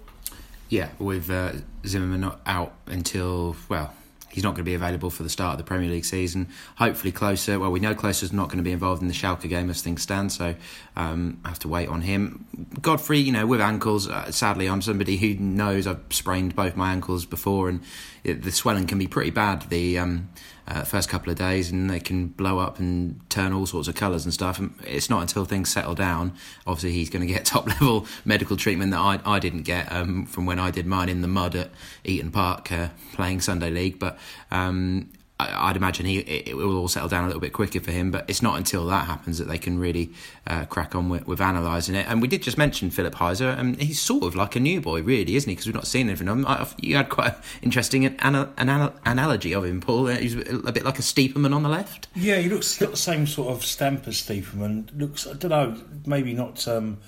Yeah, 0.70 0.90
with 1.00 1.30
uh, 1.30 1.54
Zimmermann 1.86 2.22
not 2.22 2.40
out 2.46 2.74
until 2.88 3.58
well 3.68 3.94
he's 4.32 4.44
not 4.44 4.52
going 4.52 4.64
to 4.64 4.70
be 4.70 4.74
available 4.74 5.10
for 5.10 5.24
the 5.24 5.30
start 5.30 5.54
of 5.54 5.58
the 5.58 5.64
Premier 5.64 5.90
League 5.90 6.06
season. 6.06 6.48
Hopefully, 6.78 7.12
Klose. 7.12 7.60
Well, 7.60 7.72
we 7.72 7.80
know 7.80 7.94
Klose's 7.94 8.34
not 8.34 8.48
going 8.48 8.58
to 8.58 8.64
be 8.64 8.72
involved 8.72 9.02
in 9.02 9.08
the 9.08 9.14
Schalke 9.14 9.48
game 9.48 9.70
as 9.70 9.82
things 9.82 10.02
stand, 10.02 10.32
so 10.32 10.56
um, 10.96 11.40
I 11.46 11.50
have 11.50 11.60
to 11.60 11.68
wait 11.68 11.90
on 11.90 12.02
him. 12.02 12.46
Godfrey, 12.82 13.20
you 13.20 13.32
know, 13.32 13.46
with 13.46 13.62
ankles, 13.62 14.08
uh, 14.08 14.32
sadly, 14.32 14.68
I'm 14.68 14.82
somebody 14.82 15.18
who 15.18 15.36
knows 15.36 15.88
I've 15.88 16.02
sprained 16.10 16.56
both 16.56 16.76
my 16.76 16.92
ankles 16.92 17.26
before, 17.26 17.70
and 17.70 17.82
it, 18.24 18.44
the 18.44 18.52
swelling 18.52 18.88
can 18.88 18.98
be 18.98 19.08
pretty 19.08 19.32
bad 19.32 19.70
the 19.70 19.98
um, 19.98 20.30
uh, 20.68 20.84
first 20.84 21.10
couple 21.10 21.32
of 21.32 21.38
days, 21.38 21.72
and 21.72 21.90
they 21.90 22.00
can 22.00 22.28
blow 22.28 22.60
up 22.60 22.80
and 22.80 23.20
turn 23.30 23.54
all 23.54 23.66
sorts 23.66 23.88
of 23.88 23.96
colours 23.96 24.26
and 24.26 24.34
stuff. 24.34 24.60
And 24.60 24.74
it's 24.86 25.10
not 25.10 25.22
until 25.22 25.46
things 25.46 25.70
settle 25.70 25.96
down. 25.96 26.34
Obviously, 26.66 26.92
he's 26.94 27.10
going 27.10 27.26
to 27.26 27.32
get 27.32 27.46
top 27.52 27.68
level 27.68 28.06
medical 28.26 28.58
treatment 28.58 28.92
that 28.92 29.00
I, 29.00 29.20
I 29.26 29.40
didn't 29.40 29.64
get 29.64 29.92
um, 29.92 30.26
from 30.26 30.46
when 30.46 30.60
I 30.60 30.72
did 30.72 30.86
mine 30.86 31.10
in 31.10 31.22
the 31.22 31.28
mud 31.28 31.56
at 31.56 31.72
Eaton 32.04 32.32
Park 32.32 32.72
uh, 32.72 32.90
playing 33.14 33.42
Sunday 33.42 33.70
League. 33.70 34.00
But 34.00 34.18
um, 34.52 35.10
I'd 35.50 35.76
imagine 35.76 36.06
he 36.06 36.20
it 36.20 36.56
will 36.56 36.78
all 36.78 36.88
settle 36.88 37.10
down 37.10 37.24
a 37.24 37.28
little 37.28 37.42
bit 37.42 37.54
quicker 37.54 37.80
for 37.80 37.92
him. 37.92 38.12
But 38.12 38.30
it's 38.30 38.42
not 38.42 38.58
until 38.58 38.86
that 38.88 39.06
happens 39.06 39.38
that 39.38 39.48
they 39.48 39.58
can 39.58 39.80
really 39.80 40.12
uh, 40.48 40.66
crack 40.66 40.96
on 40.96 41.10
with, 41.10 41.28
with 41.28 41.40
analysing 41.40 41.96
it. 41.96 42.06
And 42.08 42.22
we 42.22 42.28
did 42.28 42.42
just 42.44 42.58
mention 42.58 42.90
Philip 42.92 43.16
Heise, 43.16 43.42
and 43.42 43.82
he's 43.82 44.00
sort 44.00 44.24
of 44.24 44.36
like 44.36 44.56
a 44.56 44.60
new 44.60 44.82
boy, 44.82 45.02
really, 45.02 45.36
isn't 45.36 45.50
he? 45.50 45.56
Because 45.56 45.68
we've 45.68 45.76
not 45.76 45.88
seen 45.88 46.08
anything 46.08 46.28
of 46.28 46.38
him. 46.38 46.78
You 46.80 46.96
had 46.96 47.10
quite 47.10 47.34
an 47.34 47.42
interesting 47.62 48.06
an, 48.06 48.36
an, 48.58 48.92
analogy 49.06 49.54
of 49.54 49.66
him, 49.66 49.82
Paul. 49.82 50.08
He's 50.08 50.36
a 50.36 50.72
bit 50.72 50.86
like 50.86 51.00
a 51.00 51.04
Stiepermann 51.04 51.56
on 51.56 51.64
the 51.64 51.70
left. 51.70 52.08
Yeah, 52.16 52.38
he 52.38 52.50
looks 52.50 52.78
got 52.78 52.92
the 52.92 52.98
same 52.98 53.28
sort 53.28 53.50
of 53.50 53.66
stamp 53.66 54.08
as 54.08 54.16
Stiepermann. 54.16 54.90
Looks, 54.98 55.28
I 55.28 55.34
don't 55.34 55.52
know, 55.52 55.78
maybe 56.06 56.34
not. 56.34 56.68
Um, 56.68 57.00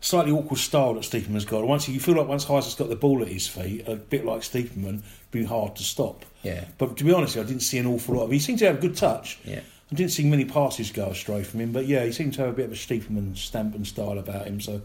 slightly 0.00 0.32
awkward 0.32 0.58
style 0.58 0.94
that 0.94 1.04
Stiepermann's 1.04 1.44
got. 1.44 1.66
Once 1.66 1.88
you 1.88 2.00
feel 2.00 2.16
like 2.16 2.26
once 2.26 2.44
Heise's 2.44 2.74
got 2.74 2.88
the 2.88 2.96
ball 2.96 3.22
at 3.22 3.28
his 3.28 3.46
feet, 3.46 3.86
a 3.86 3.96
bit 3.96 4.24
like 4.24 4.40
Stiepermann, 4.40 5.02
be 5.30 5.44
hard 5.44 5.76
to 5.76 5.82
stop. 5.82 6.24
Yeah. 6.42 6.64
But 6.78 6.96
to 6.98 7.04
be 7.04 7.12
honest, 7.12 7.36
I 7.36 7.42
didn't 7.42 7.60
see 7.60 7.78
an 7.78 7.86
awful 7.86 8.16
lot 8.16 8.24
of. 8.24 8.30
He 8.30 8.38
seemed 8.38 8.58
to 8.60 8.66
have 8.66 8.78
a 8.78 8.80
good 8.80 8.96
touch. 8.96 9.38
Yeah. 9.44 9.60
I 9.92 9.94
didn't 9.94 10.12
see 10.12 10.24
many 10.24 10.44
passes 10.44 10.92
go 10.92 11.06
astray 11.06 11.42
from 11.42 11.60
him, 11.60 11.72
but 11.72 11.86
yeah, 11.86 12.04
he 12.04 12.12
seemed 12.12 12.34
to 12.34 12.42
have 12.42 12.50
a 12.50 12.52
bit 12.52 12.66
of 12.66 12.72
a 12.72 12.76
Stiepermann 12.76 13.36
stamp 13.36 13.74
and 13.74 13.86
style 13.86 14.18
about 14.18 14.46
him. 14.46 14.60
So, 14.60 14.82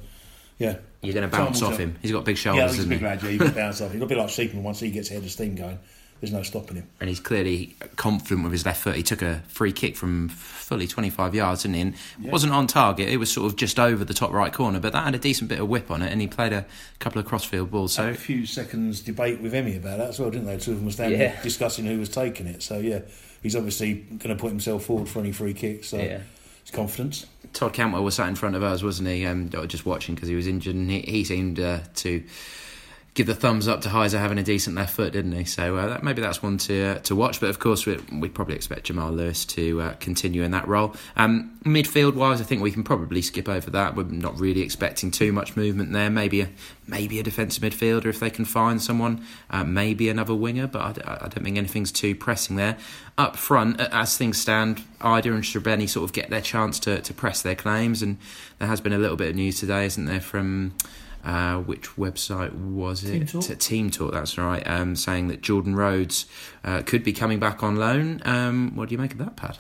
yeah. 0.58 0.78
You're 1.02 1.14
going 1.14 1.30
to 1.30 1.36
bounce 1.36 1.62
off 1.62 1.78
him. 1.78 1.96
He's 2.02 2.12
got 2.12 2.26
big 2.26 2.38
shoulders. 2.38 2.72
Yeah, 2.72 2.76
he's 2.76 2.86
a 2.86 2.90
big 2.90 3.02
lad. 3.02 3.22
Yeah, 3.22 3.30
he 3.30 3.38
can 3.38 3.54
bounce 3.54 3.82
off. 3.82 3.92
He's 3.92 4.02
a 4.02 4.06
bit 4.06 4.18
like 4.18 4.30
Stiepermann 4.30 4.64
once 4.64 4.80
he 4.80 4.90
gets 4.90 5.10
head 5.10 5.24
of 5.24 5.30
steam 5.30 5.56
going 5.56 5.80
there's 6.26 6.34
no 6.34 6.44
stopping 6.44 6.78
him. 6.78 6.88
And 7.00 7.10
he's 7.10 7.20
clearly 7.20 7.76
confident 7.96 8.44
with 8.44 8.52
his 8.52 8.66
left 8.66 8.82
foot. 8.82 8.96
He 8.96 9.04
took 9.04 9.22
a 9.22 9.44
free 9.48 9.72
kick 9.72 9.96
from 9.96 10.30
fully 10.30 10.88
25 10.88 11.36
yards, 11.36 11.62
didn't 11.62 11.76
he? 11.76 11.82
And 11.82 11.96
yeah. 12.20 12.32
wasn't 12.32 12.54
on 12.54 12.68
target. 12.68 13.10
It 13.10 13.18
was 13.18 13.32
sort 13.32 13.46
of 13.46 13.56
just 13.56 13.80
over 13.80 14.04
the 14.04 14.14
top 14.14 14.32
right 14.32 14.52
corner, 14.52 14.80
but 14.80 14.94
that 14.94 15.04
had 15.04 15.16
a 15.16 15.20
decent 15.20 15.50
bit 15.50 15.60
of 15.60 15.70
whip 15.70 15.92
on 15.92 16.02
it, 16.02 16.12
and 16.12 16.22
he 16.22 16.28
played 16.28 16.54
a 16.54 16.66
couple 17.00 17.20
of 17.20 17.26
crossfield 17.26 17.72
balls. 17.72 17.94
So 17.94 18.10
a 18.10 18.14
few 18.14 18.46
seconds 18.46 19.02
debate 19.02 19.42
with 19.42 19.54
Emi 19.54 19.78
about 19.78 20.00
that 20.00 20.10
as 20.10 20.20
well, 20.20 20.32
didn't 20.32 20.48
they? 20.48 20.58
Two 20.58 20.72
of 20.72 20.78
them 20.78 20.86
were 20.86 20.92
standing 20.92 21.20
yeah. 21.20 21.42
discussing 21.42 21.86
who 21.86 22.00
was 22.00 22.10
taking 22.10 22.48
it. 22.48 22.64
So 22.64 22.80
yeah, 22.80 23.02
he's 23.44 23.56
obviously 23.56 23.94
going 23.94 24.36
to 24.36 24.42
put 24.42 24.50
himself 24.50 24.86
forward 24.86 25.08
for 25.08 25.20
any 25.20 25.32
free 25.32 25.54
kicks. 25.54 25.90
So 25.90 25.98
yeah. 25.98 26.22
his 26.62 26.72
confidence. 26.72 27.28
Todd 27.54 27.74
Cantwell 27.74 28.04
was 28.04 28.16
sat 28.16 28.28
in 28.28 28.36
front 28.36 28.56
of 28.56 28.64
us, 28.64 28.84
wasn't 28.84 29.08
he? 29.08 29.26
Um, 29.26 29.50
just 29.68 29.86
watching 29.86 30.16
because 30.16 30.28
he 30.28 30.36
was 30.36 30.48
injured, 30.48 30.76
and 30.76 30.90
he, 30.90 31.02
he 31.02 31.24
seemed 31.24 31.60
uh, 31.60 31.80
to 31.96 32.24
give 33.16 33.28
the 33.28 33.34
thumbs 33.34 33.66
up 33.66 33.80
to 33.80 33.90
Heise 33.90 34.12
having 34.12 34.38
a 34.38 34.44
decent 34.44 34.76
left 34.76 34.94
foot, 34.94 35.14
didn't 35.14 35.32
he? 35.32 35.46
So 35.46 35.78
uh, 35.78 35.88
that, 35.88 36.04
maybe 36.04 36.22
that's 36.22 36.44
one 36.44 36.58
to 36.60 36.84
uh, 36.84 36.96
to 37.00 37.16
watch. 37.16 37.40
But 37.40 37.50
of 37.50 37.60
course, 37.60 37.86
we, 37.86 37.98
would 38.12 38.36
probably 38.36 38.56
expect 38.56 38.86
Jamal 38.86 39.12
Lewis 39.12 39.46
to 39.46 39.82
uh, 39.82 39.94
continue 39.94 40.44
in 40.44 40.52
that 40.52 40.68
role. 40.68 40.94
Um, 41.16 41.58
midfield 41.64 42.16
wise, 42.16 42.42
I 42.42 42.44
think 42.44 42.62
we 42.62 42.72
can 42.72 42.84
probably 42.84 43.22
skip 43.22 43.48
over 43.48 43.72
that. 43.72 43.96
We're 43.96 44.04
not 44.04 44.38
really 44.38 44.62
expecting 44.62 45.12
too 45.12 45.32
much 45.32 45.56
movement 45.56 45.94
there. 45.94 46.10
Maybe 46.10 46.42
a 46.42 46.50
maybe 46.88 47.18
a 47.20 47.24
defensive 47.24 47.64
midfielder 47.64 48.06
if 48.08 48.20
they 48.20 48.30
can 48.30 48.44
find 48.44 48.82
someone. 48.82 49.26
Uh, 49.50 49.64
maybe 49.64 50.10
another 50.10 50.36
winger, 50.36 50.68
but 50.68 50.82
I, 50.82 51.14
I, 51.14 51.28
don't 51.30 51.44
think 51.44 51.58
anything's 51.58 51.94
too 51.94 52.16
pressing 52.16 52.58
there. 52.58 52.78
Up 53.18 53.38
front, 53.38 53.80
as 53.80 54.18
things 54.18 54.38
stand, 54.38 54.84
Idah 55.00 55.34
and 55.34 55.44
Srbeny 55.44 55.88
sort 55.88 56.04
of 56.04 56.12
get 56.12 56.30
their 56.30 56.42
chance 56.42 56.80
to 56.80 57.00
to 57.00 57.14
press 57.14 57.42
their 57.42 57.56
claims, 57.56 58.02
and 58.02 58.18
there 58.60 58.68
has 58.68 58.82
been 58.82 58.92
a 58.92 58.98
little 58.98 59.16
bit 59.16 59.30
of 59.30 59.36
news 59.36 59.62
today, 59.62 59.86
isn't 59.86 60.04
there, 60.04 60.20
from 60.20 60.74
uh, 61.26 61.58
which 61.58 61.90
website 61.96 62.54
was 62.54 63.04
it? 63.04 63.12
Team 63.12 63.26
Talk. 63.26 63.60
Team 63.60 63.90
Talk, 63.90 64.14
that's 64.14 64.38
right. 64.38 64.66
Um, 64.66 64.96
saying 64.96 65.28
that 65.30 65.42
Jordan 65.42 65.76
Rhodes 65.76 66.28
uh, 66.64 66.84
could 66.84 67.04
be 67.04 67.14
coming 67.14 67.40
back 67.40 67.64
on 67.64 67.76
loan. 67.76 68.22
Um, 68.26 68.76
what 68.76 68.90
do 68.90 68.94
you 68.94 69.00
make 69.00 69.14
of 69.14 69.18
that, 69.18 69.36
Pat? 69.36 69.58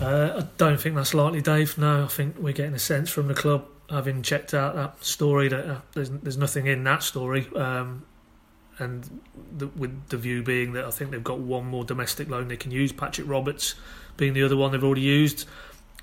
Uh, 0.00 0.42
I 0.42 0.46
don't 0.58 0.80
think 0.80 0.96
that's 0.96 1.14
likely, 1.14 1.40
Dave. 1.40 1.78
No, 1.78 2.04
I 2.04 2.08
think 2.08 2.36
we're 2.38 2.52
getting 2.52 2.74
a 2.74 2.78
sense 2.78 3.08
from 3.08 3.28
the 3.28 3.34
club, 3.34 3.66
having 3.88 4.22
checked 4.22 4.52
out 4.52 4.74
that 4.74 5.02
story, 5.02 5.48
that 5.48 5.64
uh, 5.64 5.80
there's 5.92 6.10
there's 6.10 6.36
nothing 6.36 6.66
in 6.66 6.82
that 6.84 7.02
story. 7.02 7.46
Um, 7.54 8.04
and 8.78 9.20
the, 9.56 9.68
with 9.68 10.08
the 10.08 10.18
view 10.18 10.42
being 10.42 10.72
that 10.74 10.84
I 10.84 10.90
think 10.90 11.12
they've 11.12 11.24
got 11.24 11.38
one 11.38 11.64
more 11.66 11.84
domestic 11.84 12.28
loan 12.28 12.48
they 12.48 12.58
can 12.58 12.72
use, 12.72 12.92
Patrick 12.92 13.28
Roberts 13.28 13.74
being 14.16 14.34
the 14.34 14.42
other 14.42 14.56
one 14.56 14.72
they've 14.72 14.84
already 14.84 15.02
used, 15.02 15.46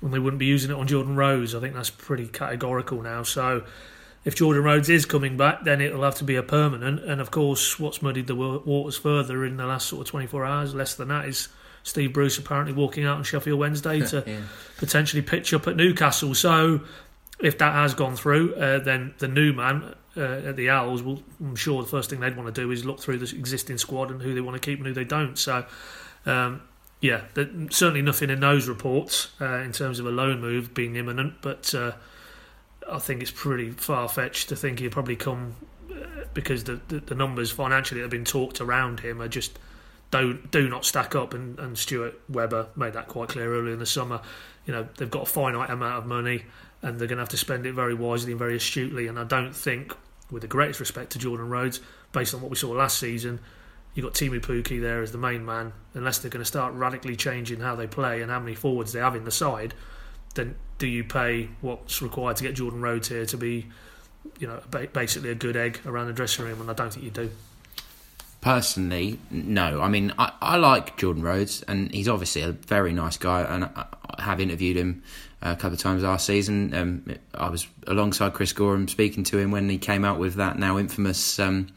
and 0.02 0.12
they 0.12 0.18
wouldn't 0.18 0.40
be 0.40 0.46
using 0.46 0.70
it 0.70 0.74
on 0.74 0.86
Jordan 0.86 1.14
Rhodes. 1.14 1.54
I 1.54 1.60
think 1.60 1.74
that's 1.74 1.90
pretty 1.90 2.26
categorical 2.26 3.02
now. 3.02 3.22
So 3.22 3.64
if 4.24 4.34
Jordan 4.34 4.64
Rhodes 4.64 4.88
is 4.88 5.04
coming 5.04 5.36
back, 5.36 5.64
then 5.64 5.80
it'll 5.80 6.02
have 6.02 6.14
to 6.16 6.24
be 6.24 6.36
a 6.36 6.42
permanent. 6.42 7.04
And 7.04 7.20
of 7.20 7.30
course, 7.30 7.78
what's 7.78 8.00
muddied 8.00 8.26
the 8.26 8.34
waters 8.34 8.96
further 8.96 9.44
in 9.44 9.56
the 9.56 9.66
last 9.66 9.86
sort 9.86 10.06
of 10.06 10.10
24 10.10 10.44
hours, 10.44 10.74
less 10.74 10.94
than 10.94 11.08
that, 11.08 11.26
is 11.26 11.48
Steve 11.82 12.14
Bruce 12.14 12.38
apparently 12.38 12.72
walking 12.72 13.04
out 13.04 13.18
on 13.18 13.24
Sheffield 13.24 13.58
Wednesday 13.58 14.00
to 14.06 14.24
yeah. 14.26 14.40
potentially 14.78 15.22
pitch 15.22 15.52
up 15.52 15.66
at 15.68 15.76
Newcastle. 15.76 16.34
So 16.34 16.80
if 17.38 17.58
that 17.58 17.74
has 17.74 17.94
gone 17.94 18.16
through, 18.16 18.54
uh, 18.54 18.78
then 18.78 19.14
the 19.18 19.28
new 19.28 19.52
man 19.52 19.94
uh, 20.16 20.20
at 20.20 20.56
the 20.56 20.70
Owls 20.70 21.02
will, 21.02 21.22
I'm 21.40 21.56
sure, 21.56 21.82
the 21.82 21.88
first 21.88 22.08
thing 22.08 22.20
they'd 22.20 22.36
want 22.36 22.54
to 22.54 22.60
do 22.60 22.70
is 22.70 22.84
look 22.84 23.00
through 23.00 23.18
the 23.18 23.36
existing 23.36 23.76
squad 23.76 24.10
and 24.10 24.22
who 24.22 24.34
they 24.34 24.40
want 24.40 24.60
to 24.60 24.64
keep 24.64 24.78
and 24.78 24.86
who 24.86 24.94
they 24.94 25.04
don't. 25.04 25.38
So. 25.38 25.66
Um, 26.26 26.62
yeah, 27.00 27.20
certainly 27.68 28.00
nothing 28.00 28.30
in 28.30 28.40
those 28.40 28.66
reports 28.66 29.28
uh, 29.38 29.58
in 29.58 29.72
terms 29.72 29.98
of 29.98 30.06
a 30.06 30.10
loan 30.10 30.40
move 30.40 30.72
being 30.72 30.96
imminent, 30.96 31.34
but 31.42 31.74
uh, 31.74 31.92
I 32.90 32.98
think 32.98 33.22
it's 33.22 33.30
pretty 33.30 33.70
far 33.70 34.08
fetched 34.08 34.48
to 34.50 34.56
think 34.56 34.78
he'll 34.78 34.90
probably 34.90 35.16
come 35.16 35.54
uh, 35.90 36.24
because 36.34 36.64
the, 36.64 36.80
the, 36.88 37.00
the 37.00 37.14
numbers 37.14 37.50
financially 37.50 38.00
that 38.00 38.04
have 38.04 38.10
been 38.10 38.24
talked 38.24 38.60
around 38.60 39.00
him 39.00 39.22
are 39.22 39.28
just 39.28 39.58
don't 40.10 40.50
do 40.50 40.68
not 40.68 40.84
stack 40.84 41.14
up. 41.14 41.34
And, 41.34 41.58
and 41.58 41.78
Stuart 41.78 42.20
Webber 42.28 42.68
made 42.76 42.92
that 42.92 43.08
quite 43.08 43.30
clear 43.30 43.54
earlier 43.54 43.72
in 43.72 43.78
the 43.78 43.86
summer. 43.86 44.20
You 44.66 44.72
know 44.72 44.88
they've 44.96 45.10
got 45.10 45.22
a 45.24 45.26
finite 45.26 45.70
amount 45.70 45.98
of 45.98 46.06
money 46.06 46.44
and 46.84 46.98
they're 46.98 47.08
going 47.08 47.16
to 47.16 47.22
have 47.22 47.30
to 47.30 47.38
spend 47.38 47.64
it 47.64 47.72
very 47.72 47.94
wisely 47.94 48.32
and 48.32 48.38
very 48.38 48.56
astutely. 48.56 49.06
And 49.06 49.18
I 49.18 49.24
don't 49.24 49.56
think, 49.56 49.94
with 50.30 50.42
the 50.42 50.48
greatest 50.48 50.80
respect 50.80 51.12
to 51.12 51.18
Jordan 51.18 51.48
Rhodes, 51.48 51.80
based 52.12 52.34
on 52.34 52.42
what 52.42 52.50
we 52.50 52.56
saw 52.56 52.72
last 52.72 52.98
season, 52.98 53.40
you've 53.94 54.04
got 54.04 54.12
Teemu 54.12 54.40
Pukki 54.40 54.80
there 54.80 55.02
as 55.02 55.10
the 55.10 55.18
main 55.18 55.46
man. 55.46 55.72
Unless 55.94 56.18
they're 56.18 56.30
going 56.30 56.42
to 56.42 56.46
start 56.46 56.74
radically 56.74 57.16
changing 57.16 57.60
how 57.60 57.74
they 57.74 57.86
play 57.86 58.20
and 58.20 58.30
how 58.30 58.38
many 58.38 58.54
forwards 58.54 58.92
they 58.92 59.00
have 59.00 59.16
in 59.16 59.24
the 59.24 59.30
side, 59.30 59.72
then 60.34 60.56
do 60.78 60.86
you 60.86 61.04
pay 61.04 61.48
what's 61.60 62.02
required 62.02 62.36
to 62.36 62.42
get 62.42 62.54
Jordan 62.54 62.80
Rhodes 62.80 63.08
here 63.08 63.26
to 63.26 63.36
be, 63.36 63.66
you 64.38 64.46
know, 64.46 64.60
basically 64.92 65.30
a 65.30 65.34
good 65.34 65.56
egg 65.56 65.80
around 65.86 66.08
the 66.08 66.12
dressing 66.12 66.44
room? 66.44 66.60
And 66.60 66.70
I 66.70 66.74
don't 66.74 66.92
think 66.92 67.04
you 67.04 67.10
do. 67.10 67.30
personally, 68.40 69.18
no. 69.30 69.80
I 69.80 69.88
mean, 69.88 70.12
I, 70.18 70.32
I 70.40 70.56
like 70.56 70.98
Jordan 70.98 71.22
Rhodes, 71.22 71.62
and 71.62 71.90
he's 71.92 72.08
obviously 72.08 72.42
a 72.42 72.52
very 72.52 72.92
nice 72.92 73.16
guy, 73.16 73.42
and 73.42 73.64
I, 73.64 73.86
have 74.18 74.40
interviewed 74.40 74.76
him 74.76 75.02
a 75.42 75.56
couple 75.56 75.72
of 75.72 75.78
times 75.78 76.02
last 76.02 76.26
season. 76.26 76.74
Um, 76.74 77.16
I 77.32 77.48
was 77.48 77.66
alongside 77.86 78.34
Chris 78.34 78.52
Goreham 78.52 78.88
speaking 78.88 79.24
to 79.24 79.38
him 79.38 79.50
when 79.50 79.68
he 79.68 79.78
came 79.78 80.04
out 80.04 80.18
with 80.18 80.34
that 80.34 80.58
now 80.58 80.78
infamous. 80.78 81.38
Um, 81.38 81.68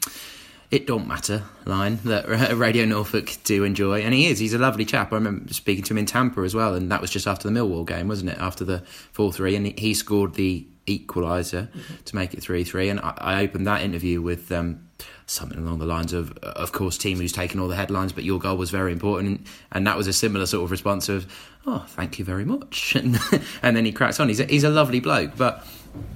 it 0.69 0.85
don't 0.85 1.07
matter 1.07 1.43
line 1.65 1.99
that 2.03 2.27
Radio 2.57 2.85
Norfolk 2.85 3.37
do 3.43 3.63
enjoy, 3.63 4.01
and 4.01 4.13
he 4.13 4.27
is. 4.27 4.39
He's 4.39 4.53
a 4.53 4.57
lovely 4.57 4.85
chap. 4.85 5.13
I 5.13 5.15
remember 5.15 5.53
speaking 5.53 5.83
to 5.85 5.93
him 5.93 5.99
in 5.99 6.05
Tampa 6.05 6.41
as 6.41 6.53
well, 6.53 6.75
and 6.75 6.91
that 6.91 7.01
was 7.01 7.09
just 7.09 7.27
after 7.27 7.49
the 7.49 7.57
Millwall 7.57 7.85
game, 7.85 8.07
wasn't 8.07 8.31
it? 8.31 8.37
After 8.37 8.65
the 8.65 8.79
four 9.11 9.31
three, 9.31 9.55
and 9.55 9.77
he 9.79 9.93
scored 9.93 10.33
the 10.33 10.67
equaliser 10.85 11.67
mm-hmm. 11.67 11.95
to 12.03 12.15
make 12.15 12.33
it 12.33 12.41
three 12.41 12.63
three. 12.63 12.89
And 12.89 12.99
I, 12.99 13.13
I, 13.17 13.43
opened 13.43 13.67
that 13.67 13.81
interview 13.81 14.21
with 14.21 14.51
um, 14.51 14.86
something 15.27 15.59
along 15.59 15.77
the 15.79 15.85
lines 15.85 16.13
of, 16.13 16.35
of 16.39 16.71
course, 16.71 16.97
team 16.97 17.19
who's 17.19 17.31
taken 17.31 17.59
all 17.59 17.67
the 17.67 17.75
headlines, 17.75 18.13
but 18.13 18.23
your 18.23 18.39
goal 18.39 18.57
was 18.57 18.71
very 18.71 18.91
important, 18.91 19.45
and 19.71 19.85
that 19.85 19.97
was 19.97 20.07
a 20.07 20.13
similar 20.13 20.45
sort 20.45 20.63
of 20.63 20.71
response 20.71 21.09
of, 21.09 21.31
oh, 21.65 21.85
thank 21.89 22.17
you 22.17 22.25
very 22.25 22.45
much, 22.45 22.95
and, 22.99 23.19
and 23.61 23.77
then 23.77 23.85
he 23.85 23.91
cracks 23.91 24.19
on. 24.19 24.29
He's 24.29 24.39
a, 24.39 24.45
he's 24.45 24.63
a 24.63 24.69
lovely 24.69 24.99
bloke, 24.99 25.31
but 25.37 25.65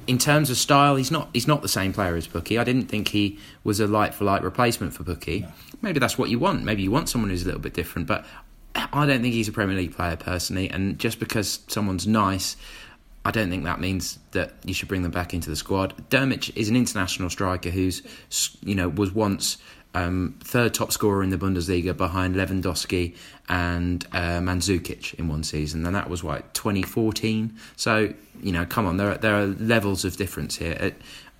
in 0.07 0.17
terms 0.17 0.49
of 0.49 0.57
style, 0.57 0.95
he's 0.95 1.11
not 1.11 1.29
he's 1.33 1.47
not 1.47 1.61
the 1.61 1.67
same 1.67 1.93
player 1.93 2.15
as 2.15 2.27
Pukki. 2.27 2.59
I 2.59 2.63
didn't 2.63 2.85
think 2.85 3.09
he 3.09 3.39
was 3.63 3.79
a 3.79 3.87
light 3.87 4.13
for 4.13 4.25
light 4.25 4.43
replacement 4.43 4.93
for 4.93 5.03
Pukki. 5.03 5.41
No. 5.41 5.51
Maybe 5.81 5.99
that's 5.99 6.17
what 6.17 6.29
you 6.29 6.39
want. 6.39 6.63
Maybe 6.63 6.83
you 6.83 6.91
want 6.91 7.09
someone 7.09 7.29
who's 7.29 7.43
a 7.43 7.45
little 7.45 7.61
bit 7.61 7.73
different, 7.73 8.07
but 8.07 8.25
I 8.75 9.05
don't 9.05 9.21
think 9.21 9.33
he's 9.33 9.47
a 9.47 9.51
Premier 9.51 9.75
League 9.75 9.95
player 9.95 10.15
personally. 10.15 10.69
And 10.69 10.99
just 10.99 11.19
because 11.19 11.59
someone's 11.67 12.07
nice, 12.07 12.55
I 13.23 13.31
don't 13.31 13.49
think 13.49 13.65
that 13.65 13.79
means 13.79 14.17
that 14.31 14.53
you 14.65 14.73
should 14.73 14.87
bring 14.87 15.03
them 15.03 15.11
back 15.11 15.33
into 15.33 15.49
the 15.49 15.55
squad. 15.55 15.93
Drmic 16.09 16.55
is 16.55 16.69
an 16.69 16.75
international 16.75 17.29
striker 17.29 17.69
who's 17.69 18.01
you 18.63 18.75
know 18.75 18.89
was 18.89 19.11
once 19.11 19.57
um, 19.93 20.35
third 20.41 20.73
top 20.73 20.91
scorer 20.91 21.21
in 21.21 21.29
the 21.29 21.37
Bundesliga 21.37 21.95
behind 21.95 22.35
Lewandowski 22.35 23.15
and 23.49 24.05
uh, 24.13 24.39
Mandzukic 24.39 25.13
in 25.15 25.27
one 25.27 25.43
season, 25.43 25.85
and 25.85 25.95
that 25.95 26.09
was 26.09 26.23
what 26.23 26.53
2014. 26.53 27.55
So 27.75 28.13
you 28.41 28.51
know, 28.51 28.65
come 28.65 28.87
on, 28.87 28.97
there 28.97 29.11
are, 29.11 29.17
there 29.17 29.35
are 29.35 29.45
levels 29.45 30.05
of 30.05 30.17
difference 30.17 30.57
here. 30.57 30.77
Uh, 30.79 30.89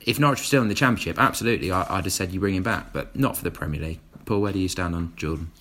if 0.02 0.20
Norwich 0.20 0.40
were 0.40 0.46
still 0.46 0.62
in 0.62 0.68
the 0.68 0.76
Championship, 0.76 1.20
absolutely, 1.20 1.72
I, 1.72 1.96
would 1.96 2.06
have 2.06 2.14
said 2.14 2.32
you 2.32 2.40
bring 2.40 2.56
him 2.56 2.64
back, 2.64 2.92
but 2.92 3.16
not 3.16 3.38
for 3.38 3.44
the 3.44 3.52
Premier 3.52 3.82
League. 3.82 4.00
Paul, 4.26 4.42
where 4.42 4.54
do 4.54 4.60
you 4.60 4.68
stand 4.68 4.96
on 4.96 5.14
Jordan? 5.16 5.52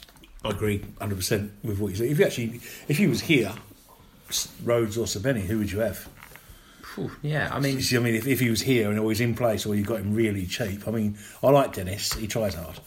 I 0.45 0.51
agree 0.51 0.79
100 0.79 1.17
percent 1.17 1.53
with 1.63 1.79
what 1.79 1.89
you 1.89 1.97
said. 1.97 2.07
If 2.07 2.19
you 2.19 2.25
actually, 2.25 2.61
if 2.89 2.99
he 2.99 3.07
was 3.07 3.21
here, 3.23 3.53
Rhodes 4.63 4.97
or 4.97 5.07
Srbeny, 5.07 5.43
who 5.43 5.59
would 5.59 5.71
you 5.71 5.81
have? 5.81 6.09
yeah, 7.23 7.49
I 7.53 7.61
mean, 7.61 7.81
I 7.93 7.99
mean, 7.99 8.15
if, 8.15 8.27
if 8.27 8.41
he 8.41 8.51
was 8.51 8.61
here 8.61 8.91
and 8.91 8.99
always 8.99 9.21
in 9.21 9.35
place, 9.35 9.67
or 9.67 9.75
you 9.75 9.85
got 9.85 10.01
him 10.01 10.15
really 10.15 10.47
cheap. 10.47 10.87
I 10.87 10.91
mean, 10.91 11.19
I 11.43 11.51
like 11.51 11.73
Dennis; 11.73 12.13
he 12.15 12.27
tries 12.27 12.55
hard, 12.55 12.81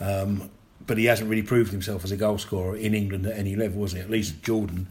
um, 0.00 0.50
but 0.86 0.98
he 0.98 1.04
hasn't 1.04 1.28
really 1.28 1.42
proved 1.42 1.70
himself 1.70 2.04
as 2.04 2.12
a 2.12 2.16
goal 2.16 2.38
scorer 2.38 2.76
in 2.76 2.94
England 2.94 3.26
at 3.26 3.36
any 3.36 3.56
level, 3.56 3.80
was 3.80 3.92
he? 3.92 4.00
At 4.00 4.10
least 4.10 4.42
Jordan, 4.42 4.88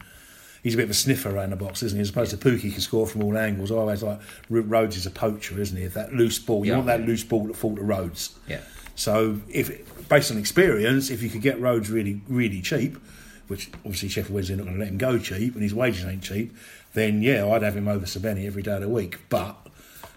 he's 0.62 0.74
a 0.74 0.76
bit 0.76 0.84
of 0.84 0.90
a 0.90 0.94
sniffer 0.94 1.30
around 1.30 1.50
the 1.50 1.56
box, 1.56 1.82
isn't 1.82 1.96
he? 1.96 2.02
As 2.02 2.10
opposed 2.10 2.30
to 2.30 2.36
Pukki, 2.36 2.72
can 2.72 2.80
score 2.80 3.06
from 3.06 3.22
all 3.22 3.36
angles. 3.36 3.70
I 3.70 3.76
always 3.76 4.02
like 4.02 4.20
Rhodes 4.48 4.96
is 4.96 5.06
a 5.06 5.10
poacher, 5.10 5.60
isn't 5.60 5.76
he? 5.76 5.84
If 5.84 5.94
that 5.94 6.12
loose 6.12 6.38
ball, 6.38 6.64
you 6.64 6.72
yeah. 6.72 6.76
want 6.76 6.86
that 6.86 7.02
loose 7.02 7.24
ball 7.24 7.48
to 7.48 7.54
fall 7.54 7.76
to 7.76 7.82
Rhodes. 7.82 8.38
Yeah. 8.48 8.60
So, 8.96 9.40
if 9.48 10.08
based 10.08 10.30
on 10.30 10.38
experience, 10.38 11.10
if 11.10 11.22
you 11.22 11.28
could 11.28 11.42
get 11.42 11.60
Rhodes 11.60 11.90
really, 11.90 12.20
really 12.28 12.60
cheap, 12.60 12.96
which 13.48 13.70
obviously 13.84 14.08
Sheffield 14.08 14.34
Wednesday 14.34 14.54
are 14.54 14.58
not 14.58 14.64
going 14.64 14.76
to 14.76 14.80
let 14.80 14.88
him 14.88 14.98
go 14.98 15.18
cheap, 15.18 15.54
and 15.54 15.62
his 15.62 15.74
wages 15.74 16.04
ain't 16.04 16.22
cheap, 16.22 16.54
then 16.94 17.22
yeah, 17.22 17.46
I'd 17.46 17.62
have 17.62 17.76
him 17.76 17.88
over 17.88 18.06
Srbeny 18.06 18.46
every 18.46 18.62
day 18.62 18.74
of 18.74 18.82
the 18.82 18.88
week. 18.88 19.18
But 19.28 19.56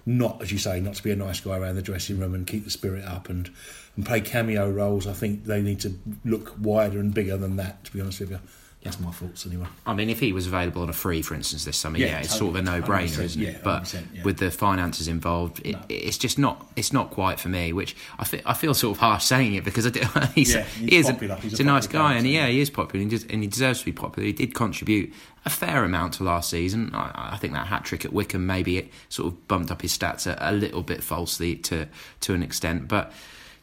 not, 0.06 0.42
as 0.42 0.52
you 0.52 0.58
say, 0.58 0.80
not 0.80 0.96
to 0.96 1.04
be 1.04 1.12
a 1.12 1.16
nice 1.16 1.40
guy 1.42 1.58
around 1.58 1.76
the 1.76 1.82
dressing 1.82 2.20
room 2.20 2.34
and 2.34 2.48
keep 2.48 2.64
the 2.64 2.72
spirit 2.72 3.04
up 3.04 3.30
and, 3.30 3.50
and 3.96 4.06
play 4.06 4.22
cameo 4.22 4.70
roles. 4.70 5.06
I 5.06 5.14
think 5.14 5.46
they 5.46 5.62
need 5.62 5.82
to 5.82 5.94
look 6.24 6.56
wider 6.60 7.00
and 7.00 7.14
bigger 7.14 7.36
than 7.36 7.58
that, 7.58 7.84
to 7.86 7.94
be 7.94 8.00
honest 8.00 8.22
with 8.22 8.32
you. 8.32 8.40
That's 8.84 9.00
my 9.00 9.12
thoughts 9.12 9.46
anyway. 9.46 9.66
I 9.86 9.94
mean, 9.94 10.10
if 10.10 10.20
he 10.20 10.32
was 10.32 10.48
available 10.48 10.84
on 10.84 10.90
a 10.90 10.94
free, 10.94 11.22
for 11.22 11.34
instance, 11.34 11.66
this 11.66 11.76
summer, 11.76 11.98
yeah, 11.98 12.06
yeah 12.06 12.20
it's 12.20 12.30
totally, 12.30 12.54
sort 12.54 12.68
of 12.68 12.68
a 12.68 12.80
no-brainer, 12.80 13.24
isn't 13.24 13.42
it? 13.42 13.54
Yeah, 13.54 13.60
but 13.64 13.94
yeah. 14.14 14.24
with 14.24 14.38
the 14.38 14.52
finances 14.52 15.08
involved, 15.08 15.62
it, 15.66 15.74
no. 15.74 15.82
it's 15.90 16.18
just 16.18 16.38
not. 16.38 16.66
It's 16.76 16.94
not 16.94 17.10
quite 17.10 17.40
for 17.40 17.50
me. 17.50 17.74
Which 17.74 17.96
I 18.20 18.24
feel, 18.24 18.42
I 18.46 18.54
feel 18.54 18.74
sort 18.74 18.96
of 18.96 19.02
harsh 19.02 19.24
saying 19.26 19.56
it 19.56 19.64
because 19.66 19.88
I 19.88 19.90
do, 19.90 20.02
he's, 20.36 20.54
he's 20.54 20.66
he 20.76 20.96
is 20.96 21.10
popular. 21.10 21.36
A, 21.36 21.40
he's, 21.40 21.60
a, 21.60 21.64
a 21.64 21.66
nice 21.66 21.88
guy, 21.88 22.14
and 22.14 22.28
yeah, 22.28 22.48
he 22.48 22.62
is 22.62 22.70
popular, 22.70 23.02
and 23.02 23.12
he, 23.12 23.20
and 23.30 23.42
he 23.42 23.48
deserves 23.48 23.80
to 23.80 23.86
be 23.86 23.92
popular. 23.92 24.28
He 24.28 24.34
did 24.34 24.54
contribute 24.54 25.12
a 25.44 25.50
fair 25.50 25.84
amount 25.84 26.14
to 26.16 26.24
last 26.24 26.50
season. 26.50 26.92
I, 26.94 27.32
I 27.34 27.38
think 27.38 27.54
that 27.54 27.68
hat 27.68 27.84
trick 27.84 28.06
at 28.06 28.14
Wycombe 28.14 28.46
maybe 28.46 28.78
it 28.78 28.92
sort 29.10 29.34
of 29.34 29.48
bumped 29.48 29.72
up 29.72 29.82
his 29.82 29.98
stats 29.98 30.28
a, 30.28 30.38
a 30.40 30.54
little 30.54 30.84
bit 30.84 31.04
falsely 31.04 31.56
to 31.56 31.88
to 32.22 32.34
an 32.34 32.44
extent, 32.44 32.88
but 32.88 33.12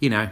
you 0.00 0.10
know, 0.10 0.28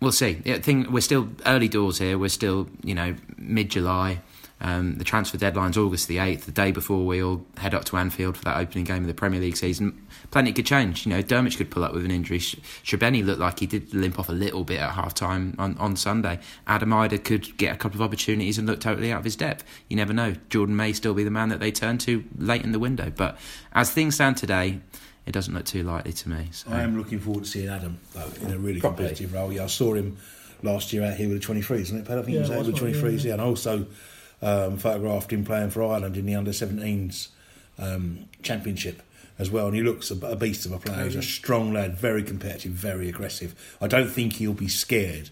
we'll 0.00 0.12
see. 0.12 0.40
I 0.46 0.58
think 0.58 0.90
we're 0.90 1.00
still 1.00 1.28
early 1.44 1.68
doors 1.68 1.98
here. 1.98 2.18
We're 2.18 2.28
still, 2.28 2.68
you 2.82 2.94
know, 2.94 3.14
mid 3.36 3.70
July. 3.70 4.20
Um, 4.58 4.96
the 4.96 5.04
transfer 5.04 5.36
deadline's 5.36 5.76
August 5.76 6.08
the 6.08 6.16
8th, 6.16 6.44
the 6.44 6.52
day 6.52 6.72
before 6.72 7.04
we 7.04 7.22
all 7.22 7.44
head 7.58 7.74
up 7.74 7.84
to 7.86 7.98
Anfield 7.98 8.38
for 8.38 8.44
that 8.44 8.56
opening 8.56 8.84
game 8.84 9.02
of 9.02 9.06
the 9.06 9.12
Premier 9.12 9.38
League 9.38 9.56
season. 9.56 10.06
Plenty 10.30 10.54
could 10.54 10.64
change. 10.64 11.04
You 11.04 11.10
know, 11.10 11.22
Drmic 11.22 11.58
could 11.58 11.70
pull 11.70 11.84
up 11.84 11.92
with 11.92 12.06
an 12.06 12.10
injury. 12.10 12.38
Srbeny 12.38 13.22
looked 13.22 13.38
like 13.38 13.58
he 13.60 13.66
did 13.66 13.92
limp 13.92 14.18
off 14.18 14.30
a 14.30 14.32
little 14.32 14.64
bit 14.64 14.80
at 14.80 14.92
half 14.92 15.12
time 15.12 15.54
on, 15.58 15.76
on 15.76 15.94
Sunday. 15.94 16.40
Adam 16.66 16.88
Idah 16.88 17.22
could 17.22 17.54
get 17.58 17.74
a 17.74 17.76
couple 17.76 17.98
of 17.98 18.02
opportunities 18.02 18.56
and 18.56 18.66
look 18.66 18.80
totally 18.80 19.12
out 19.12 19.18
of 19.18 19.24
his 19.24 19.36
depth. 19.36 19.62
You 19.88 19.96
never 19.96 20.14
know. 20.14 20.34
Jordan 20.48 20.74
may 20.74 20.94
still 20.94 21.12
be 21.12 21.22
the 21.22 21.30
man 21.30 21.50
that 21.50 21.60
they 21.60 21.70
turn 21.70 21.98
to 21.98 22.24
late 22.38 22.64
in 22.64 22.72
the 22.72 22.78
window. 22.78 23.12
But 23.14 23.36
as 23.74 23.90
things 23.90 24.14
stand 24.14 24.38
today, 24.38 24.80
it 25.26 25.32
doesn't 25.32 25.52
look 25.52 25.64
too 25.64 25.82
likely 25.82 26.12
to 26.12 26.28
me. 26.28 26.48
So. 26.52 26.70
I 26.70 26.82
am 26.82 26.96
looking 26.96 27.18
forward 27.18 27.44
to 27.44 27.50
seeing 27.50 27.68
Adam, 27.68 27.98
though, 28.12 28.30
in 28.40 28.52
a 28.52 28.58
really 28.58 28.80
Probably. 28.80 29.04
competitive 29.04 29.34
role. 29.34 29.52
Yeah, 29.52 29.64
I 29.64 29.66
saw 29.66 29.94
him 29.94 30.16
last 30.62 30.92
year 30.92 31.02
out 31.02 31.14
here 31.14 31.28
with 31.28 31.42
the 31.42 31.54
23s, 31.54 31.80
isn't 31.80 31.98
it, 31.98 32.04
Pat? 32.06 32.18
I 32.18 32.22
think 32.22 32.36
yeah, 32.36 32.44
he 32.44 32.50
was 32.50 32.50
out 32.50 32.66
with 32.66 32.76
the 32.76 32.80
23s, 32.80 33.24
yeah. 33.24 33.28
yeah. 33.28 33.32
And 33.32 33.42
also 33.42 33.86
um, 34.40 34.78
photographed 34.78 35.32
him 35.32 35.44
playing 35.44 35.70
for 35.70 35.82
Ireland 35.82 36.16
in 36.16 36.26
the 36.26 36.36
under 36.36 36.52
17s 36.52 37.28
um, 37.78 38.28
championship 38.42 39.02
as 39.38 39.50
well. 39.50 39.66
And 39.66 39.74
he 39.76 39.82
looks 39.82 40.10
a, 40.10 40.26
a 40.26 40.36
beast 40.36 40.64
of 40.64 40.72
a 40.72 40.78
player. 40.78 41.04
He's 41.04 41.16
a 41.16 41.22
strong 41.22 41.72
lad, 41.72 41.96
very 41.96 42.22
competitive, 42.22 42.72
very 42.72 43.08
aggressive. 43.08 43.76
I 43.80 43.88
don't 43.88 44.08
think 44.08 44.34
he'll 44.34 44.54
be 44.54 44.68
scared 44.68 45.30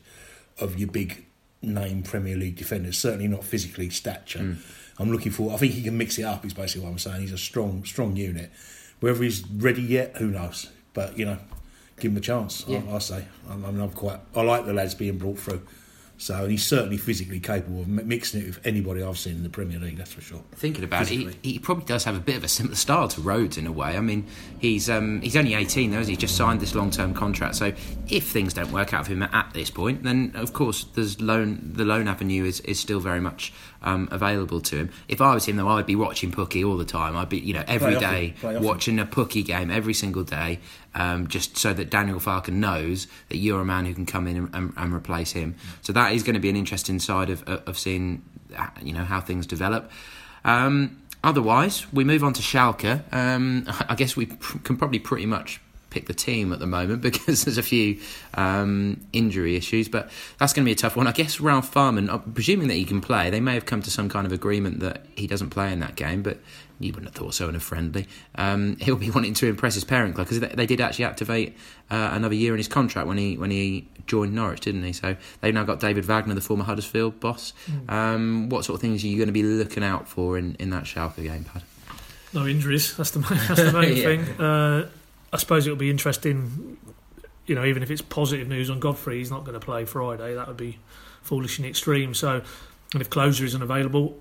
of 0.58 0.78
your 0.78 0.88
big 0.88 1.24
name 1.62 2.02
Premier 2.02 2.36
League 2.36 2.56
defenders, 2.56 2.98
certainly 2.98 3.28
not 3.28 3.44
physically 3.44 3.90
stature. 3.90 4.40
Mm. 4.40 4.56
I'm 4.98 5.10
looking 5.10 5.32
for. 5.32 5.52
I 5.52 5.56
think 5.56 5.72
he 5.72 5.82
can 5.82 5.98
mix 5.98 6.18
it 6.18 6.22
up. 6.22 6.44
Is 6.44 6.54
basically 6.54 6.84
what 6.84 6.92
I'm 6.92 6.98
saying. 6.98 7.22
He's 7.22 7.32
a 7.32 7.38
strong, 7.38 7.84
strong 7.84 8.14
unit. 8.14 8.52
Whether 9.00 9.22
he's 9.22 9.46
ready 9.48 9.82
yet, 9.82 10.16
who 10.16 10.28
knows? 10.28 10.70
But 10.92 11.18
you 11.18 11.26
know, 11.26 11.38
give 12.00 12.12
him 12.12 12.16
a 12.18 12.20
chance. 12.20 12.64
Yeah. 12.66 12.82
I, 12.88 12.96
I 12.96 12.98
say. 12.98 13.24
I, 13.48 13.56
mean, 13.56 13.80
I'm 13.80 13.90
quite. 13.90 14.20
I 14.34 14.42
like 14.42 14.66
the 14.66 14.72
lads 14.72 14.94
being 14.94 15.18
brought 15.18 15.38
through. 15.38 15.62
So 16.16 16.46
he's 16.46 16.64
certainly 16.64 16.96
physically 16.96 17.40
capable 17.40 17.80
of 17.80 17.88
mixing 17.88 18.42
it 18.42 18.46
with 18.46 18.64
anybody 18.64 19.02
I've 19.02 19.18
seen 19.18 19.34
in 19.34 19.42
the 19.42 19.48
Premier 19.48 19.80
League. 19.80 19.96
That's 19.96 20.12
for 20.12 20.20
sure. 20.20 20.42
Thinking 20.52 20.84
about 20.84 21.06
physically. 21.06 21.32
it, 21.32 21.38
he, 21.42 21.52
he, 21.54 21.58
probably 21.58 21.84
does 21.84 22.04
have 22.04 22.14
a 22.14 22.20
bit 22.20 22.36
of 22.36 22.44
a 22.44 22.48
similar 22.48 22.76
style 22.76 23.08
to 23.08 23.20
Rhodes 23.20 23.58
in 23.58 23.66
a 23.66 23.72
way. 23.72 23.96
I 23.96 24.00
mean, 24.00 24.24
he's 24.60 24.88
um, 24.88 25.20
he's 25.22 25.36
only 25.36 25.54
18 25.54 25.90
though. 25.90 26.04
He 26.04 26.16
just 26.16 26.36
signed 26.36 26.60
this 26.60 26.74
long 26.74 26.92
term 26.92 27.14
contract. 27.14 27.56
So 27.56 27.72
if 28.08 28.28
things 28.28 28.54
don't 28.54 28.70
work 28.70 28.94
out 28.94 29.06
for 29.06 29.12
him 29.12 29.24
at 29.24 29.50
this 29.54 29.70
point, 29.70 30.04
then 30.04 30.30
of 30.36 30.52
course 30.52 30.84
there's 30.94 31.20
loan 31.20 31.72
the 31.74 31.84
loan 31.84 32.06
avenue 32.06 32.44
is, 32.44 32.60
is 32.60 32.78
still 32.78 33.00
very 33.00 33.20
much 33.20 33.52
um, 33.84 34.08
available 34.10 34.60
to 34.62 34.76
him. 34.76 34.90
If 35.06 35.20
I 35.20 35.34
was 35.34 35.44
him 35.44 35.56
though, 35.56 35.68
I'd 35.68 35.86
be 35.86 35.94
watching 35.94 36.32
Pukki 36.32 36.66
all 36.66 36.76
the 36.76 36.84
time. 36.84 37.16
I'd 37.16 37.28
be 37.28 37.38
you 37.38 37.54
know 37.54 37.64
every 37.68 37.96
day 37.96 38.34
watching 38.42 38.98
a 38.98 39.06
Pukki 39.06 39.44
game 39.44 39.70
every 39.70 39.94
single 39.94 40.24
day 40.24 40.58
um, 40.94 41.28
just 41.28 41.56
so 41.56 41.72
that 41.72 41.90
Daniel 41.90 42.18
Farke 42.18 42.48
knows 42.48 43.06
that 43.28 43.36
you're 43.36 43.60
a 43.60 43.64
man 43.64 43.84
who 43.84 43.94
can 43.94 44.06
come 44.06 44.26
in 44.26 44.36
and, 44.36 44.54
and, 44.54 44.72
and 44.76 44.94
replace 44.94 45.32
him. 45.32 45.56
So 45.82 45.92
that 45.92 46.12
is 46.12 46.22
going 46.22 46.34
to 46.34 46.40
be 46.40 46.48
an 46.48 46.56
interesting 46.56 46.98
side 46.98 47.30
of, 47.30 47.42
of 47.44 47.78
seeing, 47.78 48.22
you 48.82 48.92
know, 48.92 49.04
how 49.04 49.20
things 49.20 49.46
develop. 49.46 49.90
Um, 50.44 51.02
otherwise, 51.22 51.92
we 51.92 52.04
move 52.04 52.22
on 52.22 52.32
to 52.34 52.42
Schalke. 52.42 53.02
Um, 53.12 53.66
I 53.88 53.94
guess 53.94 54.16
we 54.16 54.26
pr- 54.26 54.58
can 54.58 54.76
probably 54.76 54.98
pretty 54.98 55.26
much 55.26 55.60
pick 55.94 56.06
the 56.06 56.14
team 56.14 56.52
at 56.52 56.58
the 56.58 56.66
moment 56.66 57.00
because 57.08 57.44
there's 57.44 57.58
a 57.58 57.62
few 57.62 58.00
um, 58.34 59.00
injury 59.12 59.56
issues, 59.56 59.88
but 59.88 60.10
that's 60.38 60.52
going 60.52 60.64
to 60.64 60.68
be 60.68 60.72
a 60.72 60.76
tough 60.76 60.96
one. 60.96 61.06
I 61.06 61.12
guess 61.12 61.40
Ralf 61.40 61.72
Fährmann, 61.72 62.10
uh, 62.10 62.18
presuming 62.18 62.68
that 62.68 62.74
he 62.74 62.84
can 62.84 63.00
play, 63.00 63.30
they 63.30 63.40
may 63.40 63.54
have 63.54 63.64
come 63.64 63.80
to 63.82 63.90
some 63.90 64.08
kind 64.08 64.26
of 64.26 64.32
agreement 64.32 64.80
that 64.80 65.06
he 65.16 65.26
doesn't 65.26 65.50
play 65.50 65.72
in 65.72 65.80
that 65.80 65.94
game, 65.94 66.22
but 66.22 66.38
you 66.80 66.92
wouldn't 66.92 67.06
have 67.06 67.14
thought 67.14 67.34
so 67.34 67.48
in 67.48 67.54
a 67.54 67.60
friendly. 67.60 68.06
Um, 68.34 68.76
he'll 68.80 68.96
be 68.96 69.10
wanting 69.10 69.34
to 69.34 69.46
impress 69.46 69.74
his 69.74 69.84
parent 69.84 70.16
club 70.16 70.26
because 70.26 70.40
they, 70.40 70.48
they, 70.48 70.66
did 70.66 70.80
actually 70.80 71.04
activate 71.04 71.56
uh, 71.90 72.10
another 72.12 72.34
year 72.34 72.52
in 72.52 72.58
his 72.58 72.68
contract 72.68 73.06
when 73.06 73.16
he 73.16 73.38
when 73.38 73.50
he 73.50 73.88
joined 74.06 74.34
Norwich, 74.34 74.60
didn't 74.60 74.82
he? 74.82 74.92
So 74.92 75.16
they've 75.40 75.54
now 75.54 75.64
got 75.64 75.80
David 75.80 76.04
Wagner, 76.04 76.34
the 76.34 76.40
former 76.40 76.64
Huddersfield 76.64 77.20
boss. 77.20 77.52
Mm. 77.70 77.90
Um, 77.90 78.48
what 78.48 78.64
sort 78.64 78.74
of 78.74 78.80
things 78.80 79.04
are 79.04 79.06
you 79.06 79.16
going 79.16 79.28
to 79.28 79.32
be 79.32 79.44
looking 79.44 79.84
out 79.84 80.08
for 80.08 80.36
in, 80.36 80.56
in 80.58 80.70
that 80.70 80.84
Schalke 80.84 81.22
game, 81.22 81.44
Pad? 81.44 81.62
No 82.32 82.46
injuries. 82.46 82.96
That's 82.96 83.12
the 83.12 83.20
main, 83.20 83.40
that's 83.46 83.62
the 83.62 83.72
main 83.80 83.96
yeah. 83.96 84.02
thing. 84.02 84.40
Uh, 84.40 84.88
I 85.34 85.36
suppose 85.36 85.66
it'll 85.66 85.76
be 85.76 85.90
interesting. 85.90 86.78
You 87.46 87.54
know, 87.54 87.64
even 87.64 87.82
if 87.82 87.90
it's 87.90 88.00
positive 88.00 88.48
news 88.48 88.70
on 88.70 88.80
Godfrey, 88.80 89.18
he's 89.18 89.30
not 89.30 89.44
going 89.44 89.58
to 89.58 89.64
play 89.64 89.84
Friday. 89.84 90.34
That 90.34 90.48
would 90.48 90.56
be 90.56 90.78
foolish 91.22 91.58
in 91.58 91.64
the 91.64 91.68
extreme. 91.68 92.14
So, 92.14 92.40
and 92.92 93.02
if 93.02 93.10
Klose 93.10 93.42
isn't 93.42 93.62
available, 93.62 94.18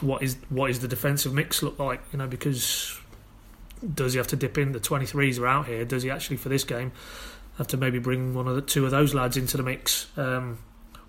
what 0.00 0.22
is 0.22 0.36
what 0.50 0.70
is 0.70 0.80
the 0.80 0.88
defensive 0.88 1.32
mix 1.32 1.62
look 1.62 1.78
like? 1.78 2.02
You 2.12 2.18
know, 2.18 2.26
because 2.26 3.00
does 3.94 4.12
he 4.12 4.18
have 4.18 4.26
to 4.28 4.36
dip 4.36 4.58
in? 4.58 4.72
The 4.72 4.80
23s 4.80 5.38
are 5.38 5.46
out 5.46 5.66
here. 5.66 5.84
Does 5.84 6.02
he 6.02 6.10
actually 6.10 6.36
for 6.36 6.48
this 6.48 6.64
game 6.64 6.92
have 7.58 7.66
to 7.68 7.76
maybe 7.76 7.98
bring 7.98 8.34
one 8.34 8.46
of 8.46 8.54
the 8.54 8.62
two 8.62 8.84
of 8.84 8.92
those 8.92 9.14
lads 9.14 9.36
into 9.36 9.56
the 9.56 9.62
mix. 9.64 10.06
Um, 10.16 10.58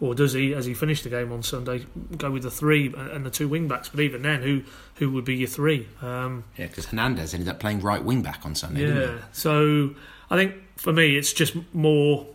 or 0.01 0.15
does 0.15 0.33
he, 0.33 0.53
as 0.53 0.65
he 0.65 0.73
finished 0.73 1.03
the 1.03 1.09
game 1.09 1.31
on 1.31 1.43
Sunday, 1.43 1.85
go 2.17 2.31
with 2.31 2.43
the 2.43 2.51
three 2.51 2.93
and 2.95 3.25
the 3.25 3.29
two 3.29 3.47
wing 3.47 3.67
backs? 3.67 3.89
But 3.89 3.99
even 3.99 4.21
then, 4.21 4.41
who 4.41 4.63
who 4.95 5.11
would 5.11 5.25
be 5.25 5.35
your 5.35 5.47
three? 5.47 5.87
Um, 6.01 6.45
yeah, 6.57 6.67
because 6.67 6.85
Hernandez 6.85 7.33
ended 7.33 7.49
up 7.49 7.59
playing 7.59 7.81
right 7.81 8.03
wing 8.03 8.21
back 8.21 8.45
on 8.45 8.55
Sunday. 8.55 8.87
Yeah, 8.87 9.17
so 9.31 9.95
I 10.29 10.37
think 10.37 10.55
for 10.77 10.93
me, 10.93 11.17
it's 11.17 11.33
just 11.33 11.55
more 11.73 12.27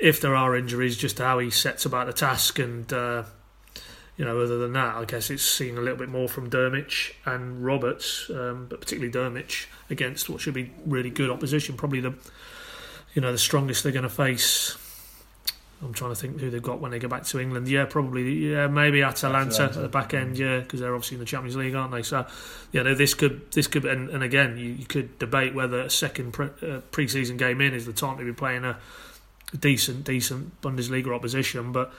if 0.00 0.20
there 0.20 0.36
are 0.36 0.56
injuries, 0.56 0.96
just 0.96 1.18
how 1.18 1.40
he 1.40 1.50
sets 1.50 1.84
about 1.84 2.06
the 2.06 2.12
task 2.12 2.58
and. 2.58 2.92
Uh, 2.92 3.24
you 4.16 4.24
know, 4.24 4.40
other 4.40 4.58
than 4.58 4.72
that, 4.72 4.96
I 4.96 5.04
guess 5.04 5.30
it's 5.30 5.44
seen 5.44 5.78
a 5.78 5.80
little 5.80 5.96
bit 5.96 6.08
more 6.08 6.28
from 6.28 6.50
Drmic 6.50 7.14
and 7.24 7.64
Roberts, 7.64 8.28
um, 8.30 8.66
but 8.68 8.80
particularly 8.80 9.12
Drmic 9.12 9.66
against 9.90 10.28
what 10.28 10.40
should 10.40 10.54
be 10.54 10.72
really 10.84 11.08
good 11.08 11.30
opposition. 11.30 11.76
Probably 11.76 12.00
the, 12.00 12.14
you 13.14 13.22
know, 13.22 13.30
the 13.30 13.38
strongest 13.38 13.84
they're 13.84 13.92
going 13.92 14.02
to 14.02 14.08
face. 14.08 14.76
I'm 15.80 15.92
trying 15.92 16.10
to 16.10 16.16
think 16.16 16.40
who 16.40 16.50
they've 16.50 16.62
got 16.62 16.80
when 16.80 16.90
they 16.90 16.98
go 16.98 17.06
back 17.06 17.24
to 17.24 17.38
England. 17.38 17.68
Yeah, 17.68 17.84
probably. 17.84 18.50
Yeah, 18.50 18.66
maybe 18.66 19.02
Atalanta, 19.02 19.54
Atalanta. 19.54 19.78
at 19.78 19.82
the 19.82 19.88
back 19.88 20.12
end. 20.12 20.36
Yeah, 20.36 20.58
because 20.58 20.80
they're 20.80 20.94
obviously 20.94 21.16
in 21.16 21.20
the 21.20 21.26
Champions 21.26 21.56
League, 21.56 21.74
aren't 21.74 21.92
they? 21.92 22.02
So, 22.02 22.26
yeah, 22.72 22.82
no, 22.82 22.94
this 22.94 23.14
could, 23.14 23.50
this 23.52 23.68
could, 23.68 23.84
and, 23.84 24.10
and 24.10 24.24
again, 24.24 24.56
you, 24.56 24.70
you, 24.70 24.86
could 24.86 25.18
debate 25.20 25.54
whether 25.54 25.80
a 25.80 25.90
second 25.90 26.32
pre, 26.32 26.48
uh, 26.62 26.80
pre-season 26.90 27.36
game 27.36 27.60
in 27.60 27.74
is 27.74 27.86
the 27.86 27.92
time 27.92 28.18
to 28.18 28.24
be 28.24 28.32
playing 28.32 28.64
a 28.64 28.78
decent, 29.58 30.04
decent 30.04 30.60
Bundesliga 30.62 31.14
opposition. 31.14 31.70
But 31.70 31.92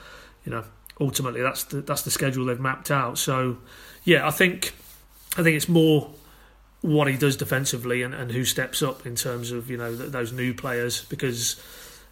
you 0.44 0.52
know, 0.52 0.64
ultimately 1.00 1.40
that's 1.40 1.64
the 1.64 1.80
that's 1.80 2.02
the 2.02 2.10
schedule 2.10 2.44
they've 2.44 2.60
mapped 2.60 2.90
out. 2.90 3.18
So 3.18 3.58
yeah, 4.04 4.26
I 4.26 4.30
think 4.30 4.74
I 5.36 5.42
think 5.42 5.56
it's 5.56 5.68
more 5.68 6.10
what 6.82 7.08
he 7.08 7.16
does 7.16 7.36
defensively 7.36 8.02
and, 8.02 8.14
and 8.14 8.32
who 8.32 8.44
steps 8.44 8.82
up 8.82 9.06
in 9.06 9.14
terms 9.14 9.52
of 9.52 9.70
you 9.70 9.76
know 9.76 9.94
th- 9.96 10.10
those 10.10 10.32
new 10.32 10.54
players 10.54 11.04
because 11.06 11.60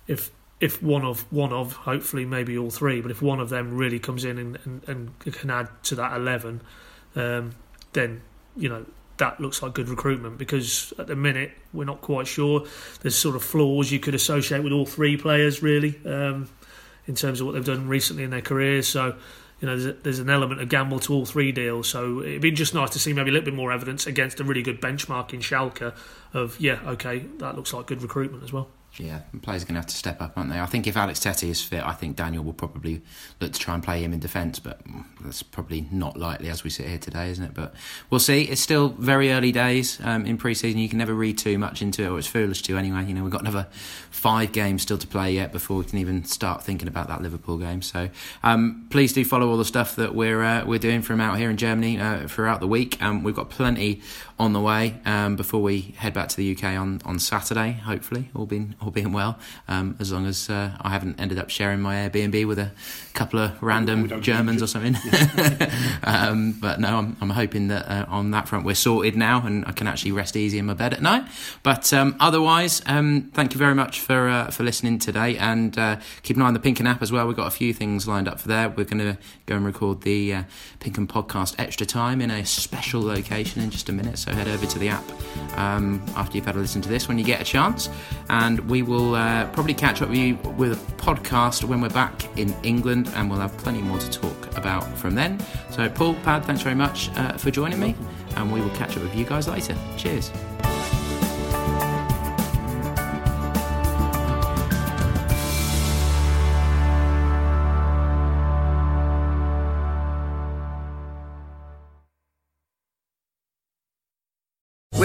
if 0.06 0.30
if 0.60 0.82
one 0.82 1.04
of 1.04 1.30
one 1.32 1.52
of 1.52 1.72
hopefully 1.72 2.24
maybe 2.24 2.58
all 2.58 2.70
three, 2.70 3.00
but 3.00 3.10
if 3.10 3.22
one 3.22 3.40
of 3.40 3.48
them 3.48 3.76
really 3.76 3.98
comes 3.98 4.24
in 4.24 4.38
and, 4.38 4.58
and, 4.64 4.88
and 4.88 5.18
can 5.20 5.50
add 5.50 5.68
to 5.84 5.94
that 5.94 6.16
eleven, 6.16 6.60
um, 7.14 7.54
then 7.92 8.22
you 8.56 8.68
know 8.68 8.84
that 9.18 9.40
looks 9.40 9.62
like 9.62 9.74
good 9.74 9.88
recruitment 9.88 10.38
because 10.38 10.92
at 10.98 11.08
the 11.08 11.16
minute 11.16 11.52
we're 11.72 11.84
not 11.84 12.00
quite 12.00 12.26
sure. 12.26 12.66
There's 13.02 13.16
sort 13.16 13.36
of 13.36 13.42
flaws 13.42 13.90
you 13.90 14.00
could 14.00 14.14
associate 14.14 14.62
with 14.62 14.72
all 14.72 14.86
three 14.86 15.16
players 15.16 15.62
really. 15.62 16.00
Um, 16.04 16.48
in 17.06 17.14
terms 17.14 17.40
of 17.40 17.46
what 17.46 17.54
they've 17.54 17.64
done 17.64 17.88
recently 17.88 18.22
in 18.22 18.30
their 18.30 18.42
careers. 18.42 18.86
So, 18.86 19.16
you 19.60 19.66
know, 19.66 19.78
there's, 19.78 19.86
a, 19.86 19.92
there's, 20.02 20.18
an 20.18 20.28
element 20.28 20.60
of 20.60 20.68
gamble 20.68 21.00
to 21.00 21.14
all 21.14 21.24
three 21.24 21.52
deals. 21.52 21.88
So 21.88 22.20
it'd 22.20 22.42
be 22.42 22.50
just 22.50 22.74
nice 22.74 22.90
to 22.90 22.98
see 22.98 23.14
maybe 23.14 23.30
a 23.30 23.32
little 23.32 23.46
bit 23.46 23.54
more 23.54 23.72
evidence 23.72 24.06
against 24.06 24.38
a 24.40 24.44
really 24.44 24.62
good 24.62 24.78
benchmark 24.78 25.32
in 25.32 25.40
Schalke 25.40 25.94
of, 26.34 26.60
yeah, 26.60 26.80
okay, 26.86 27.20
that 27.38 27.56
looks 27.56 27.72
like 27.72 27.86
good 27.86 28.02
recruitment 28.02 28.44
as 28.44 28.52
well 28.52 28.68
yeah, 28.98 29.20
players 29.42 29.62
are 29.62 29.66
going 29.66 29.74
to 29.74 29.80
have 29.80 29.86
to 29.86 29.96
step 29.96 30.20
up, 30.20 30.36
aren't 30.36 30.50
they? 30.50 30.60
I 30.60 30.66
think 30.66 30.86
if 30.86 30.96
Alex 30.96 31.20
Tettey 31.20 31.48
is 31.48 31.62
fit, 31.62 31.84
I 31.84 31.92
think 31.92 32.16
Daniel 32.16 32.42
will 32.42 32.52
probably 32.52 33.00
look 33.40 33.52
to 33.52 33.58
try 33.58 33.74
and 33.74 33.82
play 33.82 34.02
him 34.02 34.12
in 34.12 34.18
defence, 34.18 34.58
but 34.58 34.80
that's 35.20 35.42
probably 35.42 35.86
not 35.92 36.16
likely 36.16 36.48
as 36.48 36.64
we 36.64 36.70
sit 36.70 36.86
here 36.86 36.98
today, 36.98 37.30
isn't 37.30 37.44
it? 37.44 37.54
But 37.54 37.74
we'll 38.10 38.18
see. 38.18 38.42
It's 38.42 38.60
still 38.60 38.88
very 38.88 39.30
early 39.30 39.52
days 39.52 40.00
um, 40.02 40.26
in 40.26 40.36
pre-season. 40.36 40.80
You 40.80 40.88
can 40.88 40.98
never 40.98 41.14
read 41.14 41.38
too 41.38 41.58
much 41.58 41.80
into 41.80 42.02
it, 42.02 42.08
or 42.08 42.18
it's 42.18 42.26
foolish 42.26 42.62
to 42.62 42.76
anyway. 42.76 43.04
You 43.04 43.14
know, 43.14 43.22
we've 43.22 43.32
got 43.32 43.42
another 43.42 43.68
five 44.10 44.52
games 44.52 44.82
still 44.82 44.98
to 44.98 45.06
play 45.06 45.32
yet 45.32 45.52
before 45.52 45.78
we 45.78 45.84
can 45.84 45.98
even 45.98 46.24
start 46.24 46.64
thinking 46.64 46.88
about 46.88 47.08
that 47.08 47.22
Liverpool 47.22 47.58
game. 47.58 47.82
So 47.82 48.10
um, 48.42 48.86
please 48.90 49.12
do 49.12 49.24
follow 49.24 49.48
all 49.48 49.56
the 49.56 49.64
stuff 49.64 49.94
that 49.96 50.14
we're 50.14 50.42
uh, 50.42 50.64
we're 50.64 50.78
doing 50.78 51.02
from 51.02 51.20
out 51.20 51.38
here 51.38 51.50
in 51.50 51.56
Germany 51.56 52.00
uh, 52.00 52.26
throughout 52.26 52.60
the 52.60 52.66
week. 52.66 53.00
Um, 53.00 53.22
we've 53.22 53.36
got 53.36 53.50
plenty 53.50 54.02
on 54.38 54.52
the 54.52 54.60
way 54.60 54.94
um, 55.04 55.36
before 55.36 55.60
we 55.60 55.94
head 55.98 56.14
back 56.14 56.28
to 56.28 56.36
the 56.36 56.52
UK 56.54 56.64
on, 56.64 57.00
on 57.04 57.18
Saturday. 57.18 57.72
Hopefully, 57.72 58.30
all 58.34 58.46
being 58.46 58.74
all 58.80 58.90
being 58.90 59.12
well. 59.12 59.38
Um, 59.66 59.96
as 59.98 60.12
long 60.12 60.26
as 60.26 60.48
uh, 60.48 60.76
I 60.80 60.90
haven't 60.90 61.18
ended 61.18 61.38
up 61.38 61.50
sharing 61.50 61.80
my 61.80 61.96
Airbnb 61.96 62.46
with 62.46 62.58
a 62.58 62.70
couple 63.14 63.40
of 63.40 63.60
random 63.62 64.20
Germans 64.20 64.62
or 64.62 64.66
something. 64.66 64.94
um, 66.04 66.52
but 66.60 66.78
no, 66.78 66.98
I'm, 66.98 67.16
I'm 67.20 67.30
hoping 67.30 67.68
that 67.68 67.88
uh, 67.88 68.06
on 68.08 68.30
that 68.30 68.48
front 68.48 68.64
we're 68.64 68.74
sorted 68.74 69.16
now, 69.16 69.44
and 69.44 69.64
I 69.66 69.72
can 69.72 69.86
actually 69.86 70.12
rest 70.12 70.36
easy 70.36 70.58
in 70.58 70.66
my 70.66 70.74
bed 70.74 70.92
at 70.92 71.02
night. 71.02 71.24
But 71.62 71.92
um, 71.92 72.16
otherwise, 72.20 72.82
um, 72.86 73.30
thank 73.34 73.54
you 73.54 73.58
very 73.58 73.74
much 73.74 74.00
for 74.00 74.28
uh, 74.28 74.50
for 74.50 74.62
listening 74.62 74.98
today, 74.98 75.36
and 75.36 75.76
uh, 75.78 75.96
keep 76.22 76.36
an 76.36 76.42
eye 76.42 76.46
on 76.46 76.54
the 76.54 76.60
PinkUn 76.60 76.88
app 76.88 77.02
as 77.02 77.10
well. 77.10 77.26
We've 77.26 77.36
got 77.36 77.48
a 77.48 77.52
few 77.52 77.72
things 77.72 78.06
lined 78.06 78.28
up 78.28 78.38
for 78.38 78.48
there. 78.48 78.68
We're 78.68 78.84
going 78.84 78.98
to 78.98 79.18
go 79.46 79.56
and 79.56 79.64
record 79.64 80.02
the 80.02 80.34
uh, 80.34 80.42
Pink 80.80 80.98
podcast 81.08 81.54
extra 81.58 81.86
time 81.86 82.20
in 82.20 82.30
a 82.30 82.44
special 82.44 83.02
location 83.02 83.62
in 83.62 83.70
just 83.70 83.88
a 83.88 83.92
minute. 83.92 84.18
So 84.18 84.27
head 84.34 84.48
over 84.48 84.66
to 84.66 84.78
the 84.78 84.88
app 84.88 85.04
um, 85.56 86.02
after 86.16 86.36
you've 86.36 86.46
had 86.46 86.56
a 86.56 86.58
listen 86.58 86.80
to 86.82 86.88
this 86.88 87.08
when 87.08 87.18
you 87.18 87.24
get 87.24 87.40
a 87.40 87.44
chance, 87.44 87.88
and 88.30 88.60
we 88.68 88.82
will 88.82 89.14
uh, 89.14 89.46
probably 89.48 89.74
catch 89.74 90.02
up 90.02 90.08
with 90.08 90.18
you 90.18 90.36
with 90.56 90.72
a 90.72 90.92
podcast 91.02 91.64
when 91.64 91.80
we're 91.80 91.88
back 91.88 92.26
in 92.38 92.54
England, 92.62 93.10
and 93.14 93.30
we'll 93.30 93.40
have 93.40 93.56
plenty 93.58 93.82
more 93.82 93.98
to 93.98 94.10
talk 94.10 94.56
about 94.56 94.84
from 94.98 95.14
then. 95.14 95.38
So, 95.70 95.88
Paul, 95.88 96.14
Pad, 96.24 96.44
thanks 96.44 96.62
very 96.62 96.76
much 96.76 97.10
uh, 97.16 97.32
for 97.32 97.50
joining 97.50 97.80
me, 97.80 97.94
and 98.36 98.52
we 98.52 98.60
will 98.60 98.70
catch 98.70 98.96
up 98.96 99.02
with 99.02 99.14
you 99.14 99.24
guys 99.24 99.48
later. 99.48 99.76
Cheers. 99.96 100.30